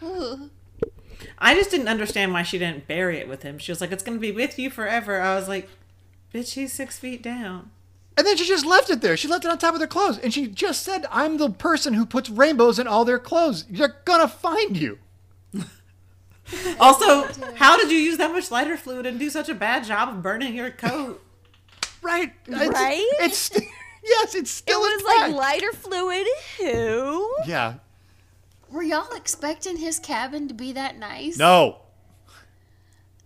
[0.02, 0.50] Ooh.
[1.38, 3.58] I just didn't understand why she didn't bury it with him.
[3.58, 5.68] She was like, "It's gonna be with you forever." I was like,
[6.32, 7.70] "Bitch, he's six feet down."
[8.16, 9.16] And then she just left it there.
[9.16, 10.18] She left it on top of their clothes.
[10.18, 13.64] And she just said, I'm the person who puts rainbows in all their clothes.
[13.68, 15.00] They're going to find you.
[16.80, 19.84] Also, oh, how did you use that much lighter fluid and do such a bad
[19.84, 21.24] job of burning your coat?
[22.02, 22.32] Right?
[22.48, 23.06] Right?
[23.20, 23.64] It's, st-
[24.04, 25.32] yes, it's still it was intact.
[25.32, 26.26] like lighter fluid.
[26.58, 27.36] Who?
[27.46, 27.74] Yeah.
[28.70, 31.38] Were y'all expecting his cabin to be that nice?
[31.38, 31.78] No.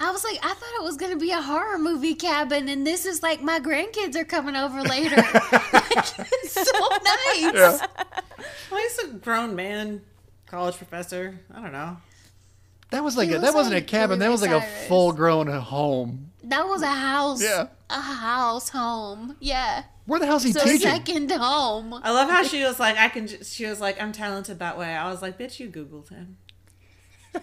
[0.01, 3.05] I was like, I thought it was gonna be a horror movie cabin, and this
[3.05, 5.17] is like my grandkids are coming over later.
[5.73, 7.55] like, it's so nice.
[7.55, 7.87] Yeah.
[8.71, 10.03] Well, he's a grown man,
[10.47, 11.41] college professor.
[11.53, 11.97] I don't know.
[12.91, 14.19] That was like He a, that wasn't a cabin.
[14.19, 16.31] That was like a full grown home.
[16.45, 17.43] That was a house.
[17.43, 17.67] Yeah.
[17.91, 19.37] A house home.
[19.41, 19.85] Yeah.
[20.07, 20.81] Where the hell's he So teaching?
[20.81, 21.93] second home.
[21.95, 24.79] I love how she was like, "I can." j- She was like, "I'm talented that
[24.79, 26.39] way." I was like, "Bitch, you googled him."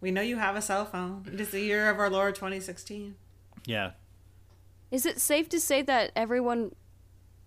[0.00, 1.24] we know you have a cell phone.
[1.32, 3.16] It is the year of our Lord 2016.
[3.66, 3.92] Yeah.
[4.90, 6.74] Is it safe to say that everyone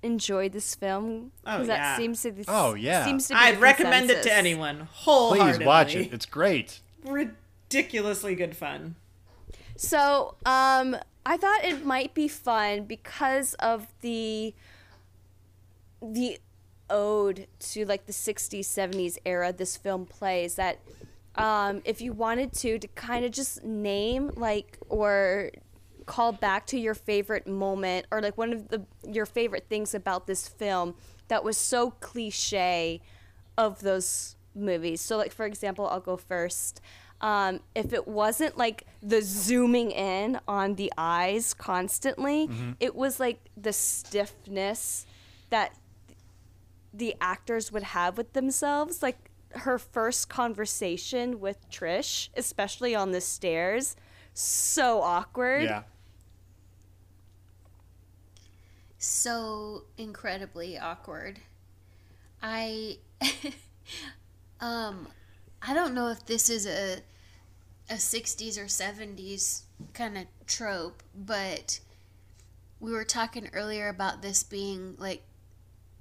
[0.03, 1.31] enjoyed this film?
[1.45, 1.77] Oh, 'Cause yeah.
[1.77, 3.05] that seems to be, Oh, yeah.
[3.05, 5.59] Seems to be I'd recommend it to anyone wholeheartedly.
[5.59, 6.13] Please watch it.
[6.13, 6.79] It's great.
[7.03, 8.95] ridiculously good fun.
[9.75, 14.53] So, um, I thought it might be fun because of the
[16.01, 16.39] the
[16.89, 20.79] ode to like the 60s 70s era this film plays that
[21.35, 25.51] um, if you wanted to to kind of just name like or
[26.11, 30.27] call back to your favorite moment or like one of the your favorite things about
[30.27, 30.93] this film
[31.29, 32.99] that was so cliche
[33.57, 36.81] of those movies so like for example i'll go first
[37.21, 43.39] um, if it wasn't like the zooming in on the eyes constantly, it was like
[43.55, 45.05] the stiffness
[45.51, 45.77] that
[46.91, 49.03] the actors would have with themselves.
[49.03, 53.95] Like her first conversation with Trish, especially on the stairs,
[54.33, 55.63] so awkward.
[55.63, 55.83] Yeah.
[59.01, 61.39] So incredibly awkward.
[62.41, 62.97] I
[64.61, 65.07] um
[65.61, 66.99] I don't know if this is a
[67.89, 69.63] a 60s or 70s
[69.93, 71.79] kind of trope, but
[72.79, 75.23] we were talking earlier about this being like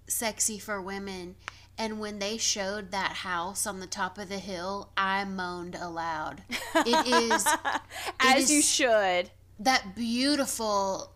[0.06, 1.34] sexy for women
[1.78, 6.42] and when they showed that house on the top of the hill, I moaned aloud.
[6.76, 7.46] It is
[8.20, 9.30] As is- you should.
[9.58, 11.12] that beautiful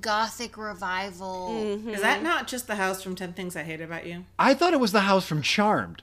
[0.00, 1.88] gothic revival.
[1.88, 4.24] Is that not just the house from Ten Things I Hate About You?
[4.38, 6.02] I thought it was the house from Charmed.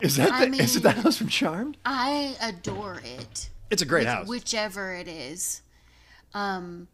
[0.00, 1.76] Is that I the, is it the house from Charmed?
[1.84, 3.50] I adore it.
[3.70, 4.28] It's a great which- house.
[4.28, 5.62] whichever it is.
[6.34, 6.88] Um,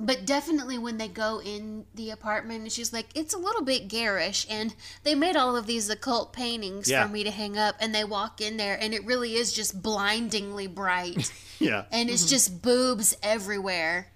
[0.00, 3.86] but definitely when they go in the apartment, and she's like, "It's a little bit
[3.88, 4.74] garish," and
[5.04, 7.06] they made all of these occult paintings Yeah.
[7.06, 9.82] for me to hang up, and they walk in there, and it really is just
[9.82, 11.84] blindingly bright, yeah.
[11.92, 12.30] and it's mm-hmm.
[12.30, 14.10] just boobs everywhere,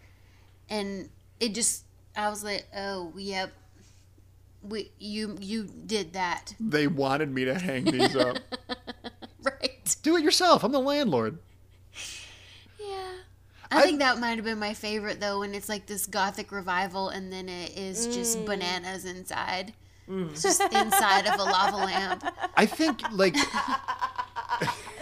[0.71, 1.85] and it just,
[2.17, 3.53] I was like, "Oh, yep."
[4.63, 8.39] We, you you did that They wanted me to hang these up.
[9.43, 10.65] right Do it yourself.
[10.65, 11.39] I'm the landlord.
[13.75, 13.81] Yeah.
[13.81, 17.09] I, think that might have been my favorite though, when it's like this gothic revival
[17.09, 18.47] and then it is just mm.
[18.47, 19.73] bananas inside.
[20.09, 20.31] Mm.
[20.31, 22.25] It's just inside of a lava lamp.
[22.57, 23.37] I think like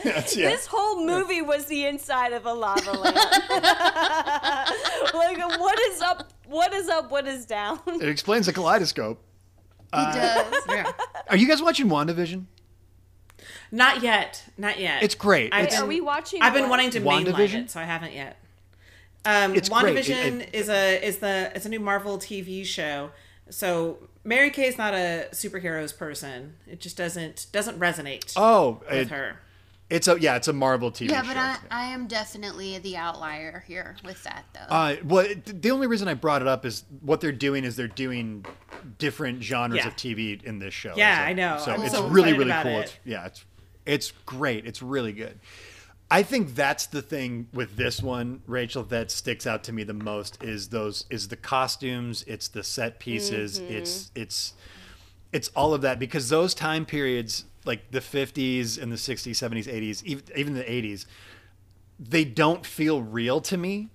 [0.04, 0.20] yeah.
[0.24, 3.16] This whole movie was the inside of a lava lamp.
[5.14, 6.32] like, what is up?
[6.46, 7.10] What is up?
[7.10, 7.80] What is down?
[7.86, 9.22] It explains the kaleidoscope.
[9.92, 10.62] It uh, does.
[10.68, 10.92] Yeah.
[11.28, 12.46] Are you guys watching WandaVision?
[13.70, 14.44] Not yet.
[14.58, 15.02] Not yet.
[15.02, 15.52] It's great.
[15.52, 16.42] I've It's- Are been- we watching?
[16.42, 18.38] I've been wanting to mainline it, so I haven't yet.
[19.24, 19.96] Um, It's great.
[19.96, 23.10] It- WandaVision it- is a is the it's a new Marvel TV show.
[23.50, 26.54] So Mary Kay's not a superheroes person.
[26.66, 29.38] It just doesn't doesn't resonate oh, with it- her.
[29.90, 31.28] it's a yeah, it's a Marvel TV Yeah, show.
[31.28, 34.74] but I, I am definitely the outlier here with that though.
[34.74, 37.88] Uh, well, the only reason I brought it up is what they're doing is they're
[37.88, 38.44] doing
[38.98, 39.88] different genres Yeah.
[39.88, 40.94] of TV in this show.
[40.96, 41.58] Yeah, So- I know.
[41.64, 42.78] So I'm it's so really, really cool.
[42.78, 42.82] it.
[42.84, 43.44] It's, yeah, it's
[43.84, 44.64] it's great.
[44.66, 45.38] It's really good.
[46.12, 49.94] I think that's the thing with this one, Rachel, that sticks out to me the
[49.94, 53.72] most is those is the costumes, it's the set pieces, Mm-hmm.
[53.78, 54.52] it's it's
[55.32, 59.64] it's all of that because those time periods like the 50s and the 60s 70s
[59.66, 61.06] 80s even, even the 80s
[61.98, 63.88] they don't feel real to me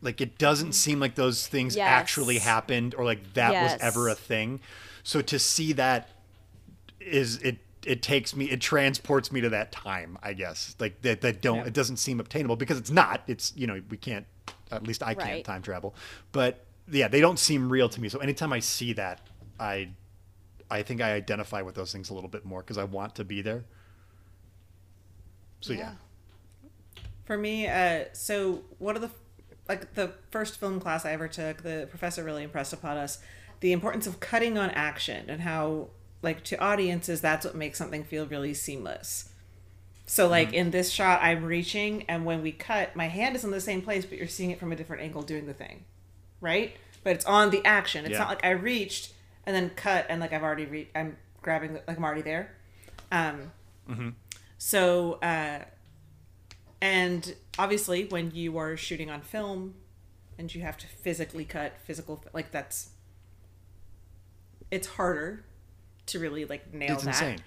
[0.00, 1.86] like it doesn't seem like those things Yes.
[1.86, 3.62] actually happened or like that Yes.
[3.74, 4.60] was ever a thing
[5.02, 6.08] so to see that
[7.00, 10.76] is it it takes me it transports me to that time i guess.
[10.78, 11.66] Like that that don't Yeah.
[11.66, 13.22] it doesn't seem obtainable because it's not.
[13.26, 14.26] It's you know we can't
[14.70, 15.44] at least i can't Right.
[15.44, 15.94] time travel.
[16.32, 18.08] But yeah they don't seem real to me.
[18.08, 19.20] So anytime i see that
[19.58, 19.88] i
[20.70, 23.24] i think i identify with those things a little bit more because i want to
[23.24, 23.64] be there.
[25.60, 25.92] So yeah,
[27.24, 29.10] For me, uh, so one of the
[29.68, 33.18] like the first film class I ever took, the professor really impressed upon us
[33.60, 35.88] the importance of cutting on action and how
[36.22, 39.30] like to audiences that's what makes something feel really seamless.
[40.06, 43.50] So like in this shot I'm reaching and when we cut my hand is in
[43.52, 45.84] the same place but you're seeing it from a different angle doing the thing.
[46.40, 46.76] Right?
[47.04, 48.04] But it's on the action.
[48.04, 48.18] It's Yeah.
[48.20, 49.12] not like I reached
[49.46, 52.54] and then cut and like I've already re- I'm grabbing like I'm already there.
[53.12, 53.52] Um
[54.58, 55.60] so uh
[56.82, 59.74] and obviously, when you are shooting on film
[60.38, 62.92] and you have to physically cut physical, like that's,
[64.70, 65.44] it's harder
[66.10, 67.10] to really like nail it's that.
[67.10, 67.38] insane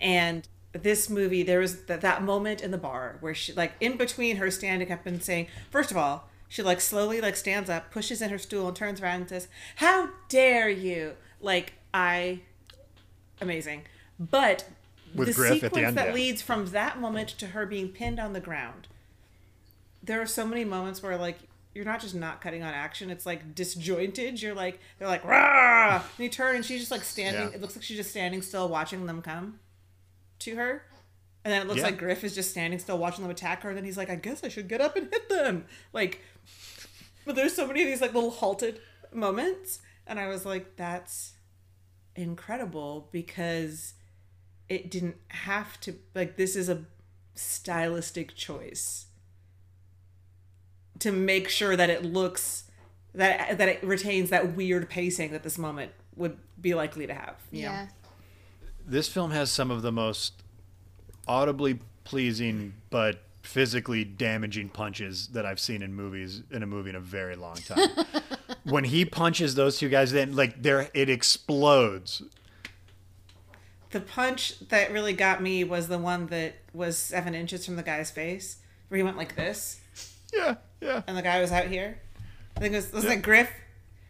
[0.00, 3.96] And this movie, there was that, that moment in the bar where she, like, in
[3.96, 7.90] between her standing up and saying, first of all, she like slowly like stands up,
[7.90, 12.40] pushes in her stool, and turns around and says, "How dare you!" Like I,
[13.40, 13.82] amazing.
[14.18, 14.64] But
[15.14, 16.14] With the Griff at the sequence end, that yeah.
[16.14, 18.88] leads from that moment to her being pinned on the ground.
[20.02, 21.38] There are so many moments where like
[21.78, 24.42] you're not just not cutting on action; it's like disjointed.
[24.42, 27.50] You're like they're like rah, and you turn and she's just like standing.
[27.50, 27.54] Yeah.
[27.54, 29.60] It looks like she's just standing still, watching them come
[30.40, 30.82] to her.
[31.44, 31.86] And then it looks Yeah.
[31.86, 33.68] like Griff is just standing still watching them attack her.
[33.68, 35.66] And then he's like, I guess I should get up and hit them.
[35.92, 36.20] Like,
[37.24, 38.80] but there's so many of these like little halted
[39.12, 39.78] moments.
[40.04, 41.34] And I was like, that's
[42.16, 43.94] incredible because
[44.68, 46.84] it didn't have to like this is a
[47.36, 49.06] stylistic choice
[51.00, 52.64] to make sure that it looks
[53.14, 57.36] that that it retains that weird pacing that this moment would be likely to have.
[57.50, 57.72] you know?
[57.72, 57.86] Yeah.
[58.86, 60.42] This film has some of the most
[61.26, 66.96] audibly pleasing but physically damaging punches that I've seen in movies in a movie in
[66.96, 67.88] a very long time.
[68.64, 72.22] when he punches those two guys, then like there it explodes.
[73.90, 77.82] The punch that really got me was the one that was seven inches from the
[77.82, 78.58] guy's face,
[78.88, 79.80] where he went like this,
[80.32, 81.02] Yeah, yeah.
[81.06, 81.98] and the guy was out here.
[82.56, 83.50] I think it was, was it Griff?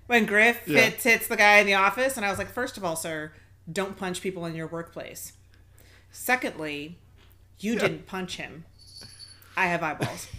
[0.07, 0.81] When Griff Yeah.
[0.81, 3.33] hits, hits the guy in the office, and I was like, first of all, sir,
[3.71, 5.35] don't punch people in your workplace.
[6.11, 6.99] Secondly,
[7.61, 8.65] you didn't punch him.
[9.57, 10.29] I have eyeballs.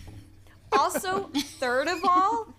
[0.71, 2.53] Also, third of all,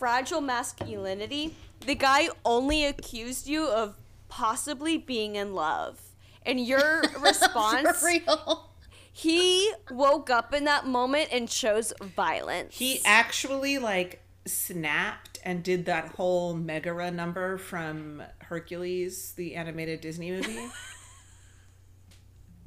[0.00, 1.54] fragile masculinity.
[1.86, 3.94] The guy only accused you of
[4.28, 6.00] possibly being in love.
[6.44, 8.69] And your response, For real.
[9.12, 12.78] He woke up in that moment and chose violence.
[12.78, 20.30] He actually like snapped and did that whole Megara number from Hercules, the animated Disney
[20.30, 20.68] movie.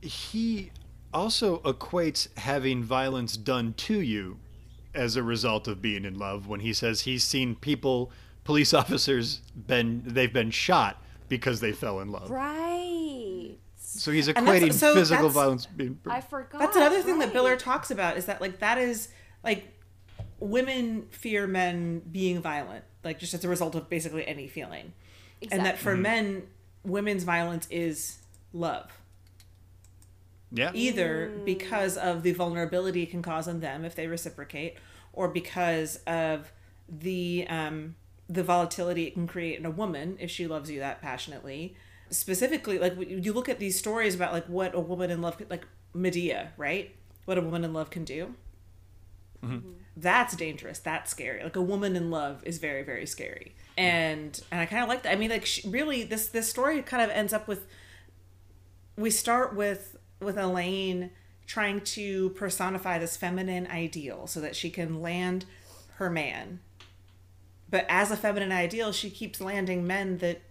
[0.02, 0.72] He
[1.14, 4.38] also equates having violence done to you
[4.94, 8.12] as a result of being in love when he says he's seen people
[8.44, 12.30] police officers been they've been shot because they fell in love.
[12.30, 12.93] right.
[14.00, 16.60] So he's equating so physical violence being I forgot.
[16.60, 17.34] That's another thing that.
[17.34, 19.10] Biller talks about is that like that is
[19.44, 19.74] like
[20.40, 24.94] women fear men being violent, like just as a result of basically any feeling.
[25.52, 26.44] And that for men,
[26.84, 28.20] women's violence is
[28.54, 28.92] love.
[30.52, 30.72] Yeah.
[30.74, 34.78] Either because of the vulnerability it can cause on them if they reciprocate,
[35.12, 36.52] or because of
[36.88, 37.96] the um,
[38.30, 41.76] the volatility it can create in a woman if she loves you that passionately.
[42.14, 45.66] Specifically, like you look at these stories about like what a woman in love, like
[45.94, 46.96] Medea, right?
[47.26, 48.36] What a woman in love can do.
[49.44, 49.70] Mm-hmm.
[49.96, 50.80] That's dangerous.
[50.80, 51.44] That's scary.
[51.44, 53.56] Like a woman in love is very, very scary.
[53.78, 55.12] And and I kind of like that.
[55.12, 57.66] I mean, like she, really, this this story kind of ends up with
[58.96, 61.12] we start with with Elaine
[61.46, 65.46] trying to personify this feminine ideal so that she can land
[65.96, 66.60] her man.
[67.70, 70.42] But as a feminine ideal, she keeps landing men that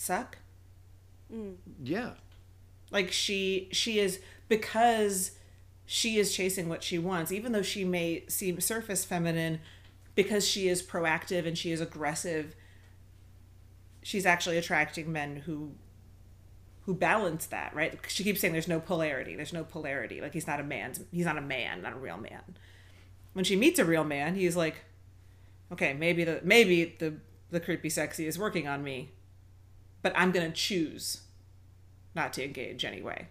[0.00, 0.38] suck.
[1.32, 1.56] Mm.
[1.82, 2.12] Yeah.
[2.90, 5.32] Like she she is because
[5.84, 9.60] she is chasing what she wants, even though she may seem surface feminine,
[10.14, 12.56] because she is proactive and she is aggressive.
[14.02, 15.72] She's actually attracting men who
[16.86, 17.98] who balance that, right?
[18.08, 19.36] She keeps saying there's no polarity.
[19.36, 20.20] There's no polarity.
[20.20, 20.94] Like he's not a man.
[21.12, 22.42] He's not a man, not a real man.
[23.34, 24.76] When she meets a real man, he's like,
[25.70, 27.14] okay, maybe the maybe the
[27.50, 29.10] the creepy sexy is working on me,
[30.02, 31.22] but I'm gonna choose
[32.14, 33.28] not to engage anyway.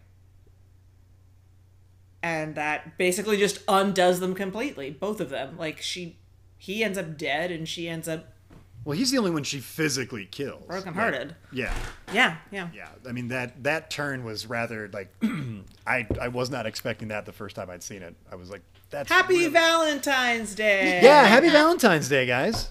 [2.21, 5.57] And that basically just undoes them completely, both of them.
[5.57, 6.17] Like she
[6.57, 8.33] he ends up dead and she ends up
[8.83, 10.65] Well, he's the only one she physically kills.
[10.67, 11.35] brokenhearted.
[11.53, 11.73] Yeah.
[12.13, 12.67] Yeah, yeah.
[12.73, 12.89] Yeah.
[13.07, 15.13] I mean that that turn was rather like
[15.87, 18.15] I I was not expecting that the first time I'd seen it.
[18.29, 20.99] I was like that's Happy really- Valentine's Day.
[21.01, 22.69] Yeah, happy Valentine's Day, guys.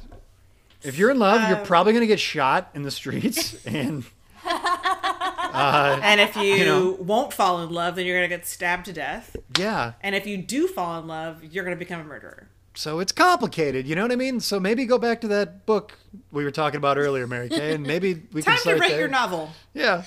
[0.83, 4.05] If you're in love, Um, you're probably going to get shot in the streets and
[4.45, 6.97] And if you, know.
[7.01, 9.35] won't fall in love, then you're gonna get stabbed to death.
[9.59, 9.93] yeah.
[10.03, 12.49] And if you do fall in love, you're gonna become a murderer.
[12.75, 14.39] So it's complicated, you know what I mean?
[14.41, 15.99] So maybe go back to that book
[16.31, 19.01] we were talking about earlier, Mary Kay, and maybe we Time can to write there.
[19.01, 19.51] your novel.
[19.75, 20.05] Yeah.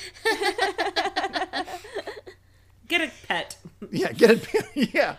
[2.87, 3.57] Get a pet.
[3.89, 4.93] Yeah, get it.
[4.93, 5.15] yeah.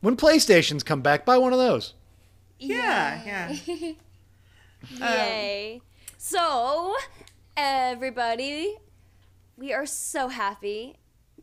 [0.00, 1.94] When PlayStations come back, buy one of those.
[2.58, 3.92] Yeah, yeah.
[4.90, 5.80] Yay.
[6.16, 6.94] So,
[7.56, 8.74] everybody,
[9.56, 10.96] we are so happy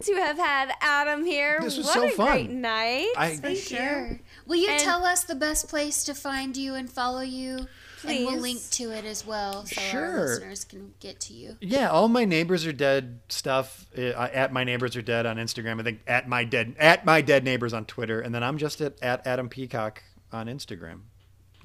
[0.03, 1.59] to have had Adam here.
[1.61, 2.27] This was what so a fun.
[2.31, 3.13] great night.
[3.17, 3.77] I Thank you.
[3.77, 4.19] Sure.
[4.45, 7.67] Will you And- tell us the best place to find you and follow you?
[8.01, 8.17] Please.
[8.27, 10.05] And we'll link to it as well so Sure.
[10.19, 11.57] our listeners can get to you.
[11.61, 15.79] Yeah, all my neighbors are dead stuff uh, at my neighbors are dead on Instagram.
[15.79, 18.79] I think at my dead at my dead neighbors on Twitter, and then I'm just
[18.81, 20.99] at, at Adam Peacock on Instagram.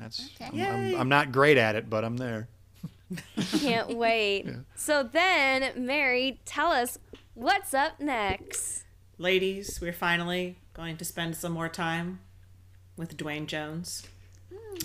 [0.00, 0.62] That's Okay.
[0.64, 2.48] I'm, I'm, I'm not great at it, but I'm there.
[3.58, 4.46] Can't wait.
[4.74, 6.98] So then, Mary, tell us
[7.34, 8.84] what's up next.
[9.18, 12.20] Ladies, we're finally going to spend some more time
[12.96, 14.06] with Duane Jones.
[14.52, 14.78] Hmm.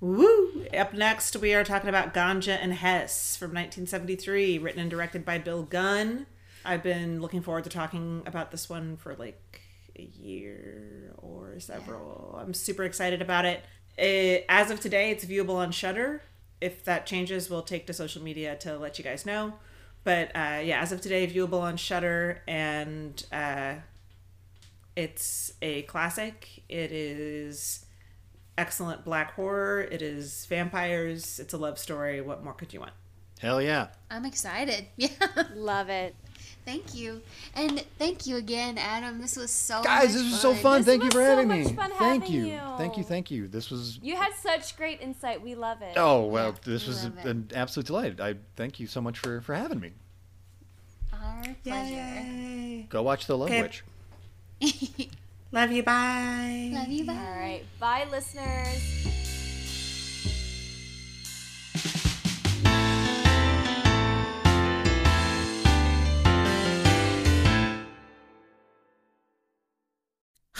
[0.00, 0.66] Woo!
[0.76, 5.38] Up next, we are talking about Ganja and Hess from 1973, written and directed by
[5.38, 6.26] Bill Gunn.
[6.64, 9.60] I've been looking forward to talking about this one for like
[9.98, 12.38] a year or several.
[12.40, 13.64] I'm super excited about it.
[14.00, 16.22] It, as of today, it's viewable on Shudder.
[16.60, 19.54] If that changes, we'll take to social media to let you guys know.
[20.04, 23.74] But uh, yeah, as of today, viewable on Shudder, and uh,
[24.96, 26.62] it's a classic.
[26.68, 27.84] It is
[28.56, 29.82] excellent black horror.
[29.82, 31.38] It is vampires.
[31.38, 32.20] It's a love story.
[32.20, 32.92] What more could you want?
[33.40, 33.88] Hell yeah.
[34.10, 34.86] I'm excited.
[34.96, 35.08] Yeah.
[35.54, 36.14] Love it.
[36.64, 37.20] Thank you.
[37.54, 39.20] And thank you again, Adam.
[39.20, 40.62] This was so Guys, much this was so fun.
[40.62, 40.78] fun.
[40.82, 41.72] This Thank you for so having much me.
[41.74, 42.44] fun Thank having you.
[42.46, 42.60] you.
[42.78, 43.02] Thank you.
[43.04, 43.48] Thank you.
[43.48, 45.42] This was You had such great insight.
[45.42, 45.94] We love it.
[45.96, 47.26] Oh, well, Yeah, this we was love it.
[47.26, 48.20] an absolute delight.
[48.20, 49.92] I thank you so much for for having me.
[51.12, 51.94] Our pleasure.
[51.94, 52.86] Yay.
[52.88, 53.62] Go watch The Love Okay.
[53.62, 53.84] Witch.
[55.52, 55.82] Love you.
[55.82, 56.70] Bye.
[56.72, 57.04] Love you.
[57.04, 57.12] Bye.
[57.14, 57.62] All right.
[57.80, 59.39] Bye, listeners.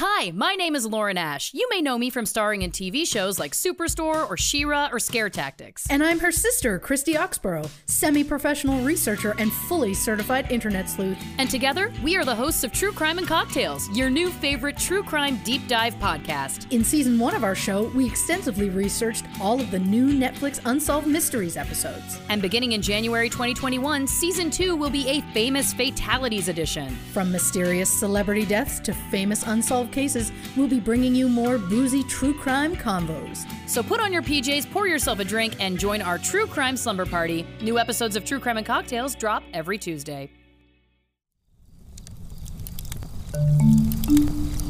[0.02, 0.09] Hi.
[0.20, 1.50] Hi, my name is Lauren Ash.
[1.54, 5.30] You may know me from starring in TV shows like Superstore or She-Ra or Scare
[5.30, 5.86] Tactics.
[5.88, 11.16] And I'm her sister, Christy Oxborough, semi professional researcher and fully certified internet sleuth.
[11.38, 15.02] And together, we are the hosts of True Crime and Cocktails, your new favorite true
[15.02, 16.70] crime deep dive podcast.
[16.70, 21.06] In season one of our show, we extensively researched all of the new Netflix Unsolved
[21.06, 22.20] Mysteries episodes.
[22.28, 26.94] And beginning in January 2021, season 2 will be a famous fatalities edition.
[27.14, 30.09] From mysterious celebrity deaths to famous unsolved cases,
[30.56, 33.46] we'll be bringing you more boozy true crime combos.
[33.68, 37.06] So put on your PJs, pour yourself a drink, and join our True Crime Slumber
[37.06, 37.46] Party.
[37.62, 40.30] New episodes of True Crime and Cocktails drop every Tuesday.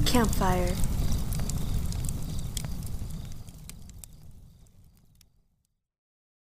[0.06, 0.74] Campfire.